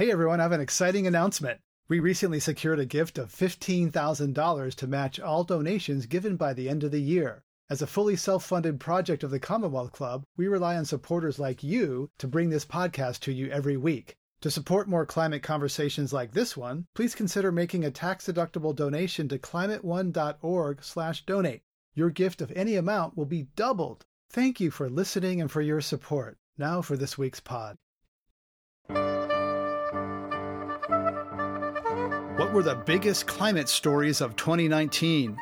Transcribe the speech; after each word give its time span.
Hey 0.00 0.10
everyone, 0.10 0.40
I 0.40 0.44
have 0.44 0.52
an 0.52 0.62
exciting 0.62 1.06
announcement. 1.06 1.60
We 1.86 2.00
recently 2.00 2.40
secured 2.40 2.80
a 2.80 2.86
gift 2.86 3.18
of 3.18 3.34
$15,000 3.34 4.74
to 4.76 4.86
match 4.86 5.20
all 5.20 5.44
donations 5.44 6.06
given 6.06 6.36
by 6.36 6.54
the 6.54 6.70
end 6.70 6.84
of 6.84 6.90
the 6.90 7.02
year. 7.02 7.44
As 7.68 7.82
a 7.82 7.86
fully 7.86 8.16
self 8.16 8.42
funded 8.42 8.80
project 8.80 9.22
of 9.22 9.30
the 9.30 9.38
Commonwealth 9.38 9.92
Club, 9.92 10.24
we 10.38 10.48
rely 10.48 10.78
on 10.78 10.86
supporters 10.86 11.38
like 11.38 11.62
you 11.62 12.08
to 12.16 12.26
bring 12.26 12.48
this 12.48 12.64
podcast 12.64 13.20
to 13.20 13.30
you 13.30 13.50
every 13.50 13.76
week. 13.76 14.16
To 14.40 14.50
support 14.50 14.88
more 14.88 15.04
climate 15.04 15.42
conversations 15.42 16.14
like 16.14 16.32
this 16.32 16.56
one, 16.56 16.86
please 16.94 17.14
consider 17.14 17.52
making 17.52 17.84
a 17.84 17.90
tax-deductible 17.90 18.74
donation 18.74 19.28
to 19.28 19.38
climateone.org/donate. 19.38 21.62
Your 21.94 22.08
gift 22.08 22.40
of 22.40 22.50
any 22.52 22.76
amount 22.76 23.18
will 23.18 23.26
be 23.26 23.48
doubled. 23.54 24.06
Thank 24.30 24.60
you 24.60 24.70
for 24.70 24.88
listening 24.88 25.42
and 25.42 25.50
for 25.50 25.60
your 25.60 25.82
support. 25.82 26.38
Now 26.56 26.80
for 26.80 26.96
this 26.96 27.18
week's 27.18 27.40
pod. 27.40 27.76
What 32.50 32.56
were 32.56 32.62
the 32.64 32.74
biggest 32.74 33.28
climate 33.28 33.68
stories 33.68 34.20
of 34.20 34.34
2019? 34.34 35.38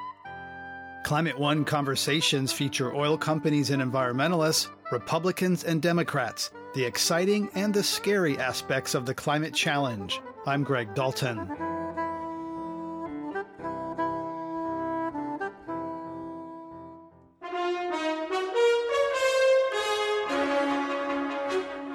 Climate 1.05 1.39
One 1.39 1.65
conversations 1.65 2.53
feature 2.53 2.95
oil 2.95 3.17
companies 3.17 3.71
and 3.71 3.81
environmentalists, 3.81 4.69
Republicans 4.93 5.65
and 5.65 5.81
Democrats, 5.81 6.51
the 6.75 6.85
exciting 6.85 7.49
and 7.55 7.73
the 7.73 7.83
scary 7.83 8.37
aspects 8.37 8.95
of 8.95 9.07
the 9.07 9.15
climate 9.15 9.55
challenge. 9.55 10.21
I'm 10.45 10.65
Greg 10.65 10.95
Dalton. 10.95 11.49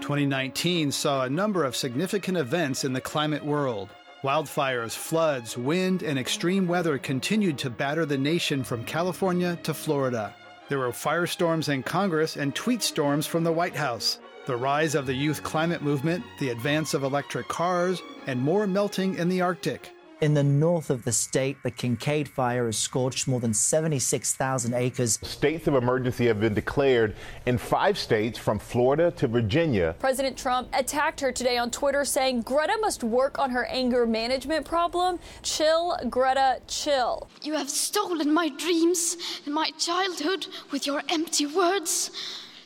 Twenty 0.02 0.26
nineteen 0.26 0.92
saw 0.92 1.22
a 1.22 1.30
number 1.30 1.64
of 1.64 1.76
significant 1.76 2.36
events 2.40 2.84
in 2.84 2.94
the 2.94 3.00
climate 3.00 3.46
world. 3.46 3.90
Wildfires, 4.24 4.96
floods, 4.96 5.58
wind, 5.58 6.02
and 6.02 6.18
extreme 6.18 6.66
weather 6.66 6.98
continued 6.98 7.58
to 7.58 7.70
batter 7.70 8.06
the 8.06 8.18
nation 8.18 8.64
from 8.64 8.86
California 8.86 9.60
to 9.64 9.74
Florida. 9.74 10.34
There 10.70 10.80
were 10.80 10.92
firestorms 10.92 11.68
in 11.68 11.84
Congress 11.84 12.38
and 12.38 12.56
tweet 12.56 12.82
storms 12.82 13.28
from 13.28 13.44
the 13.44 13.52
White 13.52 13.76
House. 13.76 14.20
The 14.46 14.56
rise 14.56 14.96
of 14.96 15.08
the 15.08 15.14
youth 15.14 15.44
climate 15.44 15.82
movement, 15.82 16.24
the 16.40 16.52
advance 16.52 16.94
of 16.94 17.04
electric 17.04 17.50
cars, 17.50 18.02
and 18.26 18.40
more 18.40 18.66
melting 18.66 19.18
in 19.18 19.28
the 19.28 19.42
Arctic. 19.42 19.92
In 20.24 20.36
the 20.36 20.42
north 20.42 20.90
of 20.90 21.04
the 21.04 21.12
state, 21.12 21.58
the 21.64 21.70
Kincade 21.70 22.30
Fire 22.30 22.68
has 22.68 22.78
scorched 22.78 23.28
more 23.28 23.42
than 23.42 23.54
76,000 23.54 24.74
acres. 24.74 25.20
States 25.22 25.68
of 25.68 25.76
emergency 25.76 26.28
have 26.28 26.40
been 26.40 26.54
declared 26.54 27.14
in 27.46 27.58
five 27.58 27.98
states 27.98 28.40
from 28.40 28.58
Florida 28.58 29.12
to 29.18 29.28
Virginia. 29.28 29.98
President 30.00 30.38
Trump 30.38 30.70
attacked 30.72 31.20
her 31.20 31.34
today 31.34 31.58
on 31.58 31.70
Twitter, 31.70 32.06
saying 32.06 32.44
Greta 32.44 32.78
must 32.80 33.04
work 33.04 33.38
on 33.38 33.50
her 33.50 33.66
anger 33.66 34.08
management 34.08 34.66
problem. 34.66 35.20
Chill, 35.42 35.98
Greta, 36.10 36.62
chill. 36.70 37.28
You 37.42 37.56
have 37.56 37.70
stolen 37.70 38.34
my 38.34 38.48
dreams 38.48 39.18
and 39.44 39.54
my 39.54 39.72
childhood 39.78 40.48
with 40.72 40.88
your 40.88 41.02
empty 41.10 41.48
words. 41.48 42.12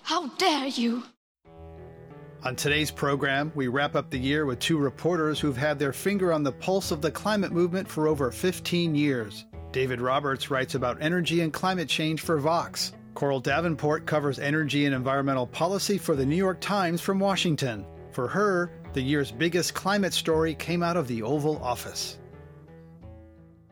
How 0.03 0.28
dare 0.38 0.67
you! 0.67 1.05
On 2.43 2.55
today's 2.55 2.91
program, 2.91 3.52
we 3.55 3.67
wrap 3.67 3.95
up 3.95 4.11
the 4.11 4.17
year 4.17 4.45
with 4.45 4.59
two 4.59 4.77
reporters 4.77 5.39
who've 5.39 5.57
had 5.57 5.80
their 5.80 5.91
finger 5.91 6.31
on 6.31 6.44
the 6.44 6.52
pulse 6.52 6.91
of 6.91 7.02
the 7.02 7.09
climate 7.09 7.52
movement 7.52 7.88
for 7.88 8.07
over 8.07 8.31
15 8.31 8.94
years. 8.94 9.45
David 9.71 9.99
Roberts 9.99 10.52
writes 10.52 10.75
about 10.75 11.02
energy 11.02 11.41
and 11.41 11.52
climate 11.52 11.89
change 11.89 12.21
for 12.21 12.38
Vox. 12.38 12.94
Coral 13.16 13.39
Davenport 13.39 14.05
covers 14.05 14.38
energy 14.38 14.85
and 14.85 14.94
environmental 14.94 15.47
policy 15.47 15.97
for 15.97 16.16
the 16.16 16.25
New 16.25 16.35
York 16.35 16.61
Times 16.61 17.02
from 17.02 17.17
Washington. 17.17 17.83
For 18.11 18.27
her, 18.27 18.72
the 18.94 19.01
year's 19.01 19.31
biggest 19.31 19.73
climate 19.73 20.13
story 20.13 20.53
came 20.53 20.83
out 20.83 20.95
of 20.95 21.07
the 21.07 21.23
Oval 21.23 21.57
Office. 21.63 22.19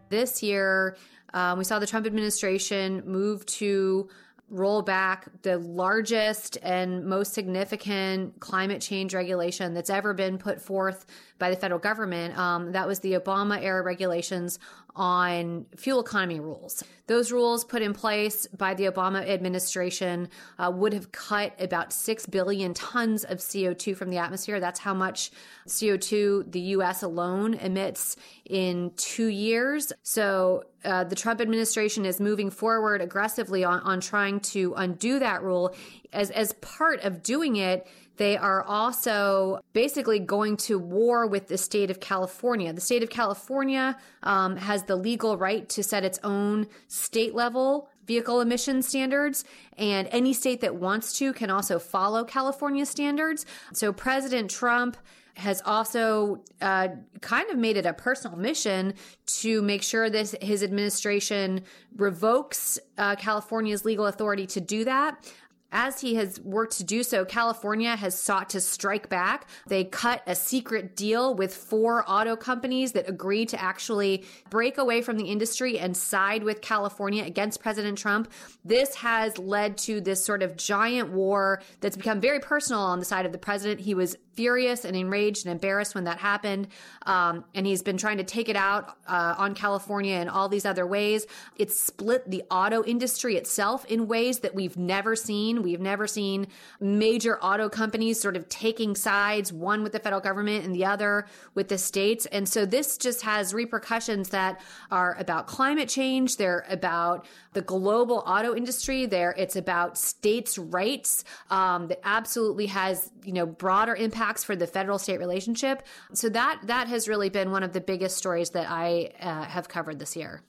This 0.09 0.41
year, 0.41 0.97
um, 1.35 1.59
we 1.59 1.63
saw 1.63 1.77
the 1.77 1.88
Trump 1.88 2.07
administration 2.07 3.03
move 3.05 3.45
to 3.45 4.09
roll 4.50 4.81
back 4.81 5.28
the 5.41 5.57
largest 5.57 6.57
and 6.61 7.06
most 7.06 7.33
significant 7.33 8.39
climate 8.39 8.81
change 8.81 9.13
regulation 9.13 9.73
that's 9.73 9.89
ever 9.89 10.13
been 10.13 10.38
put 10.38 10.61
forth 10.61 11.06
by 11.38 11.50
the 11.50 11.56
federal 11.56 11.79
government. 11.79 12.38
Um, 12.38 12.72
that 12.72 12.88
was 12.88 13.00
the 13.00 13.13
Obama 13.13 13.62
era 13.62 13.81
regulations 13.84 14.59
on 14.96 15.66
fuel 15.75 16.00
economy 16.00 16.40
rules. 16.40 16.84
Those 17.07 17.31
rules 17.31 17.66
put 17.66 17.81
in 17.81 17.94
place 17.94 18.47
by 18.47 18.73
the 18.73 18.85
Obama 18.85 19.28
administration 19.28 20.29
uh, 20.57 20.72
would 20.73 20.94
have 20.94 21.12
cut 21.12 21.53
about 21.59 21.91
6 21.91 22.25
billion 22.28 22.73
tons 22.73 23.25
of 23.25 23.40
CO2 23.40 23.96
from 23.96 24.09
the 24.09 24.18
atmosphere. 24.18 24.59
That's 24.59 24.79
how 24.79 24.94
much 24.94 25.31
CO2 25.68 26.51
the 26.51 26.59
U.S. 26.62 27.03
alone 27.03 27.56
emits 27.56 28.16
in 28.46 28.91
two 28.96 29.28
years. 29.28 29.91
So 30.03 30.63
uh, 30.85 31.03
the 31.03 31.16
Trump 31.16 31.41
administration 31.41 32.06
is 32.06 32.19
moving 32.19 32.50
forward 32.50 33.02
aggressively 33.02 33.63
on, 33.63 33.81
on 33.81 34.00
trying 34.00 34.40
to 34.40 34.73
undo 34.75 35.19
that 35.19 35.44
rule. 35.44 35.75
As, 36.13 36.31
as 36.31 36.53
part 36.53 37.02
of 37.02 37.22
doing 37.22 37.57
it, 37.57 37.85
they 38.18 38.38
are 38.38 38.64
also 38.64 39.59
basically 39.74 40.20
going 40.20 40.58
to 40.58 40.80
war 40.80 41.28
with 41.28 41.48
the 41.48 41.58
state 41.58 41.90
of 41.92 42.00
California. 42.00 42.72
The 42.72 42.81
state 42.81 43.03
of 43.03 43.09
California 43.09 43.98
um, 44.24 44.58
has 44.58 44.84
the 44.84 44.96
legal 44.96 45.38
right 45.38 45.68
to 45.70 45.84
set 45.84 46.03
its 46.03 46.20
own 46.24 46.68
state 46.88 47.36
level 47.36 47.90
vehicle 48.06 48.40
emission 48.40 48.81
standards 48.81 49.44
and 49.78 50.08
any 50.12 50.34
state 50.34 50.62
that 50.62 50.76
wants 50.76 51.18
to 51.18 51.34
can 51.34 51.50
also 51.50 51.80
follow 51.80 52.24
California 52.24 52.86
standards. 52.86 53.46
So 53.74 53.92
President 53.92 54.50
Trump 54.52 54.97
has 55.36 55.62
also 55.66 56.42
uh, 56.62 56.88
kind 57.20 57.50
of 57.50 57.58
made 57.58 57.76
it 57.76 57.86
a 57.86 57.94
personal 57.94 58.38
mission 58.38 58.94
to 59.26 59.62
make 59.62 59.84
sure 59.84 60.09
that 60.09 60.42
his 60.42 60.64
administration 60.64 61.62
revokes 61.97 62.80
uh, 62.97 63.16
California's 63.16 63.84
legal 63.84 64.06
authority 64.06 64.47
to 64.47 64.62
do 64.62 64.86
that. 64.86 65.34
As 65.78 66.00
he 66.00 66.16
has 66.16 66.40
worked 66.40 66.78
to 66.78 66.86
do 66.86 67.03
so, 67.03 67.25
California 67.25 67.97
has 67.97 68.18
sought 68.18 68.52
to 68.52 68.62
strike 68.62 69.09
back. 69.09 69.46
They 69.68 69.84
cut 69.84 70.24
a 70.25 70.34
secret 70.34 70.96
deal 70.96 71.36
with 71.36 71.53
four 71.53 72.09
auto 72.09 72.38
companies 72.38 72.94
that 72.94 73.09
agreed 73.09 73.50
to 73.50 73.62
actually 73.62 74.24
break 74.50 74.78
away 74.78 75.02
from 75.02 75.18
the 75.18 75.25
industry 75.25 75.78
and 75.78 75.97
side 75.97 76.44
with 76.44 76.62
California 76.62 77.25
against 77.25 77.59
President 77.59 77.97
Trump. 77.97 78.31
This 78.64 78.96
has 78.96 79.38
led 79.38 79.78
to 79.80 80.00
this 80.00 80.24
sort 80.24 80.44
of 80.44 80.56
giant 80.56 81.12
war 81.12 81.62
that's 81.81 81.97
become 81.97 82.22
very 82.22 82.40
personal 82.40 82.80
on 82.80 83.00
the 83.00 83.06
side 83.06 83.25
of 83.25 83.34
the 83.34 83.38
president. 83.38 83.81
He 83.81 83.96
was 83.96 84.16
furious 84.35 84.85
and 84.85 84.96
enraged 84.96 85.46
and 85.46 85.52
embarrassed 85.52 85.96
when 85.96 86.06
that 86.06 86.19
happened. 86.19 86.68
Um, 87.06 87.46
and 87.53 87.66
he's 87.66 87.81
been 87.81 87.97
trying 87.97 88.18
to 88.18 88.24
take 88.24 88.50
it 88.50 88.56
out 88.56 88.97
uh, 89.08 89.35
on 89.38 89.56
California 89.56 90.19
in 90.19 90.30
all 90.30 90.50
these 90.50 90.66
other 90.66 90.85
ways. 90.85 91.25
It's 91.58 91.80
split 91.80 92.30
the 92.30 92.44
auto 92.52 92.84
industry 92.84 93.35
itself 93.35 93.85
in 93.85 94.08
ways 94.08 94.40
that 94.40 94.53
we've 94.56 94.78
never 94.78 95.16
seen. 95.16 95.64
We've 95.66 95.81
never 95.81 96.06
seen 96.06 96.46
major 96.80 97.40
auto 97.40 97.70
companies 97.70 98.22
sort 98.22 98.38
of 98.38 98.48
taking 98.50 98.96
sides, 98.96 99.52
one 99.52 99.81
with 99.81 99.94
the 99.94 100.00
federal 100.00 100.22
government 100.22 100.64
and 100.64 100.76
the 100.76 100.86
other 100.86 101.26
with 101.56 101.70
the 101.70 101.80
states. 101.80 102.28
And 102.28 102.48
so 102.48 102.68
this 102.68 103.00
just 103.00 103.24
has 103.24 103.52
repercussions 103.52 104.30
that 104.30 104.62
are 104.92 105.16
about 105.18 105.48
climate 105.48 105.90
change. 105.90 106.38
They're 106.38 106.64
about 106.70 107.26
the 107.53 107.64
global 107.64 108.24
auto 108.28 108.53
industry. 108.53 109.08
There, 109.08 109.34
it's 109.36 109.56
about 109.56 109.98
states' 109.98 110.59
rights. 110.59 111.24
Um, 111.50 111.88
that 111.88 112.00
absolutely 112.03 112.68
has 112.68 113.12
you 113.24 113.34
know 113.34 113.47
broader 113.47 113.96
impacts 113.96 114.44
for 114.44 114.56
the 114.56 114.68
federal 114.68 115.00
state 115.00 115.18
relationship. 115.18 115.82
So 116.14 116.30
that 116.30 116.59
that 116.66 116.88
has 116.90 117.08
really 117.08 117.30
been 117.30 117.50
one 117.50 117.64
of 117.64 117.74
the 117.74 117.82
biggest 117.82 118.18
stories 118.18 118.52
that 118.52 118.70
I 118.70 119.12
uh, 119.20 119.44
have 119.46 119.68
covered 119.68 119.97
this 119.97 120.16
year. 120.16 120.44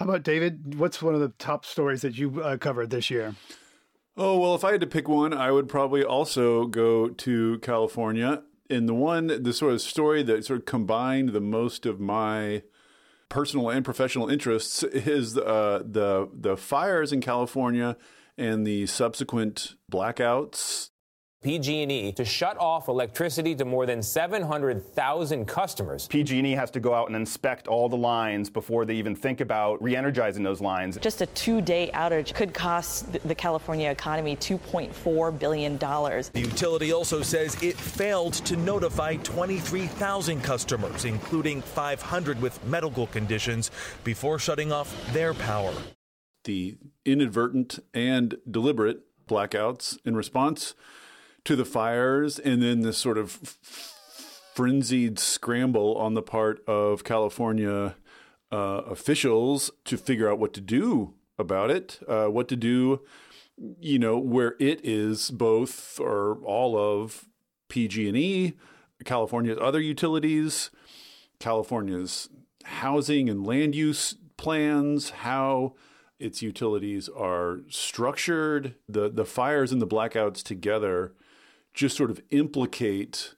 How 0.00 0.06
about 0.06 0.22
David? 0.22 0.78
What's 0.78 1.02
one 1.02 1.14
of 1.14 1.20
the 1.20 1.28
top 1.38 1.66
stories 1.66 2.00
that 2.02 2.16
you 2.16 2.42
uh, 2.42 2.56
covered 2.56 2.88
this 2.88 3.10
year? 3.10 3.34
Oh, 4.16 4.38
well, 4.38 4.54
if 4.54 4.64
I 4.64 4.72
had 4.72 4.80
to 4.80 4.86
pick 4.86 5.08
one, 5.08 5.32
I 5.32 5.50
would 5.50 5.68
probably 5.68 6.04
also 6.04 6.66
go 6.66 7.08
to 7.08 7.58
California. 7.60 8.42
And 8.68 8.88
the 8.88 8.94
one, 8.94 9.42
the 9.42 9.52
sort 9.52 9.72
of 9.72 9.80
story 9.80 10.22
that 10.24 10.44
sort 10.44 10.60
of 10.60 10.64
combined 10.66 11.30
the 11.30 11.40
most 11.40 11.86
of 11.86 12.00
my 12.00 12.62
personal 13.28 13.70
and 13.70 13.84
professional 13.84 14.28
interests 14.28 14.82
is 14.82 15.38
uh, 15.38 15.82
the 15.84 16.28
the 16.32 16.56
fires 16.56 17.12
in 17.12 17.20
California 17.20 17.96
and 18.36 18.66
the 18.66 18.86
subsequent 18.86 19.74
blackouts 19.90 20.89
PG&E 21.42 22.12
to 22.12 22.22
shut 22.22 22.58
off 22.58 22.88
electricity 22.88 23.54
to 23.54 23.64
more 23.64 23.86
than 23.86 24.02
700,000 24.02 25.46
customers. 25.46 26.06
PG&E 26.08 26.52
has 26.52 26.70
to 26.70 26.80
go 26.80 26.92
out 26.92 27.06
and 27.06 27.16
inspect 27.16 27.66
all 27.66 27.88
the 27.88 27.96
lines 27.96 28.50
before 28.50 28.84
they 28.84 28.94
even 28.96 29.16
think 29.16 29.40
about 29.40 29.82
re-energizing 29.82 30.42
those 30.42 30.60
lines. 30.60 30.98
Just 31.00 31.22
a 31.22 31.26
two-day 31.26 31.90
outage 31.94 32.34
could 32.34 32.52
cost 32.52 33.10
the 33.26 33.34
California 33.34 33.90
economy 33.90 34.36
2.4 34.36 35.38
billion 35.38 35.78
dollars. 35.78 36.28
The 36.28 36.40
utility 36.40 36.92
also 36.92 37.22
says 37.22 37.56
it 37.62 37.74
failed 37.76 38.34
to 38.34 38.56
notify 38.58 39.16
23,000 39.16 40.42
customers, 40.42 41.06
including 41.06 41.62
500 41.62 42.42
with 42.42 42.62
medical 42.66 43.06
conditions, 43.06 43.70
before 44.04 44.38
shutting 44.38 44.72
off 44.72 44.94
their 45.14 45.32
power. 45.32 45.72
The 46.44 46.76
inadvertent 47.06 47.78
and 47.94 48.36
deliberate 48.50 49.00
blackouts 49.26 49.96
in 50.04 50.14
response 50.14 50.74
to 51.44 51.56
the 51.56 51.64
fires 51.64 52.38
and 52.38 52.62
then 52.62 52.80
this 52.80 52.98
sort 52.98 53.18
of 53.18 53.30
frenzied 54.54 55.18
scramble 55.18 55.96
on 55.96 56.14
the 56.14 56.22
part 56.22 56.62
of 56.68 57.04
California 57.04 57.96
uh, 58.52 58.82
officials 58.86 59.70
to 59.84 59.96
figure 59.96 60.30
out 60.30 60.38
what 60.38 60.52
to 60.52 60.60
do 60.60 61.14
about 61.38 61.70
it, 61.70 62.00
uh, 62.08 62.26
what 62.26 62.48
to 62.48 62.56
do, 62.56 63.00
you 63.80 63.98
know, 63.98 64.18
where 64.18 64.56
it 64.58 64.80
is 64.84 65.30
both 65.30 65.98
or 66.00 66.38
all 66.44 66.76
of 66.76 67.26
PG&E, 67.68 68.54
California's 69.04 69.58
other 69.60 69.80
utilities, 69.80 70.70
California's 71.38 72.28
housing 72.64 73.30
and 73.30 73.46
land 73.46 73.74
use 73.74 74.14
plans, 74.36 75.10
how 75.10 75.74
its 76.18 76.42
utilities 76.42 77.08
are 77.08 77.60
structured, 77.70 78.74
the 78.88 79.08
the 79.08 79.24
fires 79.24 79.72
and 79.72 79.80
the 79.80 79.86
blackouts 79.86 80.42
together 80.42 81.14
just 81.74 81.96
sort 81.96 82.10
of 82.10 82.20
implicate 82.30 83.34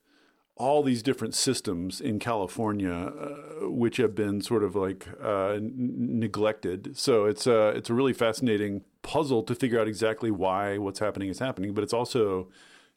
all 0.57 0.83
these 0.83 1.03
different 1.03 1.35
systems 1.35 2.01
in 2.01 2.19
California, 2.19 2.93
uh, 2.93 3.69
which 3.69 3.97
have 3.97 4.15
been 4.15 4.41
sort 4.41 4.63
of 4.63 4.77
like 4.77 5.09
uh, 5.23 5.55
n- 5.55 5.73
neglected. 5.75 6.97
So 6.97 7.25
it's 7.25 7.47
a 7.47 7.69
it's 7.69 7.91
a 7.91 7.95
really 7.95 8.13
fascinating 8.13 8.83
puzzle 9.03 9.43
to 9.45 9.55
figure 9.55 9.81
out 9.81 9.89
exactly 9.89 10.31
why 10.31 10.79
what's 10.79 10.99
happening 10.99 11.29
is 11.29 11.39
happening. 11.39 11.75
But 11.75 11.85
it's 11.85 11.95
also 11.95 12.49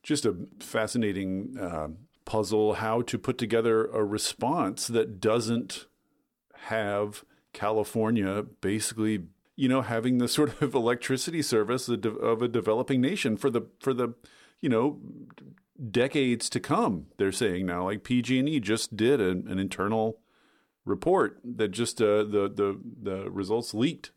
just 0.04 0.26
a 0.26 0.36
fascinating 0.60 1.58
uh, 1.60 1.88
puzzle 2.26 2.76
how 2.76 3.02
to 3.04 3.18
put 3.18 3.38
together 3.38 3.86
a 3.86 4.04
response 4.04 4.88
that 4.88 5.20
doesn't 5.20 5.86
have 6.66 7.24
California 7.54 8.44
basically 8.62 9.24
you 9.56 9.70
know 9.70 9.82
having 9.82 10.18
the 10.18 10.28
sort 10.28 10.62
of 10.62 10.74
electricity 10.76 11.42
service 11.42 11.88
of 11.88 12.42
a 12.42 12.48
developing 12.48 13.00
nation 13.00 13.38
for 13.38 13.50
the 13.50 13.62
for 13.80 13.94
the 13.94 14.14
you 14.66 14.70
know 14.70 14.98
decades 15.92 16.50
to 16.50 16.60
come. 16.60 17.06
They're 17.18 17.32
saying 17.32 17.68
now, 17.68 17.84
like 17.84 18.04
PG&E 18.04 18.60
just 18.62 18.98
did 18.98 19.22
an, 19.22 19.46
an 19.48 19.60
internal 19.60 20.18
report 20.86 21.40
that 21.44 21.68
just 21.68 22.02
uh, 22.02 22.24
the 22.24 22.52
the 22.52 22.80
the 23.04 23.30
results 23.30 23.76
leaked, 23.76 24.10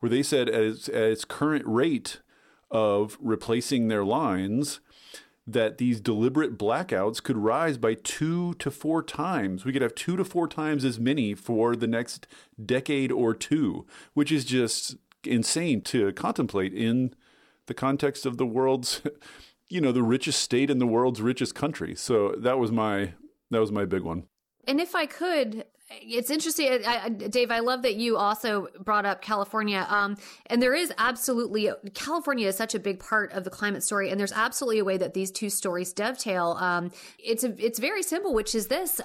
where 0.00 0.10
they 0.10 0.24
said 0.24 0.48
at 0.48 0.60
its, 0.60 0.88
at 0.88 1.04
its 1.04 1.24
current 1.24 1.64
rate 1.68 2.20
of 2.68 3.16
replacing 3.20 3.86
their 3.86 4.04
lines, 4.04 4.80
that 5.46 5.78
these 5.78 6.00
deliberate 6.00 6.58
blackouts 6.58 7.22
could 7.22 7.36
rise 7.36 7.78
by 7.78 7.94
two 7.94 8.54
to 8.54 8.72
four 8.72 9.04
times. 9.04 9.64
We 9.64 9.72
could 9.72 9.82
have 9.82 9.94
two 9.94 10.16
to 10.16 10.24
four 10.24 10.48
times 10.48 10.84
as 10.84 10.98
many 10.98 11.34
for 11.36 11.76
the 11.76 11.86
next 11.86 12.26
decade 12.64 13.12
or 13.12 13.34
two, 13.34 13.86
which 14.14 14.32
is 14.32 14.44
just 14.44 14.96
insane 15.22 15.80
to 15.82 16.12
contemplate 16.14 16.74
in 16.74 17.14
the 17.66 17.74
context 17.74 18.26
of 18.26 18.38
the 18.38 18.46
world's 18.46 19.02
you 19.72 19.80
know 19.80 19.90
the 19.90 20.02
richest 20.02 20.40
state 20.42 20.68
in 20.70 20.78
the 20.78 20.86
world's 20.86 21.22
richest 21.22 21.54
country. 21.54 21.94
So 21.94 22.34
that 22.38 22.58
was 22.58 22.70
my 22.70 23.14
that 23.50 23.58
was 23.58 23.72
my 23.72 23.86
big 23.86 24.02
one. 24.02 24.24
And 24.68 24.80
if 24.80 24.94
I 24.94 25.06
could, 25.06 25.64
it's 25.90 26.30
interesting, 26.30 26.84
I, 26.86 27.08
Dave. 27.08 27.50
I 27.50 27.60
love 27.60 27.82
that 27.82 27.96
you 27.96 28.16
also 28.16 28.68
brought 28.80 29.06
up 29.06 29.22
California. 29.22 29.84
Um, 29.88 30.16
and 30.46 30.62
there 30.62 30.74
is 30.74 30.92
absolutely 30.98 31.70
California 31.94 32.48
is 32.48 32.56
such 32.56 32.74
a 32.74 32.78
big 32.78 33.00
part 33.00 33.32
of 33.32 33.44
the 33.44 33.50
climate 33.50 33.82
story, 33.82 34.10
and 34.10 34.20
there's 34.20 34.32
absolutely 34.32 34.78
a 34.78 34.84
way 34.84 34.98
that 34.98 35.14
these 35.14 35.30
two 35.30 35.48
stories 35.48 35.92
dovetail. 35.94 36.58
Um, 36.60 36.92
it's 37.18 37.42
a, 37.42 37.54
it's 37.58 37.78
very 37.78 38.02
simple, 38.02 38.34
which 38.34 38.54
is 38.54 38.66
this. 38.66 39.00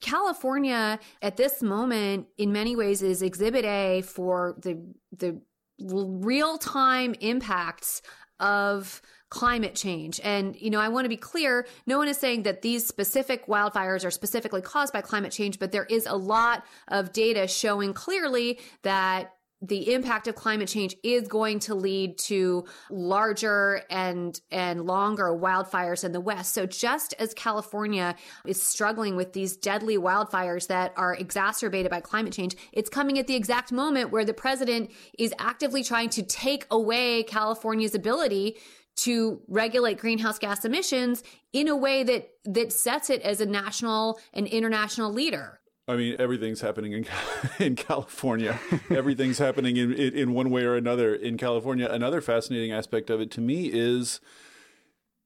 California 0.00 0.98
at 1.22 1.36
this 1.36 1.62
moment, 1.62 2.26
in 2.36 2.52
many 2.52 2.74
ways, 2.76 3.02
is 3.02 3.22
exhibit 3.22 3.64
A 3.64 4.02
for 4.02 4.56
the 4.62 4.82
the 5.16 5.40
real 5.80 6.58
time 6.58 7.14
impacts 7.20 8.02
of 8.40 9.00
climate 9.30 9.74
change. 9.74 10.20
And, 10.24 10.56
you 10.60 10.70
know, 10.70 10.80
I 10.80 10.88
want 10.88 11.04
to 11.04 11.08
be 11.08 11.16
clear 11.16 11.66
no 11.86 11.98
one 11.98 12.08
is 12.08 12.18
saying 12.18 12.44
that 12.44 12.62
these 12.62 12.86
specific 12.86 13.46
wildfires 13.46 14.04
are 14.04 14.10
specifically 14.10 14.62
caused 14.62 14.92
by 14.92 15.00
climate 15.00 15.32
change, 15.32 15.58
but 15.58 15.72
there 15.72 15.84
is 15.84 16.06
a 16.06 16.16
lot 16.16 16.64
of 16.88 17.12
data 17.12 17.46
showing 17.46 17.92
clearly 17.92 18.58
that 18.82 19.34
the 19.60 19.92
impact 19.92 20.28
of 20.28 20.36
climate 20.36 20.68
change 20.68 20.94
is 21.02 21.26
going 21.26 21.58
to 21.58 21.74
lead 21.74 22.16
to 22.16 22.64
larger 22.90 23.82
and 23.90 24.40
and 24.52 24.86
longer 24.86 25.36
wildfires 25.36 26.04
in 26.04 26.12
the 26.12 26.20
west 26.20 26.54
so 26.54 26.64
just 26.64 27.12
as 27.18 27.34
california 27.34 28.14
is 28.46 28.62
struggling 28.62 29.16
with 29.16 29.32
these 29.32 29.56
deadly 29.56 29.98
wildfires 29.98 30.68
that 30.68 30.92
are 30.96 31.14
exacerbated 31.14 31.90
by 31.90 32.00
climate 32.00 32.32
change 32.32 32.56
it's 32.72 32.88
coming 32.88 33.18
at 33.18 33.26
the 33.26 33.34
exact 33.34 33.72
moment 33.72 34.12
where 34.12 34.24
the 34.24 34.34
president 34.34 34.90
is 35.18 35.34
actively 35.40 35.82
trying 35.82 36.08
to 36.08 36.22
take 36.22 36.64
away 36.70 37.24
california's 37.24 37.96
ability 37.96 38.56
to 38.98 39.40
regulate 39.46 39.98
greenhouse 39.98 40.38
gas 40.38 40.64
emissions 40.64 41.22
in 41.52 41.68
a 41.68 41.76
way 41.76 42.02
that 42.02 42.30
that 42.44 42.72
sets 42.72 43.10
it 43.10 43.22
as 43.22 43.40
a 43.40 43.46
national 43.46 44.18
and 44.32 44.46
international 44.46 45.12
leader. 45.12 45.60
I 45.86 45.96
mean, 45.96 46.16
everything's 46.18 46.60
happening 46.60 46.92
in 46.92 47.06
in 47.64 47.76
California. 47.76 48.58
everything's 48.90 49.38
happening 49.38 49.76
in, 49.76 49.92
in, 49.92 50.34
one 50.34 50.50
way 50.50 50.64
or 50.64 50.76
another 50.76 51.14
in 51.14 51.36
California. 51.36 51.88
Another 51.88 52.20
fascinating 52.20 52.72
aspect 52.72 53.08
of 53.08 53.20
it 53.20 53.30
to 53.32 53.40
me 53.40 53.70
is, 53.72 54.20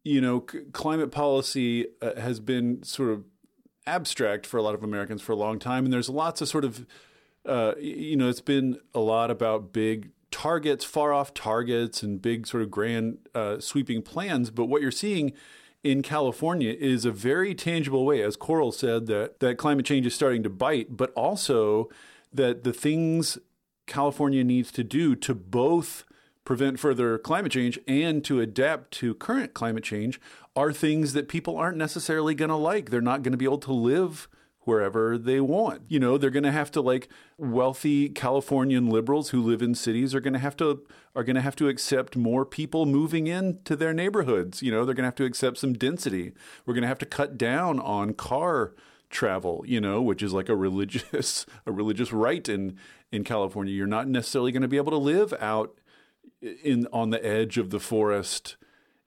you 0.04 0.20
know, 0.20 0.44
c- 0.50 0.60
climate 0.72 1.10
policy 1.10 1.86
uh, 2.00 2.20
has 2.20 2.38
been 2.38 2.82
sort 2.82 3.10
of 3.10 3.24
abstract 3.86 4.46
for 4.46 4.58
a 4.58 4.62
lot 4.62 4.74
of 4.74 4.84
Americans 4.84 5.22
for 5.22 5.32
a 5.32 5.36
long 5.36 5.58
time, 5.58 5.84
and 5.84 5.92
there's 5.92 6.08
lots 6.08 6.40
of 6.40 6.48
sort 6.48 6.64
of, 6.64 6.86
uh, 7.44 7.72
you 7.80 8.16
know, 8.16 8.28
it's 8.28 8.40
been 8.40 8.78
a 8.94 9.00
lot 9.00 9.30
about 9.30 9.72
big 9.72 10.10
targets, 10.32 10.84
far 10.84 11.12
off 11.12 11.32
targets, 11.34 12.02
and 12.02 12.20
big 12.20 12.46
sort 12.46 12.62
of 12.62 12.70
grand 12.70 13.18
uh, 13.34 13.60
sweeping 13.60 14.02
plans. 14.02 14.50
But 14.50 14.64
what 14.64 14.82
you're 14.82 14.90
seeing 14.90 15.32
in 15.84 16.02
California 16.02 16.74
is 16.78 17.04
a 17.04 17.12
very 17.12 17.54
tangible 17.54 18.04
way, 18.04 18.22
as 18.22 18.36
Coral 18.36 18.72
said, 18.72 19.06
that, 19.06 19.40
that 19.40 19.58
climate 19.58 19.86
change 19.86 20.06
is 20.06 20.14
starting 20.14 20.42
to 20.42 20.50
bite, 20.50 20.96
but 20.96 21.12
also 21.14 21.88
that 22.32 22.64
the 22.64 22.72
things 22.72 23.38
California 23.86 24.42
needs 24.44 24.72
to 24.72 24.84
do 24.84 25.14
to 25.16 25.34
both 25.34 26.04
prevent 26.44 26.78
further 26.78 27.18
climate 27.18 27.52
change 27.52 27.78
and 27.86 28.24
to 28.24 28.40
adapt 28.40 28.90
to 28.92 29.14
current 29.14 29.54
climate 29.54 29.84
change 29.84 30.20
are 30.56 30.72
things 30.72 31.12
that 31.12 31.28
people 31.28 31.56
aren't 31.56 31.76
necessarily 31.76 32.34
going 32.34 32.48
to 32.48 32.56
like. 32.56 32.90
They're 32.90 33.00
not 33.00 33.22
going 33.22 33.32
to 33.32 33.38
be 33.38 33.44
able 33.44 33.58
to 33.58 33.72
live 33.72 34.28
wherever 34.64 35.18
they 35.18 35.40
want. 35.40 35.82
You 35.88 35.98
know, 35.98 36.16
they're 36.16 36.30
going 36.30 36.42
to 36.44 36.52
have 36.52 36.70
to 36.72 36.80
like 36.80 37.08
wealthy 37.36 38.08
Californian 38.08 38.88
liberals 38.88 39.30
who 39.30 39.42
live 39.42 39.62
in 39.62 39.74
cities 39.74 40.14
are 40.14 40.20
going 40.20 40.32
to 40.32 40.38
have 40.38 40.56
to 40.58 40.84
are 41.14 41.24
going 41.24 41.36
to 41.36 41.42
have 41.42 41.56
to 41.56 41.68
accept 41.68 42.16
more 42.16 42.44
people 42.44 42.86
moving 42.86 43.26
into 43.26 43.76
their 43.76 43.92
neighborhoods. 43.92 44.62
You 44.62 44.70
know, 44.70 44.84
they're 44.84 44.94
going 44.94 45.04
to 45.04 45.08
have 45.08 45.14
to 45.16 45.24
accept 45.24 45.58
some 45.58 45.72
density. 45.72 46.32
We're 46.64 46.74
going 46.74 46.82
to 46.82 46.88
have 46.88 46.98
to 46.98 47.06
cut 47.06 47.36
down 47.36 47.80
on 47.80 48.14
car 48.14 48.74
travel, 49.10 49.62
you 49.66 49.80
know, 49.80 50.00
which 50.00 50.22
is 50.22 50.32
like 50.32 50.48
a 50.48 50.56
religious 50.56 51.46
a 51.66 51.72
religious 51.72 52.12
right 52.12 52.48
in 52.48 52.78
in 53.10 53.24
California. 53.24 53.74
You're 53.74 53.86
not 53.86 54.08
necessarily 54.08 54.52
going 54.52 54.62
to 54.62 54.68
be 54.68 54.78
able 54.78 54.92
to 54.92 54.98
live 54.98 55.34
out 55.40 55.78
in 56.40 56.86
on 56.92 57.10
the 57.10 57.24
edge 57.24 57.58
of 57.58 57.70
the 57.70 57.80
forest 57.80 58.56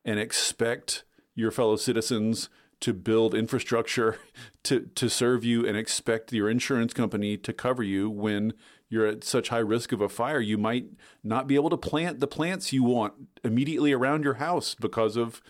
and 0.04 0.20
expect 0.20 1.04
your 1.34 1.52
fellow 1.52 1.76
citizens 1.76 2.50
to 2.86 2.94
build 2.94 3.34
infrastructure 3.34 4.20
to, 4.64 4.82
to 4.94 5.10
serve 5.10 5.44
you 5.44 5.66
and 5.66 5.76
expect 5.76 6.32
your 6.32 6.48
insurance 6.48 6.94
company 6.94 7.36
to 7.36 7.52
cover 7.52 7.82
you 7.82 8.12
when 8.12 8.54
you're 8.90 9.08
at 9.08 9.24
such 9.24 9.50
high 9.50 9.58
risk 9.58 9.92
of 9.92 10.02
a 10.02 10.08
fire. 10.08 10.40
You 10.40 10.60
might 10.60 10.86
not 11.24 11.48
be 11.48 11.56
able 11.56 11.72
to 11.72 11.78
plant 11.78 12.20
the 12.20 12.28
plants 12.28 12.72
you 12.72 12.84
want 12.84 13.16
immediately 13.44 13.92
around 13.92 14.24
your 14.24 14.36
house 14.36 14.76
because 14.76 15.16
of 15.16 15.42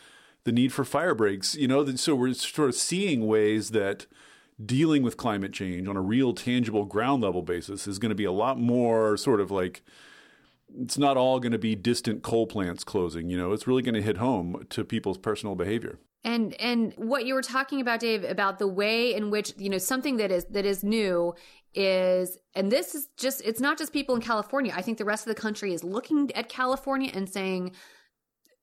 the 0.46 0.54
need 0.54 0.72
for 0.72 0.86
fire 0.86 1.13
breaks. 1.13 1.56
You 1.56 1.68
know, 1.68 1.86
so 1.96 2.15
we're 2.15 2.34
sort 2.36 2.70
of 2.70 2.75
seeing 2.75 3.27
ways 3.27 3.72
that 3.72 4.06
dealing 4.65 5.04
with 5.04 5.18
climate 5.18 5.51
change 5.51 5.89
on 5.89 5.98
a 5.98 6.01
real, 6.01 6.34
tangible, 6.34 6.86
ground 6.86 7.22
level 7.22 7.42
basis 7.42 7.86
is 7.86 8.00
going 8.00 8.12
to 8.12 8.15
be 8.15 8.24
a 8.24 8.32
lot 8.32 8.58
more 8.58 9.18
sort 9.18 9.42
of 9.42 9.51
like 9.51 9.84
it's 10.82 10.98
not 10.98 11.18
all 11.18 11.42
going 11.42 11.51
to 11.51 11.58
be 11.58 11.75
distant 11.75 12.24
coal 12.24 12.48
plants 12.48 12.86
closing. 12.86 13.30
You 13.30 13.38
know, 13.38 13.51
it's 13.51 13.68
really 13.68 13.82
going 13.82 13.96
to 13.96 14.01
hit 14.01 14.15
home 14.15 14.65
to 14.70 14.86
people's 14.86 15.18
personal 15.18 15.56
behavior. 15.56 16.00
And 16.25 16.60
and 16.60 16.91
what 16.98 17.25
you 17.25 17.36
were 17.36 17.44
talking 17.44 17.79
about, 17.79 18.00
Dave, 18.00 18.24
about 18.24 18.58
the 18.58 18.67
way 18.67 19.13
in 19.13 19.29
which 19.29 19.53
you 19.58 19.70
know 19.70 19.77
something 19.77 20.17
that 20.17 20.32
is 20.32 20.46
that 20.46 20.65
is 20.65 20.84
new 20.84 21.36
is, 21.75 22.38
and 22.55 22.72
this 22.72 22.96
is 22.96 23.10
just 23.15 23.44
it's 23.46 23.62
not 23.62 23.77
just 23.77 23.94
people 23.94 24.15
in 24.15 24.22
California. 24.22 24.74
I 24.75 24.82
think 24.82 24.98
the 24.98 25.05
rest 25.05 25.27
of 25.27 25.36
the 25.36 25.39
country 25.39 25.72
is 25.72 25.84
looking 25.84 26.32
at 26.34 26.50
California 26.50 27.12
and 27.13 27.29
saying, 27.29 27.74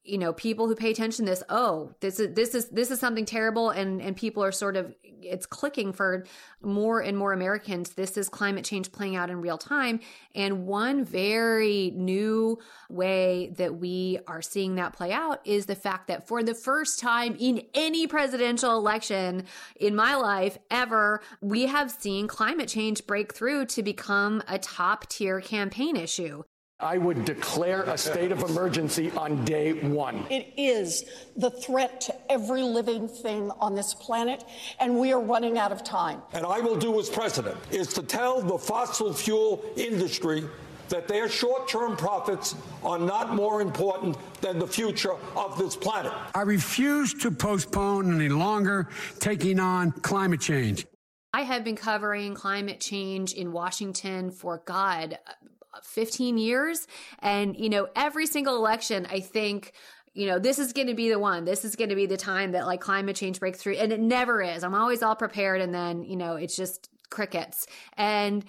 you 0.04 0.18
know 0.18 0.32
people 0.32 0.66
who 0.66 0.74
pay 0.74 0.90
attention 0.90 1.24
to 1.24 1.30
this 1.30 1.42
oh 1.48 1.92
this 2.00 2.18
is 2.18 2.34
this 2.34 2.54
is 2.54 2.68
this 2.70 2.90
is 2.90 2.98
something 2.98 3.24
terrible. 3.24 3.70
And 3.70 4.02
and 4.02 4.16
people 4.16 4.42
are 4.42 4.52
sort 4.52 4.76
of 4.76 4.94
it's 5.04 5.46
clicking 5.46 5.92
for 5.92 6.24
more 6.62 7.00
and 7.00 7.16
more 7.16 7.32
americans. 7.32 7.90
This 7.90 8.16
is 8.16 8.28
climate 8.28 8.64
change 8.64 8.90
playing 8.90 9.14
out 9.14 9.30
in 9.30 9.40
real 9.40 9.58
time. 9.58 10.00
And 10.34 10.66
one 10.66 11.04
very 11.04 11.92
new 11.94 12.58
way 12.90 13.52
that 13.56 13.76
we 13.76 14.18
are 14.26 14.42
seeing 14.42 14.74
that 14.76 14.92
play 14.92 15.12
out 15.12 15.46
is 15.46 15.66
the 15.66 15.76
fact 15.76 16.08
that 16.08 16.26
for 16.26 16.42
the 16.42 16.54
first 16.54 16.98
time 16.98 17.36
in 17.38 17.62
any 17.74 18.06
presidential 18.06 18.76
election 18.76 19.44
in 19.76 19.94
my 19.94 20.16
life 20.16 20.58
ever 20.70 21.22
we 21.40 21.66
have 21.66 21.90
seen 21.90 22.26
climate 22.26 22.68
change 22.68 23.06
break 23.06 23.32
through 23.34 23.66
to 23.66 23.82
become 23.82 24.42
a 24.48 24.58
top 24.58 25.08
tier 25.08 25.40
campaign 25.40 25.96
issue 25.96 26.42
I 26.82 26.98
would 26.98 27.24
declare 27.24 27.84
a 27.84 27.96
state 27.96 28.32
of 28.32 28.42
emergency 28.42 29.12
on 29.12 29.44
day 29.44 29.72
one. 29.72 30.26
It 30.30 30.52
is 30.56 31.04
the 31.36 31.50
threat 31.50 32.00
to 32.02 32.32
every 32.32 32.62
living 32.62 33.06
thing 33.06 33.52
on 33.60 33.76
this 33.76 33.94
planet, 33.94 34.44
and 34.80 34.98
we 34.98 35.12
are 35.12 35.20
running 35.20 35.58
out 35.58 35.70
of 35.70 35.84
time. 35.84 36.22
And 36.32 36.44
I 36.44 36.58
will 36.58 36.76
do 36.76 36.98
as 36.98 37.08
president 37.08 37.56
is 37.70 37.92
to 37.94 38.02
tell 38.02 38.42
the 38.42 38.58
fossil 38.58 39.12
fuel 39.12 39.64
industry 39.76 40.42
that 40.88 41.06
their 41.06 41.28
short 41.28 41.68
term 41.68 41.96
profits 41.96 42.56
are 42.82 42.98
not 42.98 43.32
more 43.32 43.62
important 43.62 44.16
than 44.40 44.58
the 44.58 44.66
future 44.66 45.14
of 45.36 45.56
this 45.56 45.76
planet. 45.76 46.12
I 46.34 46.42
refuse 46.42 47.14
to 47.14 47.30
postpone 47.30 48.12
any 48.12 48.28
longer 48.28 48.88
taking 49.20 49.60
on 49.60 49.92
climate 49.92 50.40
change. 50.40 50.84
I 51.32 51.42
have 51.42 51.64
been 51.64 51.76
covering 51.76 52.34
climate 52.34 52.80
change 52.80 53.32
in 53.32 53.52
Washington 53.52 54.30
for 54.30 54.62
God 54.66 55.16
15 55.82 56.38
years. 56.38 56.86
And, 57.20 57.56
you 57.56 57.68
know, 57.68 57.88
every 57.96 58.26
single 58.26 58.56
election, 58.56 59.06
I 59.10 59.20
think, 59.20 59.72
you 60.14 60.26
know, 60.26 60.38
this 60.38 60.58
is 60.58 60.72
going 60.72 60.88
to 60.88 60.94
be 60.94 61.08
the 61.08 61.18
one. 61.18 61.44
This 61.44 61.64
is 61.64 61.76
going 61.76 61.90
to 61.90 61.96
be 61.96 62.06
the 62.06 62.16
time 62.16 62.52
that 62.52 62.66
like 62.66 62.80
climate 62.80 63.16
change 63.16 63.40
breaks 63.40 63.60
through. 63.60 63.74
And 63.74 63.92
it 63.92 64.00
never 64.00 64.42
is. 64.42 64.62
I'm 64.62 64.74
always 64.74 65.02
all 65.02 65.16
prepared. 65.16 65.60
And 65.60 65.74
then, 65.74 66.04
you 66.04 66.16
know, 66.16 66.36
it's 66.36 66.56
just 66.56 66.88
crickets. 67.10 67.66
And 67.96 68.44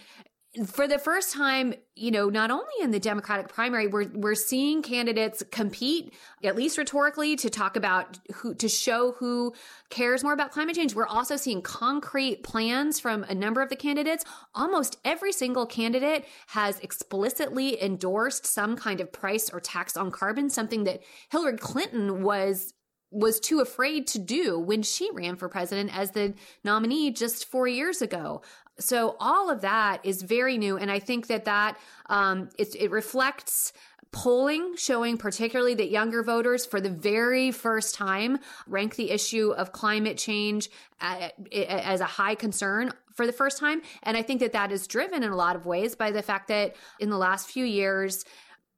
for 0.67 0.87
the 0.87 0.99
first 0.99 1.33
time, 1.33 1.73
you 1.95 2.11
know, 2.11 2.29
not 2.29 2.51
only 2.51 2.73
in 2.81 2.91
the 2.91 2.99
Democratic 2.99 3.47
primary, 3.47 3.87
we're 3.87 4.07
we're 4.13 4.35
seeing 4.35 4.83
candidates 4.83 5.41
compete, 5.51 6.13
at 6.43 6.55
least 6.55 6.77
rhetorically, 6.77 7.35
to 7.37 7.49
talk 7.49 7.75
about 7.75 8.19
who 8.35 8.53
to 8.55 8.69
show 8.69 9.13
who 9.13 9.53
cares 9.89 10.23
more 10.23 10.33
about 10.33 10.51
climate 10.51 10.75
change. 10.75 10.93
We're 10.93 11.07
also 11.07 11.37
seeing 11.37 11.63
concrete 11.63 12.43
plans 12.43 12.99
from 12.99 13.23
a 13.23 13.33
number 13.33 13.63
of 13.63 13.69
the 13.69 13.75
candidates. 13.75 14.25
Almost 14.53 14.97
every 15.03 15.31
single 15.31 15.65
candidate 15.65 16.25
has 16.47 16.79
explicitly 16.81 17.81
endorsed 17.81 18.45
some 18.45 18.75
kind 18.75 19.01
of 19.01 19.11
price 19.11 19.49
or 19.49 19.59
tax 19.59 19.97
on 19.97 20.11
carbon, 20.11 20.51
something 20.51 20.83
that 20.83 21.01
Hillary 21.31 21.57
Clinton 21.57 22.21
was 22.21 22.75
was 23.13 23.39
too 23.39 23.59
afraid 23.59 24.07
to 24.07 24.19
do 24.19 24.59
when 24.59 24.81
she 24.81 25.09
ran 25.13 25.35
for 25.35 25.47
president 25.47 25.95
as 25.95 26.11
the 26.11 26.33
nominee 26.63 27.11
just 27.11 27.45
four 27.45 27.67
years 27.67 28.01
ago. 28.01 28.41
So 28.79 29.15
all 29.19 29.49
of 29.49 29.61
that 29.61 29.99
is 30.03 30.21
very 30.23 30.57
new, 30.57 30.77
and 30.77 30.89
I 30.89 30.99
think 30.99 31.27
that 31.27 31.45
that 31.45 31.77
um, 32.07 32.49
it, 32.57 32.75
it 32.75 32.91
reflects 32.91 33.71
polling 34.13 34.75
showing 34.77 35.17
particularly 35.17 35.73
that 35.73 35.89
younger 35.89 36.23
voters 36.23 36.65
for 36.65 36.79
the 36.79 36.89
very 36.89 37.51
first 37.51 37.95
time 37.95 38.37
rank 38.67 38.95
the 38.95 39.09
issue 39.09 39.51
of 39.57 39.71
climate 39.71 40.17
change 40.17 40.69
as 41.01 41.99
a 41.99 42.05
high 42.05 42.35
concern 42.35 42.91
for 43.15 43.25
the 43.25 43.33
first 43.33 43.57
time. 43.57 43.81
And 44.03 44.15
i 44.15 44.21
think 44.21 44.39
that 44.39 44.53
that 44.53 44.71
is 44.71 44.87
driven 44.87 45.23
in 45.23 45.31
a 45.31 45.35
lot 45.35 45.55
of 45.55 45.65
ways 45.65 45.95
by 45.95 46.11
the 46.11 46.21
fact 46.21 46.47
that 46.49 46.75
in 46.99 47.09
the 47.09 47.17
last 47.17 47.49
few 47.49 47.65
years 47.65 48.23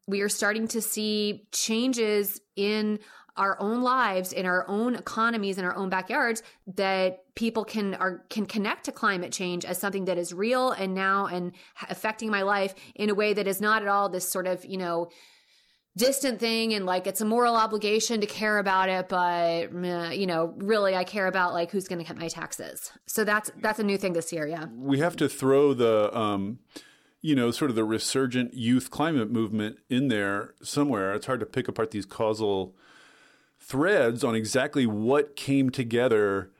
we 0.07 0.21
are 0.21 0.29
starting 0.29 0.67
to 0.69 0.81
see 0.81 1.47
changes 1.51 2.39
in 2.55 2.99
our 3.37 3.59
own 3.59 3.81
lives 3.81 4.31
in 4.31 4.45
our 4.45 4.67
own 4.67 4.95
economies 4.95 5.57
in 5.57 5.65
our 5.65 5.75
own 5.75 5.89
backyards 5.89 6.41
that 6.67 7.23
people 7.35 7.65
can 7.65 7.93
are 7.95 8.23
can 8.29 8.45
connect 8.45 8.85
to 8.85 8.91
climate 8.91 9.31
change 9.31 9.65
as 9.65 9.77
something 9.77 10.05
that 10.05 10.17
is 10.17 10.33
real 10.33 10.71
and 10.71 10.93
now 10.93 11.25
and 11.25 11.51
affecting 11.89 12.29
my 12.29 12.43
life 12.43 12.73
in 12.95 13.09
a 13.09 13.15
way 13.15 13.33
that 13.33 13.47
is 13.47 13.59
not 13.59 13.81
at 13.81 13.87
all 13.87 14.09
this 14.09 14.27
sort 14.27 14.47
of 14.47 14.63
you 14.65 14.77
know 14.77 15.09
distant 15.97 16.39
thing 16.39 16.73
and 16.73 16.85
like 16.85 17.07
it's 17.07 17.21
a 17.21 17.25
moral 17.25 17.55
obligation 17.55 18.19
to 18.19 18.27
care 18.27 18.57
about 18.57 18.89
it 18.89 19.07
but 19.07 19.71
you 20.17 20.27
know 20.27 20.53
really 20.57 20.95
i 20.95 21.03
care 21.03 21.27
about 21.27 21.53
like 21.53 21.71
who's 21.71 21.87
going 21.87 21.99
to 21.99 22.05
cut 22.05 22.17
my 22.17 22.27
taxes. 22.27 22.91
So 23.05 23.23
that's 23.23 23.51
that's 23.61 23.79
a 23.79 23.83
new 23.83 23.97
thing 23.97 24.13
this 24.13 24.31
year 24.31 24.47
yeah. 24.47 24.65
We 24.73 24.99
have 24.99 25.15
to 25.17 25.29
throw 25.29 25.73
the 25.73 26.15
um 26.17 26.59
you 27.21 27.35
know 27.35 27.51
sort 27.51 27.69
of 27.69 27.75
the 27.75 27.83
resurgent 27.83 28.53
youth 28.53 28.91
climate 28.91 29.31
movement 29.31 29.77
in 29.89 30.07
there 30.09 30.53
somewhere. 30.61 31.13
It's 31.13 31.25
hard 31.25 31.39
to 31.41 31.45
pick 31.45 31.67
apart 31.67 31.91
these 31.91 32.05
causal 32.05 32.75
threads 33.67 34.23
on 34.23 34.35
exactly 34.35 34.85
what 34.85 35.35
came 35.35 35.69
together 35.69 36.51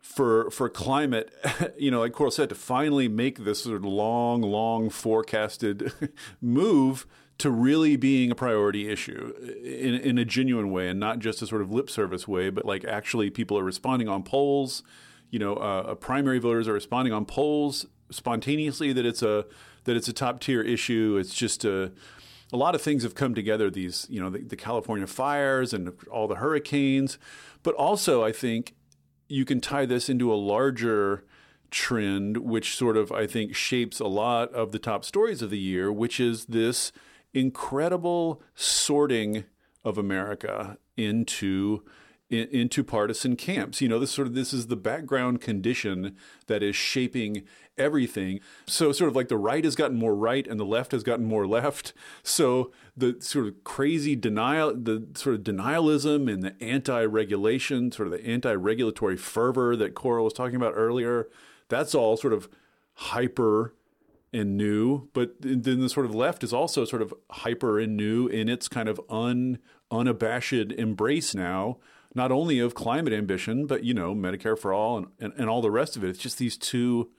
for 0.00 0.50
for 0.50 0.68
climate, 0.68 1.32
you 1.78 1.90
know, 1.90 2.00
like 2.00 2.12
Coral 2.12 2.30
said, 2.30 2.48
to 2.48 2.54
finally 2.54 3.08
make 3.08 3.44
this 3.44 3.62
sort 3.64 3.76
of 3.76 3.84
long, 3.84 4.42
long 4.42 4.90
forecasted 4.90 5.92
move 6.40 7.06
to 7.38 7.50
really 7.50 7.96
being 7.96 8.30
a 8.30 8.34
priority 8.34 8.90
issue 8.90 9.32
in, 9.64 9.94
in 9.94 10.18
a 10.18 10.26
genuine 10.26 10.70
way 10.70 10.88
and 10.88 11.00
not 11.00 11.20
just 11.20 11.40
a 11.40 11.46
sort 11.46 11.62
of 11.62 11.72
lip 11.72 11.88
service 11.88 12.28
way, 12.28 12.50
but 12.50 12.66
like 12.66 12.84
actually 12.84 13.30
people 13.30 13.58
are 13.58 13.64
responding 13.64 14.08
on 14.08 14.22
polls. 14.22 14.82
You 15.30 15.38
know, 15.38 15.54
uh, 15.54 15.94
primary 15.94 16.38
voters 16.38 16.68
are 16.68 16.74
responding 16.74 17.14
on 17.14 17.24
polls 17.24 17.86
spontaneously 18.10 18.92
that 18.92 19.06
it's 19.06 19.22
a 19.22 19.46
that 19.84 19.96
it's 19.96 20.08
a 20.08 20.12
top 20.12 20.40
tier 20.40 20.60
issue. 20.60 21.16
It's 21.18 21.32
just 21.34 21.64
a 21.64 21.92
a 22.52 22.56
lot 22.56 22.74
of 22.74 22.82
things 22.82 23.02
have 23.02 23.14
come 23.14 23.34
together. 23.34 23.70
These, 23.70 24.06
you 24.10 24.20
know, 24.20 24.30
the, 24.30 24.40
the 24.40 24.56
California 24.56 25.06
fires 25.06 25.72
and 25.72 25.92
all 26.10 26.26
the 26.26 26.36
hurricanes, 26.36 27.18
but 27.62 27.74
also 27.74 28.24
I 28.24 28.32
think 28.32 28.74
you 29.28 29.44
can 29.44 29.60
tie 29.60 29.86
this 29.86 30.08
into 30.08 30.32
a 30.32 30.34
larger 30.34 31.24
trend, 31.70 32.38
which 32.38 32.74
sort 32.76 32.96
of 32.96 33.12
I 33.12 33.26
think 33.26 33.54
shapes 33.54 34.00
a 34.00 34.06
lot 34.06 34.52
of 34.52 34.72
the 34.72 34.78
top 34.78 35.04
stories 35.04 35.42
of 35.42 35.50
the 35.50 35.58
year, 35.58 35.92
which 35.92 36.18
is 36.18 36.46
this 36.46 36.90
incredible 37.32 38.42
sorting 38.54 39.44
of 39.84 39.96
America 39.96 40.78
into 40.96 41.84
in, 42.30 42.48
into 42.48 42.82
partisan 42.82 43.36
camps. 43.36 43.80
You 43.80 43.88
know, 43.88 43.98
this 43.98 44.12
sort 44.12 44.28
of 44.28 44.34
this 44.34 44.52
is 44.52 44.68
the 44.68 44.76
background 44.76 45.40
condition 45.40 46.16
that 46.46 46.62
is 46.62 46.76
shaping 46.76 47.42
everything. 47.76 48.40
So 48.66 48.92
sort 48.92 49.08
of 49.08 49.16
like 49.16 49.28
the 49.28 49.36
right 49.36 49.64
has 49.64 49.74
gotten 49.74 49.98
more 49.98 50.14
right 50.14 50.46
and 50.46 50.58
the 50.58 50.64
left 50.64 50.92
has 50.92 51.02
gotten 51.02 51.26
more 51.26 51.46
left. 51.46 51.92
So 52.22 52.72
the 52.96 53.16
sort 53.20 53.46
of 53.46 53.64
crazy 53.64 54.14
denial, 54.16 54.74
the 54.74 55.06
sort 55.14 55.34
of 55.34 55.42
denialism 55.42 56.32
and 56.32 56.42
the 56.42 56.62
anti-regulation, 56.62 57.92
sort 57.92 58.06
of 58.06 58.12
the 58.12 58.24
anti-regulatory 58.24 59.16
fervor 59.16 59.76
that 59.76 59.94
Coral 59.94 60.24
was 60.24 60.32
talking 60.32 60.56
about 60.56 60.74
earlier, 60.76 61.28
that's 61.68 61.94
all 61.94 62.16
sort 62.16 62.32
of 62.32 62.48
hyper 62.94 63.74
and 64.32 64.56
new, 64.56 65.08
but 65.12 65.34
then 65.40 65.80
the 65.80 65.88
sort 65.88 66.06
of 66.06 66.14
left 66.14 66.44
is 66.44 66.52
also 66.52 66.84
sort 66.84 67.02
of 67.02 67.12
hyper 67.30 67.80
and 67.80 67.96
new 67.96 68.28
in 68.28 68.48
its 68.48 68.68
kind 68.68 68.88
of 68.88 69.00
un 69.08 69.58
unabashed 69.90 70.52
embrace 70.52 71.34
now 71.34 71.78
not 72.14 72.32
only 72.32 72.58
of 72.58 72.74
climate 72.74 73.12
ambition, 73.12 73.66
but 73.66 73.84
you 73.84 73.94
know, 73.94 74.14
Medicare 74.14 74.58
for 74.58 74.72
all 74.72 74.98
and, 74.98 75.06
and, 75.18 75.32
and 75.36 75.48
all 75.48 75.62
the 75.62 75.70
rest 75.70 75.96
of 75.96 76.04
it. 76.04 76.10
It's 76.10 76.18
just 76.18 76.38
these 76.38 76.56
two 76.56 77.10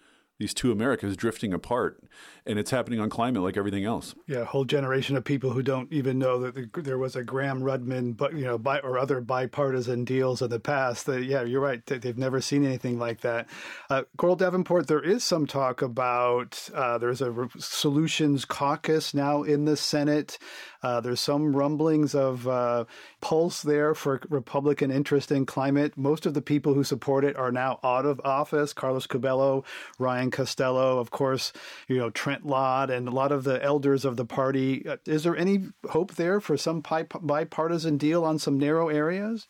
these 0.41 0.53
two 0.55 0.71
Americas 0.71 1.15
drifting 1.15 1.53
apart, 1.53 2.03
and 2.47 2.57
it's 2.57 2.71
happening 2.71 2.99
on 2.99 3.11
climate 3.11 3.43
like 3.43 3.57
everything 3.57 3.85
else. 3.85 4.15
Yeah, 4.27 4.39
a 4.39 4.45
whole 4.45 4.65
generation 4.65 5.15
of 5.15 5.23
people 5.23 5.51
who 5.51 5.61
don't 5.61 5.93
even 5.93 6.17
know 6.17 6.39
that 6.39 6.83
there 6.83 6.97
was 6.97 7.15
a 7.15 7.23
Gramm-Rudman, 7.23 8.17
but 8.17 8.33
you 8.33 8.45
know, 8.45 8.59
or 8.83 8.97
other 8.97 9.21
bipartisan 9.21 10.03
deals 10.03 10.41
in 10.41 10.49
the 10.49 10.59
past. 10.59 11.05
That 11.05 11.25
yeah, 11.25 11.43
you're 11.43 11.61
right. 11.61 11.85
They've 11.85 12.17
never 12.17 12.41
seen 12.41 12.65
anything 12.65 12.97
like 12.97 13.21
that. 13.21 13.47
Uh, 13.87 14.03
Coral 14.17 14.35
Davenport, 14.35 14.87
there 14.87 15.03
is 15.03 15.23
some 15.23 15.45
talk 15.45 15.83
about 15.83 16.69
uh, 16.73 16.97
there's 16.97 17.21
a 17.21 17.47
solutions 17.59 18.43
caucus 18.43 19.13
now 19.13 19.43
in 19.43 19.65
the 19.65 19.77
Senate. 19.77 20.39
Uh, 20.83 20.99
there's 20.99 21.19
some 21.19 21.55
rumblings 21.55 22.15
of 22.15 22.47
uh, 22.47 22.85
pulse 23.21 23.61
there 23.61 23.93
for 23.93 24.19
Republican 24.29 24.91
interest 24.91 25.31
in 25.31 25.45
climate. 25.45 25.97
Most 25.97 26.25
of 26.25 26.33
the 26.33 26.41
people 26.41 26.73
who 26.73 26.83
support 26.83 27.23
it 27.23 27.35
are 27.35 27.51
now 27.51 27.79
out 27.83 28.05
of 28.05 28.19
office. 28.23 28.73
Carlos 28.73 29.07
Curbelo, 29.07 29.63
Ryan 29.99 30.31
Costello, 30.31 30.99
of 30.99 31.11
course, 31.11 31.53
you 31.87 31.97
know 31.97 32.09
Trent 32.09 32.45
Lott, 32.45 32.89
and 32.89 33.07
a 33.07 33.11
lot 33.11 33.31
of 33.31 33.43
the 33.43 33.63
elders 33.63 34.05
of 34.05 34.17
the 34.17 34.25
party. 34.25 34.87
Uh, 34.87 34.97
is 35.05 35.23
there 35.23 35.37
any 35.37 35.67
hope 35.89 36.15
there 36.15 36.39
for 36.39 36.57
some 36.57 36.81
bipartisan 36.81 37.97
deal 37.97 38.23
on 38.23 38.39
some 38.39 38.57
narrow 38.57 38.89
areas? 38.89 39.47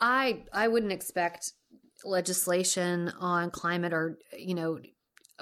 I 0.00 0.44
I 0.52 0.68
wouldn't 0.68 0.92
expect 0.92 1.52
legislation 2.04 3.12
on 3.18 3.50
climate 3.50 3.92
or 3.92 4.18
you 4.36 4.54
know 4.54 4.78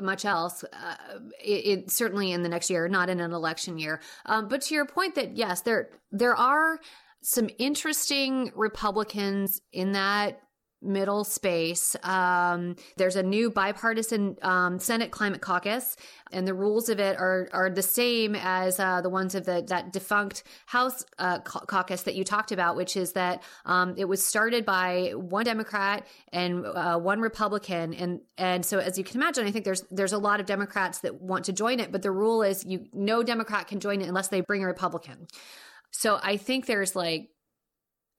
much 0.01 0.25
else. 0.25 0.65
Uh, 0.65 1.19
it, 1.43 1.67
it, 1.67 1.91
certainly 1.91 2.33
in 2.33 2.43
the 2.43 2.49
next 2.49 2.71
year, 2.71 2.89
not 2.89 3.09
in 3.09 3.21
an 3.21 3.33
election 3.33 3.79
year. 3.79 4.01
Um, 4.27 4.49
but 4.49 4.63
to 4.63 4.75
your 4.75 4.87
point 4.87 5.15
that 5.17 5.37
yes, 5.37 5.63
there 5.63 5.91
there 6.11 6.37
are 6.37 6.79
some 7.23 7.49
interesting 7.59 8.51
Republicans 8.55 9.61
in 9.73 9.93
that 9.93 10.41
middle 10.83 11.25
space. 11.25 11.97
Um, 12.03 12.77
there's 12.97 13.17
a 13.17 13.23
new 13.23 13.51
bipartisan 13.51 14.37
um, 14.43 14.79
Senate 14.79 15.11
Climate 15.11 15.41
Caucus, 15.41 15.97
and 16.33 16.47
the 16.47 16.55
rules 16.55 16.89
of 16.89 17.01
it 17.01 17.17
are 17.17 17.49
are 17.53 17.71
the 17.71 17.83
same 17.83 18.35
as 18.35 18.79
uh, 18.81 19.01
the 19.01 19.09
ones 19.09 19.35
of 19.35 19.45
the 19.45 19.65
that 19.69 19.93
defunct 19.93 20.43
House 20.67 21.05
uh, 21.19 21.41
caucus 21.41 22.03
that 22.03 22.15
you 22.15 22.25
talked 22.25 22.53
about, 22.53 22.77
which 22.77 22.97
is 22.97 23.13
that 23.13 23.43
um, 23.65 23.95
it 23.97 24.07
was 24.07 24.25
started 24.25 24.65
by 24.65 25.13
one 25.15 25.45
Democrat 25.45 26.07
and 26.33 26.67
uh, 26.67 26.99
one 26.99 27.21
Republican, 27.21 27.95
and 27.95 28.21
and 28.39 28.65
so 28.65 28.79
as 28.79 28.99
you 28.99 29.05
can 29.05 29.17
imagine, 29.17 29.47
I 29.47 29.51
think 29.51 29.65
there's 29.65 29.85
there's 29.91 30.13
a 30.13 30.19
lot 30.19 30.41
of 30.41 30.47
Democrats 30.47 31.01
that 31.01 31.21
want 31.21 31.45
to 31.47 31.53
join 31.53 31.81
it, 31.81 31.93
but 31.93 32.03
the 32.03 32.11
rule 32.11 32.43
is 32.43 32.65
you 32.65 32.87
no 32.93 33.23
Democrat 33.23 33.69
can 33.69 33.81
join 33.81 34.01
it 34.01 34.09
unless 34.09 34.29
they 34.29 34.41
bring 34.41 34.63
a 34.63 34.67
Republican. 34.67 35.27
So 35.93 36.19
I 36.23 36.37
think 36.37 36.67
there's 36.67 36.97
like 36.97 37.29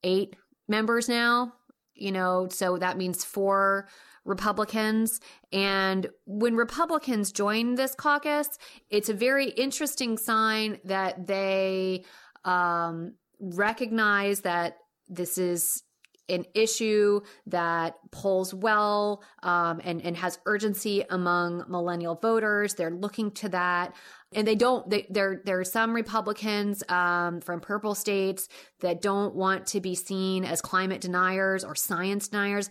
eight 0.04 0.36
members 0.68 1.10
now 1.10 1.54
you 1.96 2.12
know, 2.12 2.48
so 2.50 2.78
that 2.78 2.98
means 2.98 3.24
four 3.24 3.88
Republicans. 4.26 5.20
And 5.52 6.08
when 6.26 6.56
Republicans 6.56 7.32
join 7.32 7.76
this 7.76 7.94
caucus, 7.96 8.48
it's 8.90 9.10
a 9.10 9.14
very 9.14 9.50
interesting 9.50 10.18
sign 10.18 10.80
that 10.86 11.28
they 11.28 12.06
um, 12.46 13.16
recognize 13.40 14.42
that 14.42 14.78
this 15.10 15.38
is 15.38 15.84
an 16.30 16.46
issue 16.54 17.20
that 17.48 17.96
polls 18.12 18.54
well 18.54 19.22
um, 19.44 19.82
and, 19.84 20.02
and 20.02 20.16
has 20.16 20.40
urgency 20.46 21.04
among 21.10 21.66
millennial 21.68 22.16
voters. 22.16 22.76
They're 22.76 22.92
looking 22.92 23.32
to 23.32 23.50
that. 23.50 23.94
And 24.36 24.48
they 24.48 24.56
don't, 24.56 24.90
they, 24.90 25.06
there, 25.10 25.42
there 25.46 25.60
are 25.60 25.66
some 25.66 25.94
Republicans 25.94 26.84
um, 26.90 27.42
from 27.42 27.60
purple 27.60 27.96
states 27.96 28.48
that 28.82 29.02
don't 29.02 29.36
want 29.36 29.68
to 29.68 29.82
be 29.82 29.96
seen 29.96 30.44
as 30.44 30.62
climate 30.62 31.02
deniers 31.02 31.64
or 31.64 31.76
science 31.76 32.28
deniers 32.28 32.70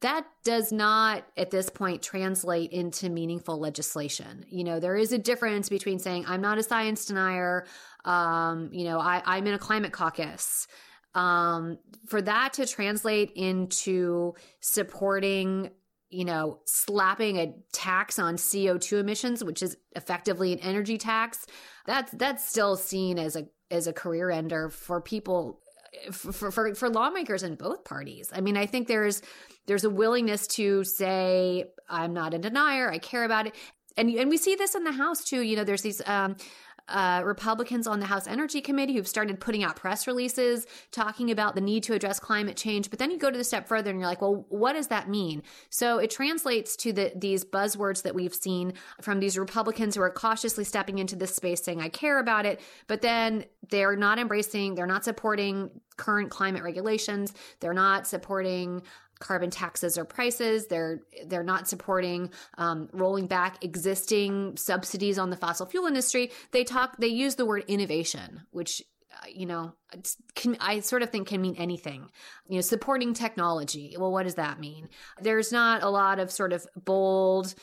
that 0.00 0.26
does 0.44 0.72
not 0.72 1.24
at 1.36 1.50
this 1.50 1.70
point 1.70 2.02
translate 2.02 2.70
into 2.70 3.08
meaningful 3.08 3.58
legislation. 3.58 4.44
You 4.48 4.64
know, 4.64 4.78
there 4.78 4.96
is 4.96 5.12
a 5.12 5.18
difference 5.18 5.68
between 5.68 5.98
saying, 5.98 6.26
I'm 6.28 6.42
not 6.42 6.58
a 6.58 6.62
science 6.62 7.06
denier, 7.06 7.66
um, 8.04 8.68
you 8.72 8.84
know, 8.84 8.98
I, 8.98 9.22
I'm 9.24 9.46
in 9.46 9.54
a 9.54 9.58
climate 9.58 9.92
caucus. 9.92 10.66
Um, 11.14 11.78
for 12.06 12.20
that 12.20 12.52
to 12.54 12.66
translate 12.66 13.32
into 13.34 14.34
supporting, 14.60 15.70
you 16.16 16.24
know, 16.24 16.60
slapping 16.64 17.36
a 17.36 17.54
tax 17.72 18.18
on 18.18 18.36
CO2 18.36 19.00
emissions, 19.00 19.44
which 19.44 19.62
is 19.62 19.76
effectively 19.94 20.54
an 20.54 20.58
energy 20.60 20.96
tax, 20.96 21.46
that's 21.84 22.10
that's 22.12 22.48
still 22.48 22.74
seen 22.74 23.18
as 23.18 23.36
a 23.36 23.46
as 23.70 23.86
a 23.86 23.92
career 23.92 24.30
ender 24.30 24.70
for 24.70 25.02
people 25.02 25.60
for, 26.10 26.50
for 26.50 26.74
for 26.74 26.88
lawmakers 26.88 27.42
in 27.42 27.54
both 27.56 27.84
parties. 27.84 28.30
I 28.32 28.40
mean, 28.40 28.56
I 28.56 28.64
think 28.64 28.88
there's 28.88 29.20
there's 29.66 29.84
a 29.84 29.90
willingness 29.90 30.46
to 30.48 30.84
say 30.84 31.66
I'm 31.86 32.14
not 32.14 32.32
a 32.32 32.38
denier, 32.38 32.90
I 32.90 32.96
care 32.96 33.24
about 33.24 33.48
it. 33.48 33.54
And 33.98 34.08
and 34.08 34.30
we 34.30 34.38
see 34.38 34.54
this 34.54 34.74
in 34.74 34.84
the 34.84 34.92
House 34.92 35.22
too. 35.22 35.42
You 35.42 35.56
know, 35.56 35.64
there's 35.64 35.82
these 35.82 36.00
um, 36.06 36.36
uh, 36.88 37.22
Republicans 37.24 37.86
on 37.86 38.00
the 38.00 38.06
House 38.06 38.26
Energy 38.26 38.60
Committee 38.60 38.94
who've 38.94 39.08
started 39.08 39.40
putting 39.40 39.64
out 39.64 39.76
press 39.76 40.06
releases 40.06 40.66
talking 40.92 41.30
about 41.30 41.54
the 41.54 41.60
need 41.60 41.82
to 41.84 41.94
address 41.94 42.20
climate 42.20 42.56
change. 42.56 42.90
But 42.90 42.98
then 42.98 43.10
you 43.10 43.18
go 43.18 43.30
to 43.30 43.38
the 43.38 43.44
step 43.44 43.66
further 43.66 43.90
and 43.90 43.98
you're 43.98 44.08
like, 44.08 44.20
well, 44.20 44.46
what 44.48 44.74
does 44.74 44.88
that 44.88 45.08
mean? 45.08 45.42
So 45.70 45.98
it 45.98 46.10
translates 46.10 46.76
to 46.76 46.92
the, 46.92 47.12
these 47.16 47.44
buzzwords 47.44 48.02
that 48.02 48.14
we've 48.14 48.34
seen 48.34 48.74
from 49.00 49.20
these 49.20 49.36
Republicans 49.36 49.96
who 49.96 50.02
are 50.02 50.10
cautiously 50.10 50.64
stepping 50.64 50.98
into 50.98 51.16
this 51.16 51.34
space 51.34 51.62
saying, 51.62 51.80
I 51.80 51.88
care 51.88 52.18
about 52.18 52.46
it. 52.46 52.60
But 52.86 53.02
then 53.02 53.44
they're 53.68 53.96
not 53.96 54.18
embracing, 54.18 54.74
they're 54.74 54.86
not 54.86 55.04
supporting 55.04 55.70
current 55.96 56.30
climate 56.30 56.62
regulations. 56.62 57.32
They're 57.60 57.74
not 57.74 58.06
supporting 58.06 58.82
carbon 59.18 59.50
taxes 59.50 59.96
or 59.96 60.04
prices. 60.04 60.66
They're 60.66 61.00
they're 61.26 61.42
not 61.42 61.68
supporting 61.68 62.30
um, 62.58 62.88
rolling 62.92 63.26
back 63.26 63.64
existing 63.64 64.56
subsidies 64.56 65.18
on 65.18 65.30
the 65.30 65.36
fossil 65.36 65.66
fuel 65.66 65.86
industry. 65.86 66.30
They 66.52 66.64
talk. 66.64 66.96
They 66.98 67.08
use 67.08 67.34
the 67.36 67.46
word 67.46 67.64
innovation, 67.68 68.42
which 68.50 68.82
uh, 69.12 69.26
you 69.32 69.46
know 69.46 69.74
can, 70.34 70.56
I 70.60 70.80
sort 70.80 71.02
of 71.02 71.10
think 71.10 71.28
can 71.28 71.40
mean 71.40 71.56
anything. 71.56 72.08
You 72.48 72.56
know, 72.56 72.60
supporting 72.62 73.14
technology. 73.14 73.96
Well, 73.98 74.12
what 74.12 74.24
does 74.24 74.36
that 74.36 74.60
mean? 74.60 74.88
There's 75.20 75.52
not 75.52 75.82
a 75.82 75.88
lot 75.88 76.18
of 76.18 76.30
sort 76.30 76.52
of 76.52 76.66
bold. 76.76 77.54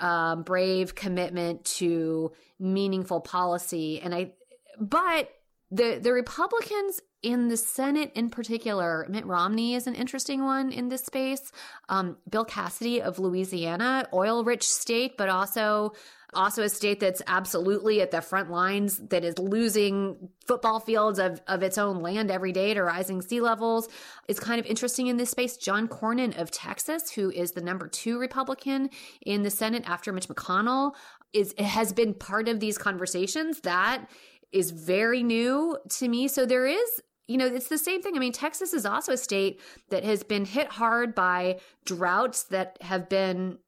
Um, 0.00 0.42
brave 0.42 0.96
commitment 0.96 1.64
to 1.76 2.32
meaningful 2.58 3.20
policy 3.20 4.00
and 4.00 4.12
i 4.12 4.32
but 4.80 5.28
the 5.70 6.00
the 6.02 6.12
republicans 6.12 7.00
in 7.24 7.48
the 7.48 7.56
Senate 7.56 8.12
in 8.14 8.28
particular, 8.28 9.06
Mitt 9.08 9.24
Romney 9.24 9.74
is 9.74 9.86
an 9.86 9.94
interesting 9.94 10.44
one 10.44 10.70
in 10.70 10.88
this 10.88 11.04
space. 11.04 11.50
Um, 11.88 12.18
Bill 12.28 12.44
Cassidy 12.44 13.00
of 13.00 13.18
Louisiana, 13.18 14.06
oil 14.12 14.44
rich 14.44 14.62
state, 14.62 15.16
but 15.16 15.28
also 15.28 15.92
also 16.34 16.64
a 16.64 16.68
state 16.68 16.98
that's 16.98 17.22
absolutely 17.28 18.00
at 18.00 18.10
the 18.10 18.20
front 18.20 18.50
lines 18.50 18.98
that 19.10 19.22
is 19.22 19.38
losing 19.38 20.28
football 20.44 20.80
fields 20.80 21.20
of, 21.20 21.40
of 21.46 21.62
its 21.62 21.78
own 21.78 22.02
land 22.02 22.28
every 22.28 22.50
day 22.50 22.74
to 22.74 22.82
rising 22.82 23.22
sea 23.22 23.40
levels 23.40 23.88
is 24.26 24.40
kind 24.40 24.58
of 24.58 24.66
interesting 24.66 25.06
in 25.06 25.16
this 25.16 25.30
space. 25.30 25.56
John 25.56 25.86
cornyn 25.86 26.36
of 26.36 26.50
texas 26.50 27.08
who 27.12 27.30
is 27.30 27.52
the 27.52 27.60
number 27.60 27.86
two 27.86 28.18
republican 28.18 28.90
in 29.24 29.44
the 29.44 29.50
senate 29.50 29.84
after 29.86 30.12
mitch 30.12 30.26
mcconnell 30.26 30.94
is 31.32 31.54
has 31.56 31.92
been 31.92 32.14
part 32.14 32.48
of 32.48 32.58
these 32.58 32.78
conversations. 32.78 33.60
That 33.60 34.08
is 34.54 34.70
very 34.70 35.22
new 35.22 35.76
to 35.90 36.08
me. 36.08 36.28
So 36.28 36.46
there 36.46 36.66
is 36.66 37.02
you 37.26 37.38
know, 37.38 37.46
it's 37.46 37.68
the 37.68 37.78
same 37.78 38.02
thing. 38.02 38.16
I 38.16 38.18
mean, 38.18 38.32
Texas 38.32 38.74
is 38.74 38.84
also 38.84 39.12
a 39.12 39.16
state 39.16 39.60
that 39.90 40.04
has 40.04 40.22
been 40.22 40.44
hit 40.44 40.68
hard 40.68 41.14
by 41.14 41.60
droughts 41.86 42.44
that 42.44 42.76
have 42.82 43.08
been 43.08 43.58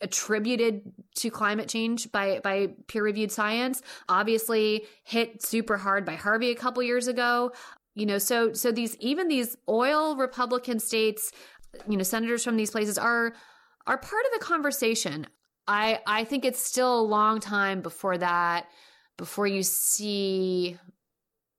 attributed 0.00 0.92
to 1.16 1.30
climate 1.30 1.68
change 1.68 2.10
by 2.12 2.40
by 2.42 2.68
peer 2.86 3.02
reviewed 3.02 3.32
science. 3.32 3.82
Obviously 4.08 4.86
hit 5.04 5.42
super 5.42 5.76
hard 5.76 6.04
by 6.04 6.14
harvey 6.14 6.50
a 6.50 6.54
couple 6.54 6.82
years 6.82 7.08
ago. 7.08 7.52
You 7.94 8.06
know 8.06 8.18
so 8.18 8.52
so 8.52 8.70
these 8.70 8.96
even 8.98 9.28
these 9.28 9.56
oil 9.68 10.14
republican 10.16 10.78
states 10.78 11.32
you 11.88 11.96
know 11.96 12.04
senators 12.04 12.44
from 12.44 12.56
these 12.56 12.70
places 12.70 12.96
are 12.96 13.34
are 13.86 13.98
part 13.98 14.24
of 14.26 14.38
the 14.38 14.44
conversation. 14.44 15.26
I 15.66 16.00
i 16.06 16.24
think 16.24 16.44
it's 16.44 16.62
still 16.62 17.00
a 17.00 17.02
long 17.02 17.40
time 17.40 17.80
before 17.80 18.18
that 18.18 18.66
before 19.16 19.46
you 19.48 19.62
see 19.62 20.78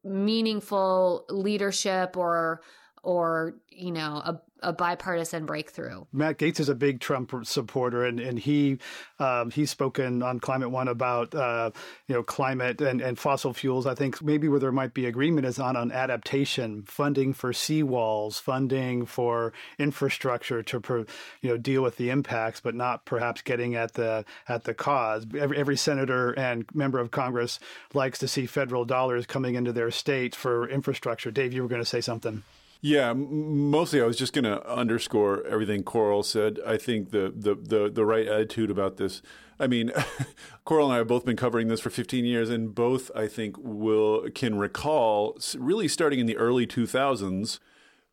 meaningful 0.04 1.26
leadership 1.30 2.18
or 2.18 2.62
or 3.04 3.56
you 3.70 3.92
know 3.92 4.22
a 4.26 4.42
a 4.62 4.74
bipartisan 4.74 5.45
breakthrough. 5.45 6.06
Matt 6.12 6.38
Gaetz 6.38 6.60
is 6.60 6.69
a 6.69 6.76
big 6.76 7.00
Trump 7.00 7.34
supporter, 7.43 8.06
and 8.06 8.19
and 8.19 8.39
he 8.39 8.80
um, 9.19 9.52
he's 9.52 9.69
spoken 9.69 10.24
on 10.24 10.39
Climate 10.39 10.72
One 10.72 10.88
about 10.88 11.34
uh, 11.34 11.72
you 12.08 12.15
know 12.15 12.24
climate 12.24 12.82
and, 12.82 13.02
and 13.02 13.17
fossil 13.17 13.54
fuels. 13.54 13.86
I 13.86 13.95
think 13.95 14.22
maybe 14.22 14.48
where 14.48 14.60
there 14.60 14.72
might 14.72 14.93
be 14.93 15.06
agreement 15.06 15.45
is 15.45 15.60
on 15.60 15.76
on 15.76 15.91
adaptation, 15.91 16.84
funding 16.84 17.34
for 17.34 17.52
seawalls, 17.52 18.39
funding 18.39 19.06
for 19.06 19.54
infrastructure 19.78 20.63
to 20.63 21.06
you 21.41 21.50
know 21.50 21.58
deal 21.58 21.82
with 21.82 21.98
the 21.98 22.10
impacts, 22.10 22.62
but 22.62 22.76
not 22.76 23.06
perhaps 23.06 23.41
getting 23.41 23.76
at 23.76 23.93
the 23.93 24.26
at 24.48 24.63
the 24.63 24.74
cause. 24.74 25.26
Every, 25.38 25.58
every 25.58 25.78
senator 25.78 26.32
and 26.34 26.65
member 26.74 27.00
of 27.00 27.12
Congress 27.12 27.60
likes 27.93 28.19
to 28.19 28.28
see 28.28 28.45
federal 28.45 28.86
dollars 28.86 29.26
coming 29.26 29.56
into 29.56 29.72
their 29.72 29.91
state 29.91 30.36
for 30.36 30.67
infrastructure. 30.69 31.32
Dave, 31.32 31.54
you 31.54 31.62
were 31.62 31.69
going 31.69 31.82
to 31.82 31.86
say 31.86 32.02
something. 32.02 32.43
Yeah, 32.82 33.12
mostly 33.13 34.02
I 34.02 34.06
was 34.06 34.18
just 34.18 34.32
going 34.32 34.46
to 34.46 34.65
underscore 34.70 35.46
everything 35.46 35.84
Coral 35.84 36.24
said. 36.24 36.60
I 36.65 36.78
think 36.78 37.12
the, 37.12 37.34
the, 37.36 37.56
the, 37.56 37.89
the 37.89 38.06
right 38.06 38.26
attitude 38.26 38.72
about 38.72 38.96
this. 38.96 39.22
I 39.60 39.68
mean, 39.68 39.92
Coral 40.63 40.86
and 40.88 40.94
I 40.94 40.98
have 41.00 41.08
both 41.08 41.26
been 41.26 41.36
covering 41.36 41.68
this 41.68 41.82
for 41.82 41.89
15 41.89 42.24
years, 42.24 42.50
and 42.50 42.74
both 42.74 43.12
I 43.13 43.28
think 43.28 43.58
will 43.60 44.30
can 44.34 44.58
recall 44.58 45.38
really 45.58 45.89
starting 45.89 46.20
in 46.20 46.26
the 46.26 46.38
early 46.38 46.65
2000s, 46.65 47.60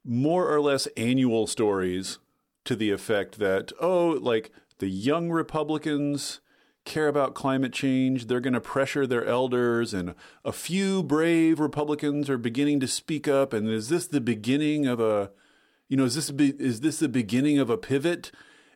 more 0.05 0.52
or 0.52 0.61
less 0.61 0.88
annual 0.96 1.46
stories 1.46 2.18
to 2.64 2.74
the 2.74 2.90
effect 2.90 3.38
that 3.38 3.70
oh, 3.81 4.18
like 4.20 4.50
the 4.79 4.88
young 4.88 5.31
Republicans 5.31 6.40
care 6.87 7.09
about 7.09 7.35
climate 7.35 7.72
change. 7.72 8.27
They're 8.27 8.40
going 8.40 8.55
to 8.55 8.61
pressure 8.61 9.07
their 9.07 9.27
elders, 9.27 9.92
and 9.92 10.14
a 10.44 10.53
few 10.53 11.03
brave 11.03 11.61
Republicans 11.61 12.31
are 12.31 12.38
beginning 12.38 12.81
to 12.81 12.88
speak 12.88 13.29
up. 13.29 13.53
And 13.53 13.68
is 13.68 13.90
this 13.90 14.07
the 14.07 14.20
beginning 14.20 14.87
of 14.87 15.01
a, 15.01 15.31
you 15.88 15.96
know, 15.96 16.05
is 16.05 16.14
this 16.14 16.31
be, 16.31 16.55
is 16.59 16.81
this 16.81 16.99
the 16.99 17.09
beginning 17.09 17.59
of 17.59 17.68
a 17.68 17.77
pivot? 17.77 18.33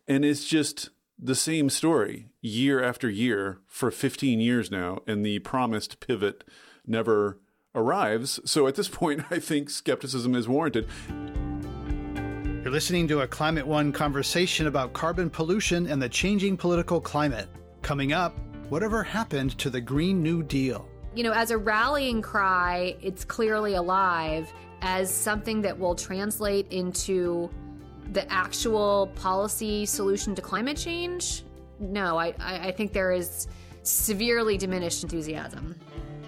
And 0.07 0.25
it's 0.25 0.45
just 0.45 0.91
the 1.19 1.35
same 1.35 1.71
story 1.71 2.29
year 2.41 2.83
after 2.83 3.09
year 3.09 3.61
for 3.67 3.91
15 3.91 4.41
years 4.41 4.71
now, 4.71 4.99
and 5.07 5.25
the 5.25 5.39
promised 5.39 6.01
pivot 6.01 6.45
never 6.87 7.39
arrives. 7.75 8.41
So 8.45 8.67
at 8.67 8.75
this 8.75 8.89
point, 8.89 9.25
I 9.31 9.39
think 9.39 9.71
skepticism 9.71 10.35
is 10.35 10.49
warranted. 10.49 10.89
You're 12.63 12.73
listening 12.73 13.09
to 13.09 13.21
a 13.21 13.27
Climate 13.27 13.67
One 13.67 13.91
conversation 13.91 14.67
about 14.67 14.93
carbon 14.93 15.31
pollution 15.31 15.87
and 15.87 16.03
the 16.03 16.09
changing 16.09 16.59
political 16.59 17.01
climate. 17.01 17.49
Coming 17.83 18.13
up, 18.13 18.37
whatever 18.69 19.03
happened 19.03 19.59
to 19.59 19.71
the 19.71 19.81
Green 19.81 20.23
New 20.23 20.43
Deal? 20.43 20.89
You 21.15 21.25
know, 21.25 21.33
as 21.33 21.51
a 21.51 21.59
rallying 21.59 22.23
cry, 22.23 22.97
it's 23.03 23.25
clearly 23.25 23.75
alive 23.75 24.53
as 24.83 25.13
something 25.13 25.61
that 25.63 25.79
will 25.79 25.95
translate 25.95 26.71
into 26.71 27.51
the 28.13 28.31
actual 28.31 29.11
policy 29.17 29.87
solution 29.87 30.35
to 30.35 30.43
climate 30.43 30.77
change. 30.77 31.45
No, 31.79 32.19
I, 32.19 32.35
I 32.39 32.73
think 32.73 32.93
there 32.93 33.13
is 33.13 33.49
severely 33.83 34.57
diminished 34.57 35.03
enthusiasm. 35.03 35.75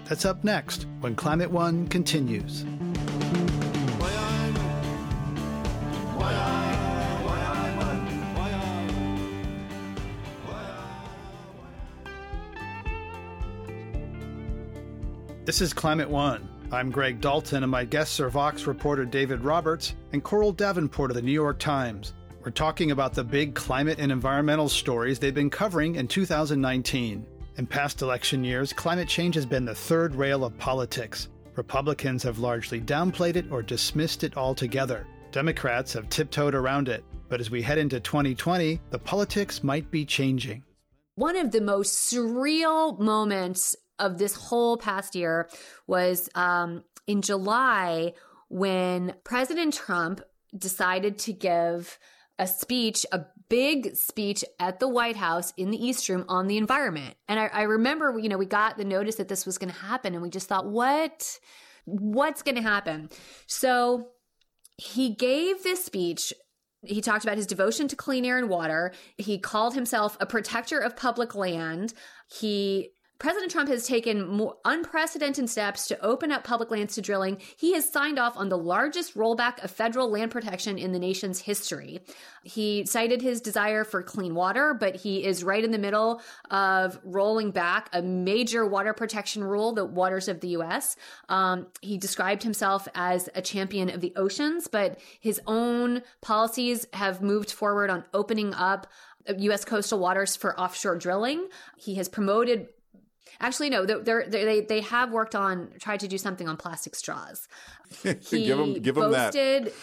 That's 0.05 0.25
up 0.25 0.43
next 0.43 0.87
when 0.99 1.15
Climate 1.15 1.51
One 1.51 1.87
continues. 1.87 2.65
This 15.53 15.61
is 15.61 15.71
Climate 15.71 16.09
One. 16.09 16.49
I'm 16.71 16.89
Greg 16.89 17.21
Dalton, 17.21 17.61
and 17.61 17.71
my 17.71 17.85
guests 17.85 18.19
are 18.19 18.27
Vox 18.27 18.65
reporter 18.65 19.05
David 19.05 19.41
Roberts 19.41 19.93
and 20.11 20.23
Coral 20.23 20.51
Davenport 20.51 21.11
of 21.11 21.15
the 21.15 21.21
New 21.21 21.31
York 21.31 21.59
Times. 21.59 22.13
We're 22.43 22.49
talking 22.49 22.89
about 22.89 23.13
the 23.13 23.23
big 23.23 23.53
climate 23.53 23.99
and 23.99 24.11
environmental 24.11 24.67
stories 24.67 25.19
they've 25.19 25.31
been 25.31 25.51
covering 25.51 25.97
in 25.97 26.07
2019. 26.07 27.23
In 27.57 27.67
past 27.67 28.01
election 28.01 28.43
years, 28.43 28.73
climate 28.73 29.07
change 29.07 29.35
has 29.35 29.45
been 29.45 29.63
the 29.63 29.75
third 29.75 30.15
rail 30.15 30.43
of 30.43 30.57
politics. 30.57 31.29
Republicans 31.55 32.23
have 32.23 32.39
largely 32.39 32.81
downplayed 32.81 33.35
it 33.35 33.45
or 33.51 33.61
dismissed 33.61 34.23
it 34.23 34.35
altogether. 34.35 35.05
Democrats 35.31 35.93
have 35.93 36.09
tiptoed 36.09 36.55
around 36.55 36.89
it. 36.89 37.05
But 37.29 37.41
as 37.41 37.51
we 37.51 37.61
head 37.61 37.77
into 37.77 37.99
2020, 37.99 38.81
the 38.89 38.97
politics 38.97 39.63
might 39.63 39.91
be 39.91 40.03
changing. 40.03 40.63
One 41.13 41.37
of 41.37 41.51
the 41.51 41.61
most 41.61 42.11
surreal 42.11 42.97
moments 42.97 43.75
of 43.99 44.17
this 44.17 44.35
whole 44.35 44.77
past 44.77 45.15
year 45.15 45.49
was 45.87 46.29
um, 46.35 46.83
in 47.07 47.21
July 47.21 48.13
when 48.49 49.15
President 49.23 49.73
Trump 49.73 50.21
decided 50.57 51.17
to 51.19 51.33
give 51.33 51.97
a 52.39 52.47
speech, 52.47 53.05
a 53.11 53.25
big 53.49 53.95
speech 53.95 54.43
at 54.59 54.79
the 54.79 54.87
White 54.87 55.15
House 55.15 55.53
in 55.57 55.69
the 55.69 55.85
East 55.85 56.09
Room 56.09 56.25
on 56.27 56.47
the 56.47 56.57
environment. 56.57 57.15
And 57.27 57.39
I, 57.39 57.47
I 57.47 57.61
remember, 57.63 58.17
you 58.17 58.29
know, 58.29 58.37
we 58.37 58.45
got 58.45 58.77
the 58.77 58.85
notice 58.85 59.15
that 59.15 59.27
this 59.27 59.45
was 59.45 59.57
going 59.57 59.71
to 59.71 59.79
happen, 59.79 60.13
and 60.13 60.23
we 60.23 60.29
just 60.29 60.47
thought, 60.47 60.65
what? 60.65 61.39
What's 61.85 62.41
going 62.41 62.55
to 62.55 62.61
happen? 62.61 63.09
So 63.45 64.09
he 64.77 65.13
gave 65.13 65.63
this 65.63 65.85
speech. 65.85 66.33
He 66.85 67.01
talked 67.01 67.23
about 67.23 67.37
his 67.37 67.47
devotion 67.47 67.87
to 67.89 67.95
clean 67.95 68.25
air 68.25 68.37
and 68.37 68.49
water. 68.49 68.93
He 69.17 69.37
called 69.37 69.75
himself 69.75 70.17
a 70.19 70.25
protector 70.25 70.79
of 70.79 70.95
public 70.95 71.35
land. 71.35 71.93
He 72.27 72.89
President 73.19 73.51
Trump 73.51 73.69
has 73.69 73.87
taken 73.87 74.27
more 74.27 74.57
unprecedented 74.65 75.49
steps 75.49 75.87
to 75.87 75.99
open 76.03 76.31
up 76.31 76.43
public 76.43 76.69
lands 76.71 76.95
to 76.95 77.01
drilling. 77.01 77.37
He 77.55 77.73
has 77.73 77.89
signed 77.89 78.19
off 78.19 78.35
on 78.35 78.49
the 78.49 78.57
largest 78.57 79.15
rollback 79.15 79.63
of 79.63 79.71
federal 79.71 80.09
land 80.09 80.31
protection 80.31 80.77
in 80.77 80.91
the 80.91 80.99
nation's 80.99 81.39
history. 81.39 82.01
He 82.43 82.85
cited 82.85 83.21
his 83.21 83.39
desire 83.39 83.85
for 83.85 84.03
clean 84.03 84.35
water, 84.35 84.73
but 84.73 84.97
he 84.97 85.23
is 85.23 85.43
right 85.43 85.63
in 85.63 85.71
the 85.71 85.77
middle 85.77 86.21
of 86.51 86.99
rolling 87.03 87.51
back 87.51 87.89
a 87.93 88.01
major 88.01 88.65
water 88.65 88.93
protection 88.93 89.43
rule, 89.43 89.71
the 89.71 89.85
waters 89.85 90.27
of 90.27 90.41
the 90.41 90.49
U.S. 90.49 90.97
Um, 91.29 91.67
he 91.81 91.97
described 91.97 92.43
himself 92.43 92.89
as 92.93 93.29
a 93.35 93.41
champion 93.41 93.89
of 93.89 94.01
the 94.01 94.11
oceans, 94.17 94.67
but 94.67 94.99
his 95.19 95.39
own 95.47 96.01
policies 96.21 96.87
have 96.91 97.21
moved 97.21 97.51
forward 97.51 97.89
on 97.89 98.03
opening 98.13 98.53
up 98.53 98.87
U.S. 99.37 99.63
coastal 99.63 99.99
waters 99.99 100.35
for 100.35 100.59
offshore 100.59 100.97
drilling. 100.97 101.47
He 101.77 101.95
has 101.95 102.09
promoted 102.09 102.67
Actually, 103.39 103.69
no, 103.69 103.85
they're, 103.85 104.01
they're, 104.01 104.27
they 104.27 104.61
they 104.61 104.81
have 104.81 105.11
worked 105.11 105.35
on 105.35 105.69
tried 105.79 105.99
to 106.01 106.07
do 106.07 106.17
something 106.17 106.47
on 106.47 106.57
plastic 106.57 106.95
straws. 106.95 107.47
He 108.03 108.45
give 108.45 108.59
him 108.59 108.73
give 108.81 108.97
him 108.97 109.11
boasted, 109.11 109.65
that. 109.65 109.73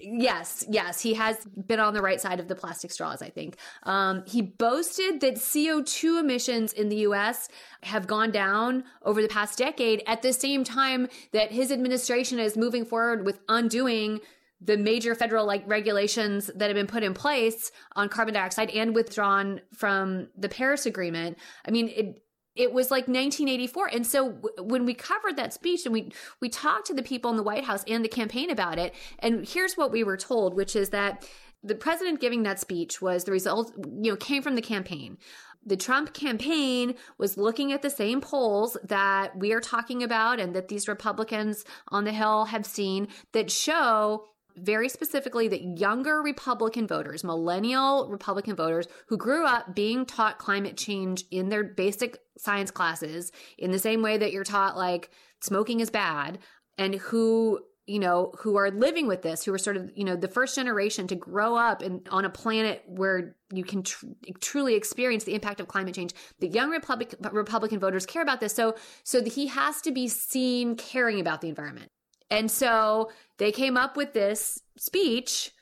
Yes, 0.00 0.64
yes, 0.68 1.00
he 1.00 1.14
has 1.14 1.44
been 1.44 1.80
on 1.80 1.92
the 1.92 2.00
right 2.00 2.20
side 2.20 2.38
of 2.38 2.46
the 2.46 2.54
plastic 2.54 2.92
straws. 2.92 3.20
I 3.20 3.30
think 3.30 3.56
um, 3.82 4.22
he 4.26 4.42
boasted 4.42 5.20
that 5.20 5.40
CO 5.40 5.82
two 5.82 6.18
emissions 6.18 6.72
in 6.72 6.88
the 6.88 6.96
U.S. 6.98 7.48
have 7.82 8.06
gone 8.06 8.30
down 8.30 8.84
over 9.02 9.20
the 9.20 9.28
past 9.28 9.58
decade. 9.58 10.04
At 10.06 10.22
the 10.22 10.32
same 10.32 10.62
time 10.62 11.08
that 11.32 11.50
his 11.50 11.72
administration 11.72 12.38
is 12.38 12.56
moving 12.56 12.84
forward 12.84 13.26
with 13.26 13.40
undoing 13.48 14.20
the 14.60 14.76
major 14.76 15.14
federal 15.14 15.46
like 15.46 15.64
regulations 15.66 16.50
that 16.54 16.66
have 16.66 16.74
been 16.74 16.86
put 16.86 17.02
in 17.02 17.14
place 17.14 17.72
on 17.96 18.08
carbon 18.08 18.34
dioxide 18.34 18.70
and 18.70 18.94
withdrawn 18.94 19.60
from 19.74 20.28
the 20.36 20.48
Paris 20.48 20.86
Agreement. 20.86 21.38
I 21.66 21.70
mean, 21.70 21.88
it 21.88 22.22
it 22.58 22.72
was 22.72 22.90
like 22.90 23.08
1984 23.08 23.86
and 23.92 24.06
so 24.06 24.32
w- 24.32 24.54
when 24.62 24.84
we 24.84 24.92
covered 24.92 25.36
that 25.36 25.54
speech 25.54 25.86
and 25.86 25.92
we 25.92 26.10
we 26.40 26.48
talked 26.48 26.86
to 26.86 26.94
the 26.94 27.02
people 27.02 27.30
in 27.30 27.36
the 27.36 27.42
white 27.42 27.64
house 27.64 27.84
and 27.88 28.04
the 28.04 28.08
campaign 28.08 28.50
about 28.50 28.78
it 28.78 28.94
and 29.20 29.48
here's 29.48 29.76
what 29.76 29.90
we 29.90 30.04
were 30.04 30.16
told 30.16 30.54
which 30.54 30.76
is 30.76 30.90
that 30.90 31.24
the 31.62 31.74
president 31.74 32.20
giving 32.20 32.42
that 32.44 32.60
speech 32.60 33.02
was 33.02 33.24
the 33.24 33.32
result 33.32 33.72
you 33.76 34.10
know 34.12 34.16
came 34.16 34.42
from 34.42 34.54
the 34.54 34.62
campaign. 34.62 35.18
The 35.66 35.76
Trump 35.76 36.14
campaign 36.14 36.94
was 37.18 37.36
looking 37.36 37.72
at 37.72 37.82
the 37.82 37.90
same 37.90 38.20
polls 38.20 38.76
that 38.84 39.36
we 39.36 39.52
are 39.52 39.60
talking 39.60 40.02
about 40.02 40.40
and 40.40 40.54
that 40.54 40.68
these 40.68 40.88
Republicans 40.88 41.64
on 41.88 42.04
the 42.04 42.12
Hill 42.12 42.46
have 42.46 42.64
seen 42.64 43.08
that 43.32 43.50
show 43.50 44.24
very 44.62 44.88
specifically 44.88 45.48
that 45.48 45.78
younger 45.78 46.22
Republican 46.22 46.86
voters, 46.86 47.24
millennial 47.24 48.08
Republican 48.08 48.56
voters 48.56 48.86
who 49.08 49.16
grew 49.16 49.46
up 49.46 49.74
being 49.74 50.06
taught 50.06 50.38
climate 50.38 50.76
change 50.76 51.24
in 51.30 51.48
their 51.48 51.64
basic 51.64 52.18
science 52.36 52.70
classes 52.70 53.32
in 53.58 53.70
the 53.70 53.78
same 53.78 54.02
way 54.02 54.18
that 54.18 54.32
you're 54.32 54.44
taught 54.44 54.76
like 54.76 55.10
smoking 55.40 55.80
is 55.80 55.90
bad 55.90 56.38
and 56.76 56.94
who 56.94 57.60
you 57.86 57.98
know 57.98 58.32
who 58.40 58.56
are 58.56 58.70
living 58.70 59.06
with 59.06 59.22
this 59.22 59.44
who 59.44 59.52
are 59.52 59.58
sort 59.58 59.76
of 59.76 59.90
you 59.94 60.04
know 60.04 60.14
the 60.14 60.28
first 60.28 60.54
generation 60.54 61.06
to 61.08 61.16
grow 61.16 61.56
up 61.56 61.82
in, 61.82 62.02
on 62.10 62.24
a 62.24 62.30
planet 62.30 62.82
where 62.86 63.34
you 63.52 63.64
can 63.64 63.82
tr- 63.82 64.06
truly 64.40 64.74
experience 64.74 65.24
the 65.24 65.34
impact 65.34 65.58
of 65.58 65.68
climate 65.68 65.94
change. 65.94 66.12
The 66.38 66.48
young 66.48 66.70
Republic, 66.70 67.14
republican 67.32 67.80
voters 67.80 68.04
care 68.04 68.22
about 68.22 68.40
this. 68.40 68.54
So 68.54 68.76
so 69.04 69.24
he 69.24 69.46
has 69.48 69.80
to 69.82 69.90
be 69.90 70.06
seen 70.06 70.76
caring 70.76 71.18
about 71.18 71.40
the 71.40 71.48
environment 71.48 71.90
and 72.30 72.50
so 72.50 73.10
they 73.38 73.52
came 73.52 73.76
up 73.76 73.96
with 73.96 74.12
this 74.12 74.60
speech 74.76 75.52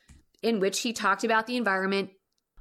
in 0.43 0.61
which 0.61 0.81
he 0.81 0.93
talked 0.93 1.25
about 1.25 1.47
the 1.47 1.57
environment, 1.57 2.11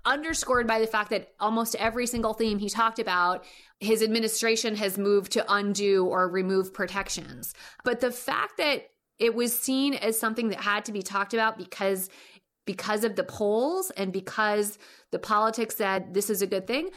underscored 0.06 0.68
by 0.68 0.80
the 0.80 0.88
fact 0.88 1.10
that 1.10 1.30
almost 1.40 1.76
every 1.76 2.08
single 2.08 2.34
theme 2.34 2.60
he 2.60 2.70
talked 2.70 3.00
about, 3.00 3.44
his 3.80 4.02
administration 4.02 4.76
has 4.76 4.98
moved 4.98 5.32
to 5.32 5.54
undo 5.54 6.06
or 6.06 6.30
remove 6.30 6.74
protections. 6.74 7.54
But 7.84 8.00
the 8.00 8.12
fact 8.12 8.58
that 8.58 8.90
it 9.18 9.34
was 9.34 9.58
seen 9.58 9.94
as 9.96 10.20
something 10.20 10.50
that 10.50 10.62
had 10.62 10.86
to 10.86 10.92
be 10.92 11.02
talked 11.02 11.34
about 11.34 11.58
because 11.58 12.10
because 12.66 13.04
of 13.04 13.16
the 13.16 13.24
polls 13.24 13.92
and 13.92 14.12
because 14.12 14.80
the 15.12 15.20
politics 15.20 15.76
said 15.76 16.14
this 16.14 16.30
is 16.30 16.42
a 16.42 16.48
good 16.48 16.66
thing 16.66 16.90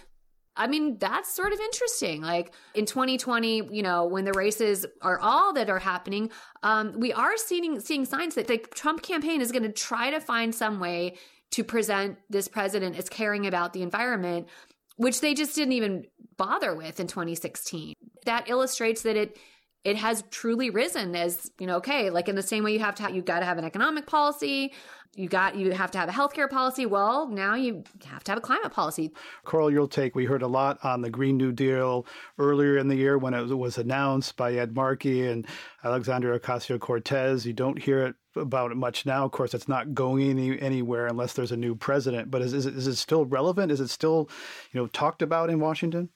I 0.58 0.66
mean, 0.66 0.98
that's 0.98 1.32
sort 1.32 1.52
of 1.52 1.60
interesting. 1.60 2.20
Like 2.20 2.52
in 2.74 2.84
2020, 2.84 3.68
you 3.70 3.82
know, 3.82 4.04
when 4.04 4.24
the 4.24 4.32
races 4.32 4.84
are 5.00 5.18
all 5.20 5.52
that 5.54 5.70
are 5.70 5.78
happening, 5.78 6.30
um, 6.62 6.98
we 6.98 7.12
are 7.12 7.36
seeing 7.36 7.80
seeing 7.80 8.04
signs 8.04 8.34
that 8.34 8.48
the 8.48 8.58
Trump 8.58 9.02
campaign 9.02 9.40
is 9.40 9.52
going 9.52 9.62
to 9.62 9.72
try 9.72 10.10
to 10.10 10.20
find 10.20 10.54
some 10.54 10.80
way 10.80 11.16
to 11.52 11.64
present 11.64 12.18
this 12.28 12.48
president 12.48 12.98
as 12.98 13.08
caring 13.08 13.46
about 13.46 13.72
the 13.72 13.82
environment, 13.82 14.48
which 14.96 15.20
they 15.20 15.32
just 15.32 15.54
didn't 15.54 15.72
even 15.72 16.04
bother 16.36 16.74
with 16.74 17.00
in 17.00 17.06
2016. 17.06 17.94
That 18.26 18.50
illustrates 18.50 19.02
that 19.02 19.16
it 19.16 19.38
it 19.84 19.96
has 19.96 20.24
truly 20.30 20.70
risen 20.70 21.14
as 21.14 21.50
you 21.58 21.66
know 21.66 21.76
okay 21.76 22.10
like 22.10 22.28
in 22.28 22.34
the 22.34 22.42
same 22.42 22.64
way 22.64 22.72
you 22.72 22.78
have 22.78 22.94
to 22.94 23.02
have, 23.02 23.14
you 23.14 23.22
got 23.22 23.40
to 23.40 23.44
have 23.44 23.58
an 23.58 23.64
economic 23.64 24.06
policy 24.06 24.72
you 25.18 25.28
got 25.28 25.56
you 25.56 25.72
have 25.72 25.90
to 25.90 25.98
have 25.98 26.08
a 26.08 26.12
healthcare 26.12 26.48
policy 26.48 26.86
well 26.86 27.28
now 27.28 27.54
you 27.54 27.82
have 28.04 28.22
to 28.22 28.30
have 28.30 28.38
a 28.38 28.42
climate 28.42 28.72
policy. 28.72 29.12
Coral 29.44 29.70
you'll 29.70 29.88
take 29.88 30.14
we 30.14 30.24
heard 30.24 30.42
a 30.42 30.46
lot 30.46 30.78
on 30.84 31.02
the 31.02 31.10
green 31.10 31.36
new 31.36 31.52
deal 31.52 32.06
earlier 32.38 32.78
in 32.78 32.88
the 32.88 32.96
year 32.96 33.18
when 33.18 33.34
it 33.34 33.44
was 33.46 33.78
announced 33.78 34.36
by 34.36 34.54
ed 34.54 34.74
markey 34.74 35.26
and 35.26 35.46
alexandria 35.82 36.38
ocasio-cortez. 36.38 37.46
You 37.46 37.52
don't 37.52 37.78
hear 37.80 38.06
it 38.06 38.14
about 38.36 38.70
it 38.70 38.76
much 38.76 39.06
now. 39.06 39.24
Of 39.24 39.32
course 39.32 39.54
it's 39.54 39.68
not 39.68 39.94
going 39.94 40.30
any, 40.30 40.60
anywhere 40.60 41.06
unless 41.06 41.32
there's 41.32 41.52
a 41.52 41.56
new 41.56 41.74
president 41.74 42.30
but 42.30 42.42
is, 42.42 42.52
is, 42.52 42.66
it, 42.66 42.76
is 42.76 42.86
it 42.86 42.96
still 42.96 43.24
relevant? 43.24 43.72
Is 43.72 43.80
it 43.80 43.88
still 43.88 44.28
you 44.72 44.80
know 44.80 44.86
talked 44.88 45.22
about 45.22 45.50
in 45.50 45.58
washington? 45.58 46.10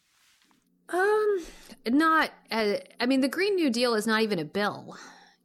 Um 0.91 1.41
not 1.87 2.31
uh, 2.51 2.75
i 3.01 3.07
mean 3.07 3.21
the 3.21 3.29
green 3.29 3.55
new 3.57 3.71
deal 3.71 3.95
is 3.95 4.07
not 4.07 4.23
even 4.23 4.39
a 4.39 4.45
bill 4.45 4.97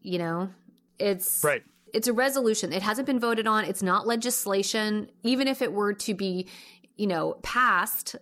you 0.07 0.17
know? 0.17 0.49
It's 0.97 1.43
right. 1.43 1.63
it's 1.93 2.07
a 2.07 2.13
resolution. 2.13 2.73
It 2.73 2.81
hasn't 2.81 3.05
been 3.05 3.19
voted 3.19 3.45
on. 3.45 3.65
It's 3.65 3.83
not 3.83 4.07
legislation. 4.07 5.09
Even 5.23 5.47
if 5.47 5.61
it 5.61 5.73
were 5.73 5.93
to 5.93 6.13
be 6.15 6.47
you 6.95 7.05
know 7.05 7.33
passed 7.43 8.15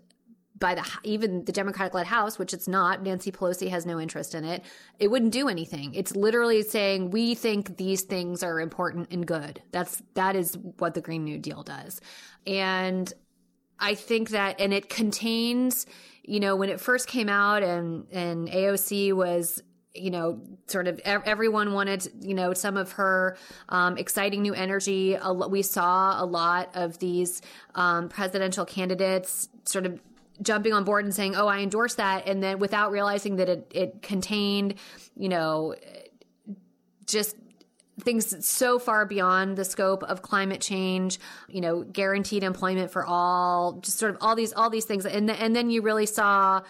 by 0.57 0.75
the 0.75 0.85
even 1.03 1.45
the 1.45 1.51
democratic 1.51 1.93
led 1.93 2.07
house 2.07 2.39
which 2.39 2.53
it's 2.53 2.67
not 2.67 3.03
nancy 3.03 3.29
pelosi 3.29 3.69
has 3.69 3.85
no 3.85 3.99
interest 3.99 4.33
in 4.33 4.45
it 4.45 4.63
it 4.99 5.09
wouldn't 5.09 5.33
do 5.33 5.49
anything. 5.49 5.93
It's 5.93 6.15
literally 6.15 6.61
saying 6.63 7.11
we 7.11 7.35
think 7.35 7.77
these 7.77 8.01
things 8.03 8.41
are 8.41 8.59
important 8.59 9.09
and 9.11 9.25
good. 9.25 9.61
That's 9.71 10.01
that 10.15 10.35
is 10.35 10.57
what 10.77 10.93
the 10.93 11.01
green 11.01 11.23
new 11.23 11.37
deal 11.37 11.63
does. 11.63 12.01
And 12.47 13.11
i 13.79 13.93
think 13.93 14.29
that 14.29 14.59
and 14.59 14.73
it 14.73 14.89
contains 14.89 15.85
you 16.27 16.39
know, 16.39 16.55
when 16.55 16.69
it 16.69 16.79
first 16.81 17.07
came 17.07 17.29
out 17.29 17.63
and, 17.63 18.07
and 18.11 18.47
AOC 18.47 19.13
was 19.13 19.61
you 19.97 20.11
know, 20.11 20.41
sort 20.67 20.89
of 20.89 20.99
everyone 21.05 21.71
wanted, 21.71 22.05
you 22.19 22.33
know, 22.33 22.51
some 22.51 22.75
of 22.75 22.91
her 22.91 23.37
um, 23.69 23.97
exciting 23.97 24.41
new 24.41 24.53
energy. 24.53 25.17
We 25.47 25.61
saw 25.61 26.21
a 26.21 26.25
lot 26.25 26.71
of 26.73 26.99
these 26.99 27.41
um, 27.75 28.09
presidential 28.09 28.65
candidates 28.65 29.47
sort 29.63 29.85
of 29.85 30.01
jumping 30.41 30.73
on 30.73 30.83
board 30.83 31.05
and 31.05 31.15
saying, 31.15 31.37
"Oh, 31.37 31.47
I 31.47 31.59
endorse 31.59 31.95
that," 31.95 32.27
and 32.27 32.43
then 32.43 32.59
without 32.59 32.91
realizing 32.91 33.37
that 33.37 33.47
it 33.47 33.71
it 33.73 34.01
contained, 34.01 34.75
you 35.15 35.29
know, 35.29 35.75
just 37.05 37.37
things 38.01 38.45
so 38.45 38.77
far 38.79 39.05
beyond 39.05 39.57
the 39.57 39.65
scope 39.65 40.03
of 40.03 40.21
climate 40.21 40.61
change, 40.61 41.19
you 41.47 41.61
know, 41.61 41.83
guaranteed 41.83 42.43
employment 42.43 42.91
for 42.91 43.05
all, 43.05 43.79
just 43.81 43.97
sort 43.97 44.11
of 44.11 44.17
all 44.21 44.35
these 44.35 44.53
all 44.53 44.69
these 44.69 44.85
things, 44.85 45.05
and 45.05 45.29
and 45.29 45.55
then 45.55 45.69
you 45.69 45.81
really 45.81 46.05
saw 46.05 46.61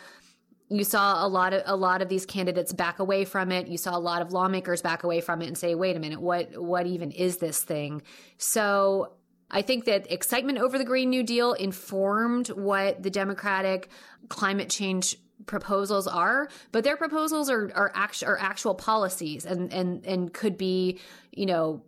you 0.70 0.84
saw 0.84 1.26
a 1.26 1.28
lot 1.28 1.54
of 1.54 1.64
a 1.66 1.76
lot 1.76 2.02
of 2.02 2.10
these 2.10 2.26
candidates 2.26 2.74
back 2.74 3.00
away 3.00 3.26
from 3.26 3.52
it. 3.52 3.68
You 3.68 3.78
saw 3.78 3.98
a 3.98 4.00
lot 4.00 4.22
of 4.22 4.32
lawmakers 4.32 4.82
back 4.82 5.04
away 5.04 5.22
from 5.22 5.42
it 5.42 5.48
and 5.48 5.58
say, 5.58 5.76
"Wait 5.76 5.96
a 5.96 6.00
minute, 6.00 6.22
what 6.22 6.62
what 6.62 6.86
even 6.86 7.12
is 7.12 7.38
this 7.38 7.64
thing?" 7.64 8.02
So 8.38 9.14
I 9.52 9.62
think 9.62 9.86
that 9.86 10.12
excitement 10.12 10.58
over 10.58 10.78
the 10.78 10.86
Green 10.86 11.10
New 11.10 11.24
Deal 11.24 11.54
informed 11.54 12.50
what 12.50 13.04
the 13.04 13.12
Democratic 13.12 13.90
climate 14.28 14.70
change 14.70 15.18
proposals 15.46 16.08
are, 16.08 16.50
but 16.72 16.84
their 16.84 16.98
proposals 16.98 17.50
are 17.50 17.72
are, 17.76 17.92
act- 17.96 18.24
are 18.24 18.38
actual 18.40 18.76
policies 18.76 19.46
and 19.46 19.72
and 19.74 20.06
and 20.06 20.34
could 20.34 20.58
be, 20.58 21.00
you 21.32 21.46
know, 21.46 21.82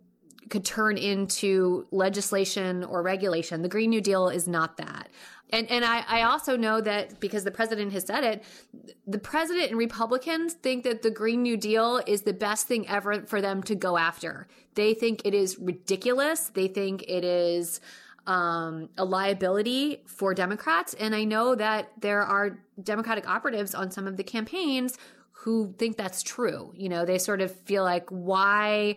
could 0.50 0.64
turn 0.64 0.96
into 0.96 1.86
legislation 1.90 2.84
or 2.84 3.02
regulation. 3.02 3.62
The 3.62 3.68
Green 3.68 3.90
New 3.90 4.00
Deal 4.00 4.28
is 4.28 4.48
not 4.48 4.76
that. 4.78 5.08
And 5.50 5.70
and 5.70 5.84
I, 5.84 6.04
I 6.06 6.22
also 6.22 6.56
know 6.56 6.80
that 6.80 7.20
because 7.20 7.44
the 7.44 7.50
president 7.50 7.92
has 7.92 8.04
said 8.04 8.24
it, 8.24 8.44
the 9.06 9.18
president 9.18 9.70
and 9.70 9.78
Republicans 9.78 10.54
think 10.54 10.84
that 10.84 11.02
the 11.02 11.10
Green 11.10 11.42
New 11.42 11.56
Deal 11.56 12.02
is 12.06 12.22
the 12.22 12.34
best 12.34 12.66
thing 12.66 12.86
ever 12.88 13.22
for 13.22 13.40
them 13.40 13.62
to 13.64 13.74
go 13.74 13.96
after. 13.96 14.46
They 14.74 14.94
think 14.94 15.22
it 15.24 15.34
is 15.34 15.58
ridiculous. 15.58 16.50
They 16.50 16.68
think 16.68 17.04
it 17.08 17.24
is 17.24 17.80
um, 18.26 18.90
a 18.98 19.04
liability 19.04 20.02
for 20.06 20.34
Democrats. 20.34 20.94
And 20.94 21.14
I 21.14 21.24
know 21.24 21.54
that 21.54 21.92
there 21.98 22.22
are 22.22 22.58
Democratic 22.82 23.28
operatives 23.28 23.74
on 23.74 23.90
some 23.90 24.06
of 24.06 24.16
the 24.16 24.24
campaigns 24.24 24.96
who 25.32 25.72
think 25.78 25.96
that's 25.96 26.22
true. 26.22 26.72
You 26.76 26.88
know, 26.88 27.04
they 27.04 27.18
sort 27.18 27.40
of 27.40 27.52
feel 27.52 27.84
like 27.84 28.08
why 28.10 28.96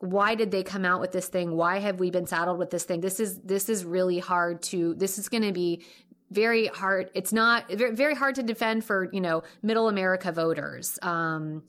why 0.00 0.34
did 0.34 0.50
they 0.50 0.62
come 0.62 0.84
out 0.84 1.00
with 1.00 1.12
this 1.12 1.28
thing? 1.28 1.54
Why 1.56 1.78
have 1.78 2.00
we 2.00 2.10
been 2.10 2.26
saddled 2.26 2.58
with 2.58 2.70
this 2.70 2.84
thing? 2.84 3.00
This 3.00 3.20
is 3.20 3.38
this 3.40 3.68
is 3.68 3.84
really 3.84 4.18
hard 4.18 4.62
to 4.64 4.94
this 4.94 5.18
is 5.18 5.28
going 5.28 5.42
to 5.42 5.52
be 5.52 5.84
very 6.30 6.66
hard. 6.66 7.10
It's 7.14 7.32
not 7.32 7.70
very 7.70 8.14
hard 8.14 8.36
to 8.36 8.42
defend 8.42 8.84
for, 8.84 9.08
you 9.12 9.20
know, 9.20 9.42
middle 9.62 9.88
America 9.88 10.32
voters. 10.32 10.98
Um 11.02 11.62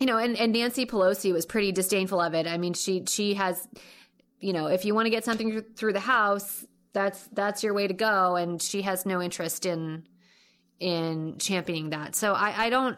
you 0.00 0.06
know, 0.06 0.16
and, 0.16 0.36
and 0.38 0.52
Nancy 0.52 0.86
Pelosi 0.86 1.32
was 1.32 1.44
pretty 1.44 1.72
disdainful 1.72 2.20
of 2.20 2.32
it. 2.34 2.46
I 2.46 2.58
mean, 2.58 2.74
she 2.74 3.04
she 3.06 3.34
has 3.34 3.68
you 4.40 4.52
know, 4.52 4.66
if 4.66 4.84
you 4.84 4.94
want 4.94 5.06
to 5.06 5.10
get 5.10 5.24
something 5.24 5.62
through 5.76 5.92
the 5.92 6.00
house, 6.00 6.64
that's 6.92 7.28
that's 7.32 7.62
your 7.62 7.74
way 7.74 7.86
to 7.86 7.94
go 7.94 8.36
and 8.36 8.60
she 8.60 8.82
has 8.82 9.06
no 9.06 9.20
interest 9.20 9.66
in 9.66 10.04
in 10.80 11.38
championing 11.38 11.90
that. 11.90 12.14
So 12.14 12.32
I 12.32 12.66
I 12.66 12.70
don't 12.70 12.96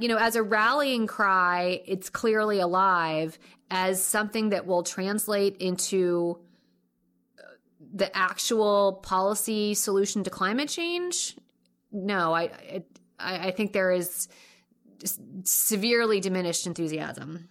you 0.00 0.08
know, 0.08 0.16
as 0.16 0.36
a 0.36 0.42
rallying 0.42 1.06
cry, 1.06 1.80
it's 1.86 2.10
clearly 2.10 2.60
alive 2.60 3.38
as 3.70 4.04
something 4.04 4.50
that 4.50 4.66
will 4.66 4.82
translate 4.82 5.56
into 5.58 6.38
uh, 7.38 7.42
the 7.94 8.14
actual 8.16 8.94
policy 8.94 9.74
solution 9.74 10.24
to 10.24 10.30
climate 10.30 10.68
change. 10.68 11.36
No, 11.92 12.34
I, 12.34 12.50
I, 13.18 13.48
I 13.48 13.50
think 13.52 13.72
there 13.72 13.92
is 13.92 14.28
severely 15.44 16.20
diminished 16.20 16.66
enthusiasm. 16.66 17.48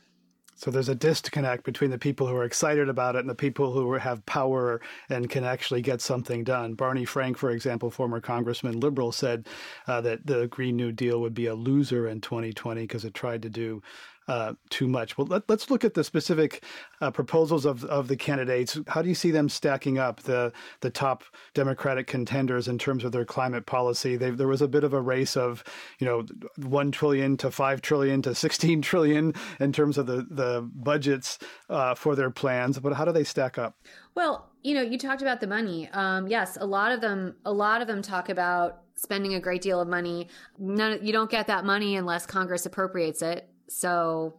So 0.60 0.72
there's 0.72 0.89
a 0.89 0.95
disconnect 0.95 1.63
between 1.63 1.89
the 1.89 1.98
people 1.98 2.28
who 2.28 2.36
are 2.36 2.43
excited 2.43 2.89
about 2.89 3.15
it 3.15 3.19
and 3.19 3.30
the 3.30 3.36
people 3.36 3.72
who 3.72 3.93
have 3.93 4.26
power 4.26 4.82
and 5.08 5.30
can 5.30 5.45
actually 5.45 5.82
get 5.82 6.02
something 6.02 6.43
done. 6.43 6.74
Barney 6.74 7.06
Frank, 7.06 7.38
for 7.38 7.52
example, 7.52 7.89
former 7.89 8.19
congressman, 8.19 8.82
liberal, 8.82 9.13
said 9.13 9.48
uh, 9.88 10.02
that 10.02 10.28
the 10.28 10.48
Green 10.48 10.76
New 10.76 10.91
Deal 10.91 11.22
would 11.22 11.34
be 11.34 11.45
a 11.45 11.56
loser 11.56 12.10
in 12.10 12.19
2020 12.19 12.82
because 12.82 13.06
it 13.06 13.13
tried 13.13 13.41
to 13.43 13.50
do 13.50 13.82
uh, 14.30 14.54
too 14.70 14.88
much. 14.88 15.18
Well, 15.18 15.26
let, 15.26 15.50
us 15.50 15.72
look 15.72 15.84
at 15.84 15.96
the 15.96 16.04
specific 16.04 16.63
uh, 17.02 17.10
proposals 17.10 17.65
of, 17.65 17.84
of 17.86 18.08
the 18.08 18.15
candidates. 18.15 18.80
How 18.88 19.02
do 19.02 19.10
you 19.10 19.15
see 19.15 19.32
them 19.32 19.50
stacking 19.50 19.98
up 19.98 20.22
the 20.22 20.54
the 20.82 20.92
top 20.92 21.24
Democratic 21.56 22.06
contenders 22.06 22.68
in 22.68 22.78
terms 22.78 23.04
of 23.04 23.12
their 23.12 23.26
climate 23.26 23.65
policy? 23.65 24.18
They've, 24.18 24.38
there 24.38 24.48
was 24.48 24.62
a 24.62 24.68
bit 24.68 24.84
of 24.84 24.94
a 24.94 25.02
race 25.02 25.36
of, 25.36 25.63
you 25.98 26.06
know, 26.06 26.26
one 26.58 26.92
trillion 26.92 27.38
to 27.38 27.50
five 27.50 27.82
trillion 27.82 28.22
to 28.22 28.36
sixteen 28.46 28.84
trillion 28.84 29.34
in 29.60 29.74
terms 29.74 29.98
of 29.98 30.06
the 30.06 30.28
the 30.30 30.70
budgets 30.76 31.39
uh, 31.68 31.96
for 31.96 32.15
their 32.15 32.30
plans. 32.30 32.78
But 32.78 32.94
how 32.94 33.06
do 33.06 33.12
they 33.12 33.24
stack 33.24 33.58
up? 33.58 33.78
Well, 34.13 34.52
you 34.62 34.76
know, 34.76 34.84
you 34.84 35.00
talked 35.00 35.24
about 35.24 35.39
the 35.39 35.48
money. 35.48 35.89
Um, 35.92 36.28
yes, 36.28 36.56
a 36.62 36.68
lot 36.68 36.92
of 36.92 37.02
them. 37.02 37.36
A 37.46 37.52
lot 37.52 37.82
of 37.82 37.88
them 37.88 38.04
talk 38.04 38.30
about 38.30 38.84
spending 38.94 39.34
a 39.34 39.39
great 39.39 39.63
deal 39.63 39.82
of 39.82 39.88
money. 39.88 40.28
None, 40.60 41.04
you 41.04 41.13
don't 41.13 41.32
get 41.32 41.48
that 41.48 41.65
money 41.65 41.96
unless 41.96 42.28
Congress 42.28 42.68
appropriates 42.68 43.24
it. 43.24 43.50
So 43.72 44.36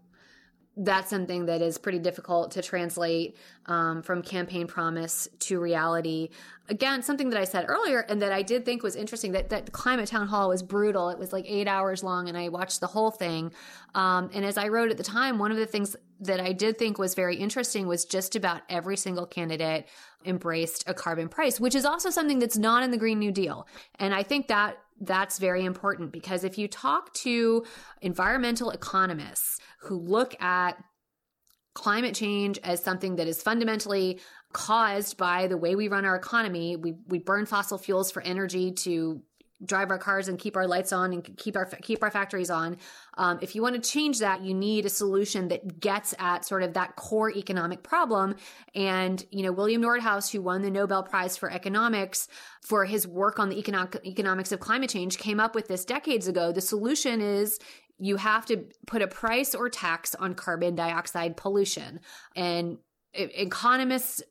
that's 0.77 1.11
something 1.11 1.47
that 1.47 1.63
is 1.63 1.79
pretty 1.79 1.99
difficult 1.99 2.53
to 2.53 2.63
translate 2.63 3.37
um, 3.67 4.03
from 4.03 4.23
campaign 4.23 4.67
promise 4.67 5.29
to 5.41 5.61
reality. 5.61 6.29
Again, 6.69 7.03
something 7.03 7.31
that 7.31 7.41
I 7.41 7.45
said 7.45 7.67
earlier 7.69 8.01
and 8.01 8.23
that 8.23 8.33
I 8.33 8.43
did 8.43 8.65
think 8.65 8.83
was 8.83 8.97
interesting 8.97 9.33
that 9.33 9.51
that 9.51 9.73
climate 9.73 10.09
town 10.09 10.29
hall 10.29 10.49
was 10.49 10.63
brutal. 10.63 11.11
It 11.11 11.19
was 11.19 11.33
like 11.33 11.45
eight 11.49 11.69
hours 11.69 12.03
long, 12.03 12.29
and 12.29 12.39
I 12.39 12.49
watched 12.49 12.81
the 12.81 12.87
whole 12.87 13.11
thing. 13.11 13.53
Um, 13.95 14.31
and 14.33 14.45
as 14.45 14.57
I 14.57 14.69
wrote 14.69 14.91
at 14.91 14.97
the 14.97 15.03
time, 15.03 15.39
one 15.39 15.51
of 15.51 15.57
the 15.57 15.67
things 15.67 15.97
that 16.21 16.41
I 16.41 16.53
did 16.53 16.79
think 16.79 16.99
was 16.99 17.15
very 17.15 17.37
interesting 17.37 17.87
was 17.87 18.05
just 18.05 18.37
about 18.37 18.63
every 18.69 18.97
single 18.97 19.27
candidate 19.27 19.87
embraced 20.25 20.85
a 20.87 20.95
carbon 20.95 21.29
price, 21.29 21.59
which 21.59 21.75
is 21.75 21.85
also 21.85 22.11
something 22.11 22.39
that's 22.39 22.59
not 22.59 22.83
in 22.83 22.91
the 22.91 22.99
Green 22.99 23.19
New 23.19 23.33
Deal. 23.33 23.67
And 23.99 24.15
I 24.15 24.23
think 24.23 24.49
that 24.49 24.79
that's 25.01 25.39
very 25.39 25.65
important 25.65 26.13
because 26.13 26.45
if 26.45 26.59
you 26.59 26.69
talk 26.69 27.13
to 27.15 27.65
environmental 28.03 28.71
economists 28.71 29.59
who 29.79 29.97
look 29.97 30.41
at 30.43 30.83
climate 31.75 32.15
change 32.15 32.59
as 32.65 32.83
something 32.83 33.17
that 33.17 33.27
is 33.27 33.43
fundamentally 33.43 34.21
caused 34.53 35.17
by 35.17 35.47
the 35.47 35.57
way 35.57 35.77
we 35.77 35.89
run 35.89 36.05
our 36.05 36.17
economy, 36.17 36.77
we, 36.77 36.95
we 37.07 37.19
burn 37.19 37.47
fossil 37.47 37.79
fuels 37.79 38.11
for 38.11 38.23
energy 38.23 38.73
to 38.73 39.23
drive 39.65 39.91
our 39.91 39.99
cars 39.99 40.29
and 40.29 40.39
keep 40.39 40.57
our 40.57 40.67
lights 40.67 40.93
on 40.93 41.13
and 41.13 41.37
keep 41.37 41.57
our 41.57 41.67
keep 41.67 42.03
our 42.03 42.11
factories 42.11 42.51
on. 42.51 42.77
Um, 43.19 43.39
if 43.43 43.55
you 43.55 43.63
want 43.63 43.83
to 43.83 43.91
change 43.91 44.19
that, 44.21 44.43
you 44.43 44.55
need 44.55 44.87
a 44.87 44.89
solution 44.89 45.49
that 45.49 45.81
gets 45.81 46.15
at 46.19 46.45
sort 46.45 46.63
of 46.63 46.75
that 46.75 46.97
core 46.97 47.31
economic 47.31 47.83
problem. 47.83 48.37
And 48.75 49.25
you 49.31 49.43
know, 49.43 49.53
William 49.53 49.83
Nordhaus, 49.83 50.31
who 50.31 50.41
won 50.41 50.63
the 50.63 50.71
Nobel 50.71 51.03
Prize 51.03 51.37
for 51.37 51.51
economics 51.51 52.29
for 52.63 52.85
his 52.85 53.07
work 53.07 53.39
on 53.39 53.49
the 53.49 53.59
economic, 53.59 54.01
economics 54.07 54.53
of 54.53 54.61
climate 54.61 54.91
change, 54.91 55.19
came 55.19 55.41
up 55.41 55.55
with 55.55 55.69
this 55.69 55.85
decades 55.85 56.27
ago. 56.27 56.53
The 56.53 56.63
solution 56.63 57.21
is 57.21 57.59
you 58.01 58.17
have 58.17 58.47
to 58.47 58.65
put 58.87 59.03
a 59.03 59.07
price 59.07 59.55
or 59.55 59.69
tax 59.69 60.15
on 60.15 60.35
carbon 60.35 60.75
dioxide 60.75 61.37
pollution. 61.37 62.01
And 62.35 62.79
economists 63.13 64.23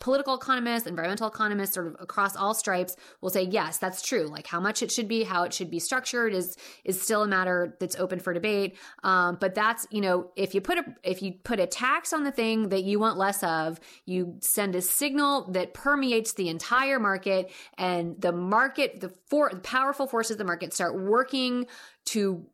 political 0.00 0.34
economists, 0.34 0.86
environmental 0.86 1.28
economists, 1.28 1.74
sort 1.74 1.88
of 1.88 1.96
across 2.00 2.36
all 2.36 2.54
stripes, 2.54 2.96
will 3.20 3.30
say 3.30 3.42
yes, 3.42 3.78
that's 3.78 4.00
true. 4.00 4.26
Like 4.26 4.46
how 4.46 4.60
much 4.60 4.82
it 4.82 4.90
should 4.90 5.08
be, 5.08 5.24
how 5.24 5.42
it 5.42 5.52
should 5.52 5.70
be 5.70 5.78
structured 5.78 6.32
is 6.32 6.56
is 6.84 7.00
still 7.00 7.22
a 7.22 7.28
matter 7.28 7.76
that's 7.78 7.96
open 7.96 8.18
for 8.18 8.32
debate. 8.32 8.78
Um, 9.04 9.36
but 9.38 9.54
that's 9.54 9.86
you 9.90 10.00
know 10.00 10.30
if 10.36 10.54
you 10.54 10.60
put 10.60 10.78
a 10.78 10.84
if 11.02 11.22
you 11.22 11.34
put 11.44 11.60
a 11.60 11.66
tax 11.66 12.12
on 12.12 12.24
the 12.24 12.32
thing 12.32 12.70
that 12.70 12.84
you 12.84 12.98
want 12.98 13.18
less 13.18 13.42
of, 13.42 13.78
you 14.06 14.36
send 14.40 14.74
a 14.74 14.80
signal 14.80 15.50
that 15.52 15.74
permeates 15.74 16.32
the 16.32 16.48
entire 16.48 16.98
market, 16.98 17.50
and 17.76 18.20
the 18.20 18.32
market, 18.32 19.00
the 19.00 19.12
for 19.26 19.50
powerful 19.62 20.06
forces 20.06 20.32
of 20.32 20.38
the 20.38 20.44
market 20.44 20.72
start 20.72 20.98
working 20.98 21.66
to 22.06 22.46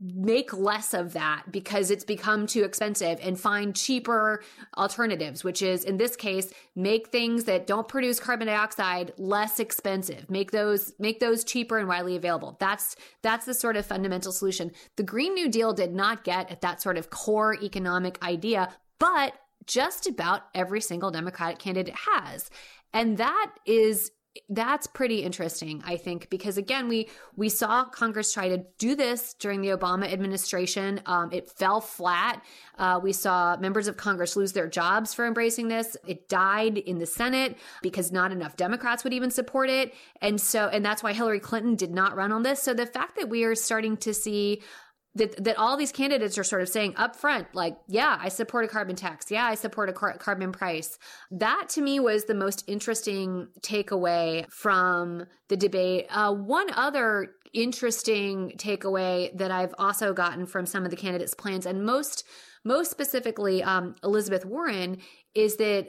make 0.00 0.52
less 0.52 0.94
of 0.94 1.12
that 1.12 1.44
because 1.50 1.90
it's 1.90 2.04
become 2.04 2.46
too 2.46 2.62
expensive 2.62 3.18
and 3.22 3.38
find 3.38 3.74
cheaper 3.74 4.42
alternatives 4.76 5.42
which 5.42 5.60
is 5.60 5.84
in 5.84 5.96
this 5.96 6.16
case 6.16 6.52
make 6.76 7.08
things 7.08 7.44
that 7.44 7.66
don't 7.66 7.88
produce 7.88 8.20
carbon 8.20 8.46
dioxide 8.46 9.12
less 9.18 9.60
expensive. 9.60 10.30
Make 10.30 10.50
those 10.50 10.92
make 10.98 11.20
those 11.20 11.44
cheaper 11.44 11.78
and 11.78 11.88
widely 11.88 12.16
available. 12.16 12.56
That's 12.60 12.96
that's 13.22 13.46
the 13.46 13.54
sort 13.54 13.76
of 13.76 13.86
fundamental 13.86 14.32
solution. 14.32 14.72
The 14.96 15.02
green 15.02 15.34
new 15.34 15.48
deal 15.48 15.72
did 15.72 15.94
not 15.94 16.24
get 16.24 16.50
at 16.50 16.60
that 16.60 16.80
sort 16.80 16.96
of 16.96 17.10
core 17.10 17.54
economic 17.62 18.22
idea 18.22 18.70
but 18.98 19.34
just 19.66 20.06
about 20.06 20.42
every 20.54 20.80
single 20.80 21.10
democratic 21.10 21.58
candidate 21.58 21.94
has. 21.94 22.50
And 22.92 23.18
that 23.18 23.52
is 23.66 24.10
that's 24.50 24.86
pretty 24.86 25.22
interesting 25.22 25.82
i 25.84 25.96
think 25.96 26.28
because 26.30 26.58
again 26.58 26.88
we 26.88 27.08
we 27.36 27.48
saw 27.48 27.84
congress 27.84 28.32
try 28.32 28.48
to 28.48 28.64
do 28.78 28.94
this 28.94 29.34
during 29.34 29.60
the 29.60 29.68
obama 29.68 30.10
administration. 30.12 31.00
Um, 31.06 31.30
it 31.32 31.50
fell 31.50 31.80
flat. 31.80 32.42
Uh, 32.76 33.00
we 33.02 33.12
saw 33.12 33.56
members 33.58 33.88
of 33.88 33.96
congress 33.96 34.36
lose 34.36 34.52
their 34.52 34.68
jobs 34.68 35.14
for 35.14 35.26
embracing 35.26 35.68
this. 35.68 35.96
It 36.06 36.28
died 36.28 36.78
in 36.78 36.98
the 36.98 37.06
senate 37.06 37.56
because 37.82 38.12
not 38.12 38.32
enough 38.32 38.56
democrats 38.56 39.04
would 39.04 39.12
even 39.12 39.30
support 39.30 39.70
it. 39.70 39.94
And 40.20 40.40
so 40.40 40.68
and 40.68 40.84
that's 40.84 41.02
why 41.02 41.12
hillary 41.12 41.40
clinton 41.40 41.74
did 41.74 41.92
not 41.92 42.16
run 42.16 42.32
on 42.32 42.42
this. 42.42 42.62
So 42.62 42.74
the 42.74 42.86
fact 42.86 43.16
that 43.16 43.28
we 43.28 43.44
are 43.44 43.54
starting 43.54 43.96
to 43.98 44.12
see 44.12 44.62
that 45.18 45.44
that 45.44 45.58
all 45.58 45.76
these 45.76 45.92
candidates 45.92 46.38
are 46.38 46.44
sort 46.44 46.62
of 46.62 46.68
saying 46.68 46.94
up 46.96 47.14
front 47.14 47.46
like 47.54 47.76
yeah 47.86 48.18
i 48.20 48.28
support 48.28 48.64
a 48.64 48.68
carbon 48.68 48.96
tax. 48.96 49.30
Yeah 49.30 49.44
i 49.44 49.54
support 49.54 49.88
a 49.88 49.92
car- 49.92 50.16
carbon 50.18 50.52
price. 50.52 50.98
That 51.30 51.68
to 51.70 51.82
me 51.82 52.00
was 52.00 52.24
the 52.24 52.34
most 52.34 52.64
interesting 52.66 53.48
takeaway 53.60 54.50
from 54.50 55.26
the 55.48 55.56
debate. 55.56 56.06
Uh, 56.10 56.32
one 56.32 56.70
other 56.72 57.34
interesting 57.54 58.52
takeaway 58.58 59.36
that 59.36 59.50
i've 59.50 59.74
also 59.78 60.12
gotten 60.12 60.44
from 60.44 60.66
some 60.66 60.84
of 60.84 60.90
the 60.90 60.96
candidates 60.96 61.32
plans 61.32 61.64
and 61.64 61.82
most 61.82 62.22
most 62.62 62.90
specifically 62.90 63.62
um, 63.62 63.94
elizabeth 64.04 64.44
warren 64.44 64.98
is 65.34 65.56
that 65.56 65.88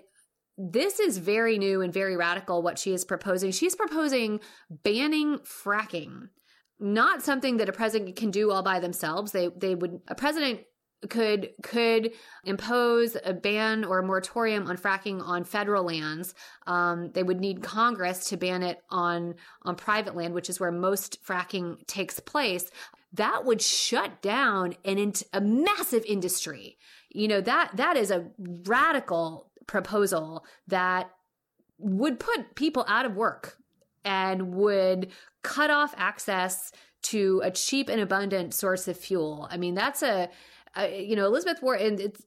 this 0.60 1.00
is 1.00 1.18
very 1.18 1.58
new 1.58 1.82
and 1.82 1.94
very 1.94 2.18
radical 2.18 2.62
what 2.62 2.78
she 2.78 2.94
is 2.94 3.06
proposing. 3.06 3.52
She's 3.52 3.76
proposing 3.76 4.42
banning 4.70 5.40
fracking 5.40 6.28
not 6.80 7.22
something 7.22 7.58
that 7.58 7.70
a 7.70 7.74
president 7.74 8.16
can 8.16 8.32
do 8.32 8.52
all 8.52 8.64
by 8.64 8.80
themselves. 8.80 9.32
They 9.32 9.48
they 9.48 9.76
would 9.76 10.02
a 10.08 10.16
president 10.16 10.62
could 11.08 11.52
could 11.64 12.12
impose 12.44 13.16
a 13.24 13.34
ban 13.34 13.86
or 13.86 14.00
a 14.00 14.04
moratorium 14.04 14.68
on 14.68 14.78
fracking 14.78 15.22
on 15.22 15.44
federal 15.44 15.84
lands. 15.84 16.34
Um, 16.68 17.12
they 17.14 17.24
would 17.24 17.40
need 17.40 17.64
Congress 17.64 18.30
to 18.30 18.38
ban 18.38 18.64
it 18.64 18.82
on 18.90 19.36
on 19.64 19.76
private 19.76 20.16
land, 20.16 20.34
which 20.34 20.50
is 20.50 20.60
where 20.60 20.72
most 20.72 21.24
fracking 21.26 21.86
takes 21.88 22.20
place. 22.20 22.70
That 23.14 23.46
would 23.46 23.62
shut 23.62 24.22
down 24.22 24.76
an 24.86 25.14
a 25.34 25.42
massive 25.42 26.04
industry. 26.06 26.78
You 27.10 27.28
know 27.28 27.42
that 27.42 27.72
that 27.76 27.98
is 27.98 28.12
a 28.12 28.28
radical 28.66 29.52
proposal 29.68 30.46
that 30.68 31.12
would 31.78 32.20
put 32.20 32.56
people 32.56 32.84
out 32.88 33.06
of 33.06 33.16
work 33.16 33.58
and 34.04 34.54
would 34.56 35.12
cut 35.44 35.70
off 35.70 35.94
access 35.98 36.72
to 37.02 37.42
a 37.44 37.52
cheap 37.52 37.90
and 37.90 38.02
abundant 38.02 38.54
source 38.54 38.88
of 38.88 38.98
fuel. 38.98 39.48
I 39.50 39.58
mean, 39.58 39.74
that's 39.74 40.04
a, 40.04 40.30
a 40.76 41.04
you 41.04 41.16
know, 41.16 41.26
Elizabeth 41.26 41.62
Warren, 41.62 42.00
it's, 42.00 42.22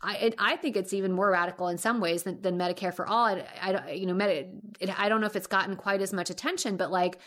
I, 0.00 0.16
it, 0.16 0.34
I 0.38 0.56
think 0.56 0.76
it's 0.76 0.92
even 0.92 1.12
more 1.12 1.30
radical 1.30 1.68
in 1.68 1.78
some 1.78 2.00
ways 2.00 2.24
than, 2.24 2.42
than 2.42 2.58
Medicare 2.58 2.92
for 2.92 3.06
all. 3.06 3.24
I, 3.24 3.46
I 3.62 3.92
you 3.92 4.04
know, 4.04 4.12
Medi, 4.12 4.46
it, 4.78 5.00
I 5.00 5.08
don't 5.08 5.20
know 5.22 5.26
if 5.26 5.36
it's 5.36 5.46
gotten 5.46 5.76
quite 5.76 6.02
as 6.02 6.12
much 6.12 6.28
attention, 6.28 6.76
but 6.76 6.90
like 6.90 7.18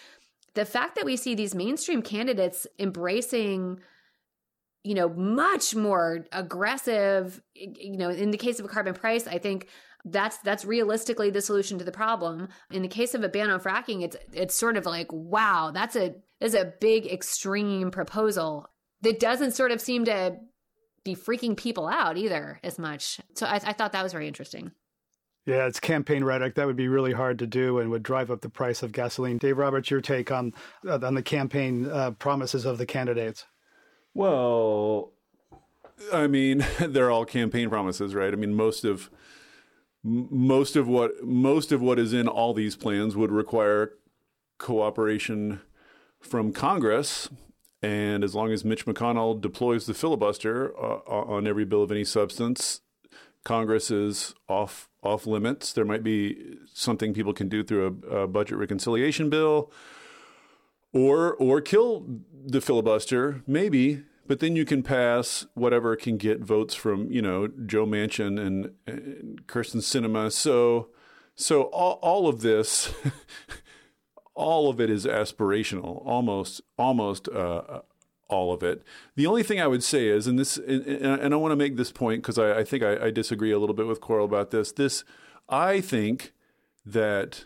the 0.54 0.66
fact 0.66 0.96
that 0.96 1.06
we 1.06 1.18
see 1.18 1.34
these 1.34 1.56
mainstream 1.56 2.04
candidates 2.04 2.68
embracing, 2.78 3.80
you 4.84 4.94
know, 4.94 5.10
much 5.10 5.76
more 5.76 6.26
aggressive, 6.32 7.42
you 7.56 7.98
know, 7.98 8.10
in 8.10 8.30
the 8.30 8.38
case 8.38 8.60
of 8.60 8.66
a 8.66 8.70
carbon 8.70 8.94
price, 8.94 9.26
I 9.28 9.40
think 9.40 9.68
that's 10.06 10.38
that's 10.40 10.66
realistically 10.66 11.30
the 11.30 11.42
solution 11.42 11.78
to 11.80 11.86
the 11.86 11.92
problem. 11.92 12.48
In 12.72 12.82
the 12.82 12.88
case 12.88 13.14
of 13.14 13.24
a 13.24 13.30
ban 13.30 13.50
on 13.50 13.60
fracking, 13.60 14.04
it's 14.04 14.18
it's 14.34 14.56
sort 14.56 14.78
of 14.78 14.86
like, 14.86 15.12
wow, 15.12 15.72
that's 15.74 15.96
a 15.96 16.16
is 16.40 16.54
a 16.54 16.74
big 16.80 17.06
extreme 17.08 17.92
proposal 17.92 18.70
that 19.02 19.20
doesn't 19.20 19.52
sort 19.52 19.72
of 19.72 19.82
seem 19.82 20.06
to 20.06 20.38
be 21.04 21.16
freaking 21.16 21.56
people 21.56 21.88
out 21.88 22.18
either 22.18 22.60
as 22.64 22.78
much. 22.78 23.20
So 23.36 23.46
I, 23.46 23.56
I 23.56 23.74
thought 23.74 23.94
that 23.94 24.04
was 24.04 24.12
very 24.12 24.28
interesting. 24.28 24.72
Yeah, 25.46 25.66
it's 25.66 25.80
campaign 25.80 26.26
rhetoric. 26.26 26.56
That 26.56 26.68
would 26.68 26.76
be 26.76 26.90
really 26.90 27.14
hard 27.14 27.40
to 27.40 27.48
do 27.48 27.80
and 27.80 27.90
would 27.90 28.04
drive 28.04 28.30
up 28.30 28.42
the 28.42 28.50
price 28.50 28.84
of 28.84 28.92
gasoline. 28.92 29.38
Dave 29.38 29.58
Roberts, 29.58 29.90
your 29.90 30.02
take 30.02 30.30
on 30.30 30.54
uh, 30.86 31.00
on 31.02 31.16
the 31.16 31.24
campaign 31.24 31.90
uh, 31.90 32.12
promises 32.12 32.66
of 32.66 32.78
the 32.78 32.86
candidates? 32.86 33.46
Well, 34.14 35.14
I 36.12 36.28
mean, 36.28 36.66
they're 36.80 37.10
all 37.10 37.24
campaign 37.24 37.70
promises, 37.70 38.14
right? 38.14 38.34
I 38.34 38.36
mean, 38.36 38.54
most 38.54 38.84
of 38.84 39.10
most 40.08 40.76
of 40.76 40.88
what 40.88 41.24
most 41.24 41.72
of 41.72 41.82
what 41.82 42.00
is 42.00 42.14
in 42.14 42.28
all 42.28 42.54
these 42.54 42.76
plans 42.76 43.16
would 43.16 43.32
require 43.32 43.94
cooperation 44.58 45.60
from 46.22 46.54
Congress. 46.54 47.30
And 47.82 48.24
as 48.24 48.34
long 48.34 48.52
as 48.52 48.66
Mitch 48.66 48.86
McConnell 48.86 49.40
deploys 49.40 49.86
the 49.86 49.94
filibuster 49.94 50.76
uh, 50.78 51.00
on 51.08 51.46
every 51.46 51.66
bill 51.66 51.84
of 51.84 51.92
any 51.92 52.04
substance, 52.04 52.82
Congress 53.44 53.92
is 53.92 54.34
off 54.48 54.90
off 55.04 55.28
limits. 55.28 55.74
There 55.74 55.86
might 55.86 56.04
be 56.04 56.58
something 56.74 57.14
people 57.14 57.34
can 57.34 57.50
do 57.50 57.64
through 57.64 58.02
a, 58.10 58.16
a 58.22 58.28
budget 58.28 58.58
reconciliation 58.58 59.30
bill, 59.30 59.72
or 60.94 61.36
or 61.36 61.62
kill 61.62 62.06
the 62.46 62.62
filibuster, 62.62 63.44
maybe 63.46 64.04
but 64.28 64.40
then 64.40 64.56
you 64.56 64.66
can 64.66 64.84
pass 64.84 65.46
whatever 65.54 65.96
can 65.96 66.18
get 66.18 66.42
votes 66.42 66.76
from 66.76 67.12
you 67.12 67.22
know 67.22 67.48
Joe 67.48 67.86
Manchin 67.86 68.40
and, 68.40 68.72
and 68.86 69.46
Kyrsten 69.48 69.82
Sinema. 69.82 70.32
So 70.32 70.90
so 71.36 71.64
all, 71.64 72.00
all 72.02 72.28
of 72.28 72.42
this, 72.42 72.94
all 74.34 74.70
of 74.70 74.82
it 74.82 74.90
is 74.90 75.06
aspirational, 75.06 76.06
almost 76.06 76.62
almost 76.78 77.30
uh, 77.30 77.82
all 78.28 78.54
of 78.54 78.64
it. 78.64 78.84
The 79.16 79.28
only 79.28 79.44
thing 79.44 79.62
I 79.62 79.68
would 79.68 79.84
say 79.84 80.08
is, 80.08 80.28
and 80.28 80.38
this, 80.38 80.58
and, 80.58 80.86
and 80.86 81.34
I 81.34 81.38
want 81.38 81.52
to 81.52 81.56
make 81.56 81.78
this 81.78 81.92
point 81.92 82.22
because 82.22 82.38
I, 82.38 82.60
I, 82.60 82.64
think 82.64 82.84
I, 82.84 83.06
I 83.06 83.12
disagree 83.12 83.52
a 83.52 83.60
little 83.60 83.76
bit 83.76 83.88
with 83.88 84.02
Coral 84.02 84.26
about 84.26 84.52
this. 84.52 84.72
This, 84.72 85.04
I 85.48 85.80
think 85.80 86.34
that 86.86 87.46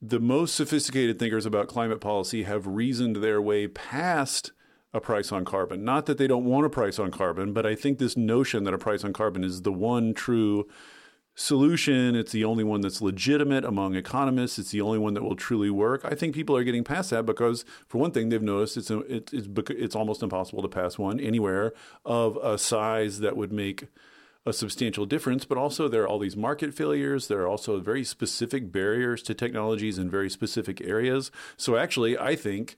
the 0.00 0.20
most 0.20 0.54
sophisticated 0.54 1.18
thinkers 1.18 1.46
about 1.46 1.68
climate 1.68 2.00
policy 2.00 2.44
have 2.44 2.66
reasoned 2.66 3.16
their 3.16 3.40
way 3.40 3.66
past 3.66 4.52
a 4.94 5.00
price 5.00 5.32
on 5.32 5.44
carbon. 5.44 5.84
Not 5.84 6.06
that 6.06 6.16
they 6.16 6.28
don't 6.28 6.44
want 6.44 6.64
a 6.64 6.70
price 6.70 7.00
on 7.00 7.10
carbon, 7.10 7.52
but 7.52 7.66
I 7.66 7.74
think 7.74 7.98
this 7.98 8.16
notion 8.16 8.62
that 8.64 8.72
a 8.72 8.78
price 8.78 9.04
on 9.04 9.12
carbon 9.12 9.42
is 9.42 9.62
the 9.62 9.72
one 9.72 10.14
true 10.14 10.68
solution, 11.34 12.14
it's 12.14 12.30
the 12.30 12.44
only 12.44 12.62
one 12.62 12.80
that's 12.80 13.02
legitimate 13.02 13.64
among 13.64 13.96
economists, 13.96 14.56
it's 14.56 14.70
the 14.70 14.80
only 14.80 14.98
one 14.98 15.14
that 15.14 15.24
will 15.24 15.34
truly 15.34 15.68
work. 15.68 16.02
I 16.04 16.14
think 16.14 16.32
people 16.32 16.56
are 16.56 16.62
getting 16.62 16.84
past 16.84 17.10
that 17.10 17.26
because, 17.26 17.64
for 17.88 17.98
one 17.98 18.12
thing, 18.12 18.28
they've 18.28 18.40
noticed 18.40 18.76
it's 18.76 18.90
a, 18.90 19.00
it's 19.00 19.32
it's 19.32 19.96
almost 19.96 20.22
impossible 20.22 20.62
to 20.62 20.68
pass 20.68 20.96
one 20.96 21.18
anywhere 21.18 21.72
of 22.04 22.36
a 22.36 22.56
size 22.56 23.18
that 23.18 23.36
would 23.36 23.52
make 23.52 23.88
a 24.46 24.52
substantial 24.52 25.06
difference, 25.06 25.44
but 25.44 25.58
also 25.58 25.88
there 25.88 26.02
are 26.02 26.08
all 26.08 26.20
these 26.20 26.36
market 26.36 26.72
failures. 26.72 27.26
There 27.26 27.40
are 27.40 27.48
also 27.48 27.80
very 27.80 28.04
specific 28.04 28.70
barriers 28.70 29.22
to 29.24 29.34
technologies 29.34 29.98
in 29.98 30.08
very 30.08 30.30
specific 30.30 30.80
areas. 30.82 31.32
So 31.56 31.76
actually, 31.76 32.16
I 32.16 32.36
think 32.36 32.76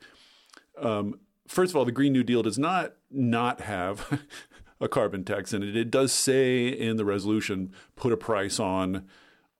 um, 0.80 1.18
first 1.46 1.72
of 1.72 1.76
all, 1.76 1.84
the 1.84 1.92
Green 1.92 2.12
New 2.12 2.24
Deal 2.24 2.42
does 2.42 2.58
not 2.58 2.94
not 3.10 3.62
have 3.62 4.20
a 4.80 4.88
carbon 4.88 5.24
tax 5.24 5.52
in 5.52 5.62
it. 5.62 5.76
It 5.76 5.90
does 5.90 6.12
say 6.12 6.68
in 6.68 6.96
the 6.96 7.04
resolution 7.04 7.72
put 7.94 8.12
a 8.12 8.16
price 8.16 8.60
on 8.60 9.06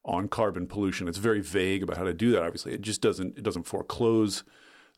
on 0.05 0.29
carbon 0.29 0.67
pollution. 0.67 1.07
It's 1.07 1.17
very 1.17 1.41
vague 1.41 1.83
about 1.83 1.97
how 1.97 2.05
to 2.05 2.13
do 2.13 2.31
that. 2.31 2.43
Obviously, 2.43 2.73
it 2.73 2.81
just 2.81 3.01
doesn't 3.01 3.37
it 3.37 3.43
doesn't 3.43 3.63
foreclose 3.63 4.43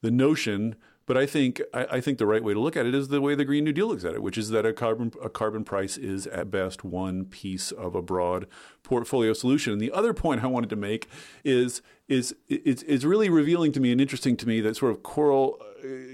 the 0.01 0.11
notion. 0.11 0.75
But 1.05 1.17
I 1.17 1.25
think 1.25 1.59
I, 1.73 1.87
I, 1.93 2.01
think 2.01 2.19
the 2.19 2.27
right 2.27 2.43
way 2.43 2.53
to 2.53 2.59
look 2.59 2.77
at 2.77 2.85
it 2.85 2.93
is 2.93 3.07
the 3.07 3.19
way 3.19 3.33
the 3.33 3.43
Green 3.43 3.63
New 3.63 3.73
Deal 3.73 3.87
looks 3.87 4.05
at 4.05 4.13
it, 4.13 4.21
which 4.21 4.37
is 4.37 4.51
that 4.51 4.63
a 4.63 4.71
carbon 4.71 5.11
a 5.23 5.27
carbon 5.27 5.63
price 5.63 5.97
is 5.97 6.27
at 6.27 6.51
best 6.51 6.83
one 6.83 7.25
piece 7.25 7.71
of 7.71 7.95
a 7.95 8.01
broad 8.03 8.45
portfolio 8.83 9.33
solution. 9.33 9.73
And 9.73 9.81
the 9.81 9.91
other 9.91 10.13
point 10.13 10.43
I 10.43 10.47
wanted 10.47 10.69
to 10.69 10.75
make 10.75 11.07
is 11.43 11.81
is 12.07 12.35
it's, 12.47 12.83
it's 12.83 13.05
really 13.05 13.27
revealing 13.27 13.71
to 13.71 13.79
me 13.79 13.91
and 13.91 13.99
interesting 13.99 14.37
to 14.37 14.47
me 14.47 14.61
that 14.61 14.77
sort 14.77 14.91
of 14.91 15.01
Coral 15.01 15.59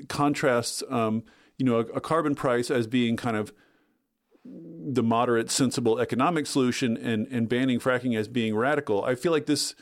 contrasts 0.07 0.83
um, 0.89 1.23
you 1.57 1.65
know 1.65 1.77
a, 1.77 1.85
a 1.85 2.01
carbon 2.01 2.35
price 2.35 2.69
as 2.69 2.87
being 2.87 3.15
kind 3.15 3.37
of 3.37 3.53
the 4.47 5.01
moderate, 5.01 5.49
sensible 5.49 5.99
economic 5.99 6.45
solution, 6.45 6.97
and 6.97 7.27
and 7.27 7.49
banning 7.49 7.79
fracking 7.79 8.17
as 8.17 8.27
being 8.27 8.55
radical. 8.55 9.03
I 9.03 9.15
feel 9.15 9.31
like 9.31 9.45
this 9.45 9.75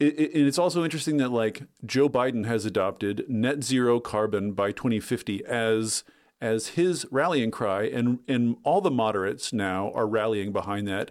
it, 0.00 0.18
it, 0.18 0.34
and 0.34 0.46
it's 0.46 0.58
also 0.58 0.84
interesting 0.84 1.16
that 1.18 1.30
like 1.30 1.62
Joe 1.84 2.08
Biden 2.08 2.46
has 2.46 2.64
adopted 2.64 3.24
net 3.28 3.62
zero 3.62 4.00
carbon 4.00 4.52
by 4.52 4.72
2050 4.72 5.44
as 5.46 6.04
as 6.40 6.68
his 6.68 7.06
rallying 7.10 7.50
cry, 7.50 7.84
and 7.84 8.18
and 8.28 8.56
all 8.64 8.80
the 8.80 8.90
moderates 8.90 9.52
now 9.52 9.90
are 9.94 10.06
rallying 10.06 10.52
behind 10.52 10.86
that, 10.88 11.10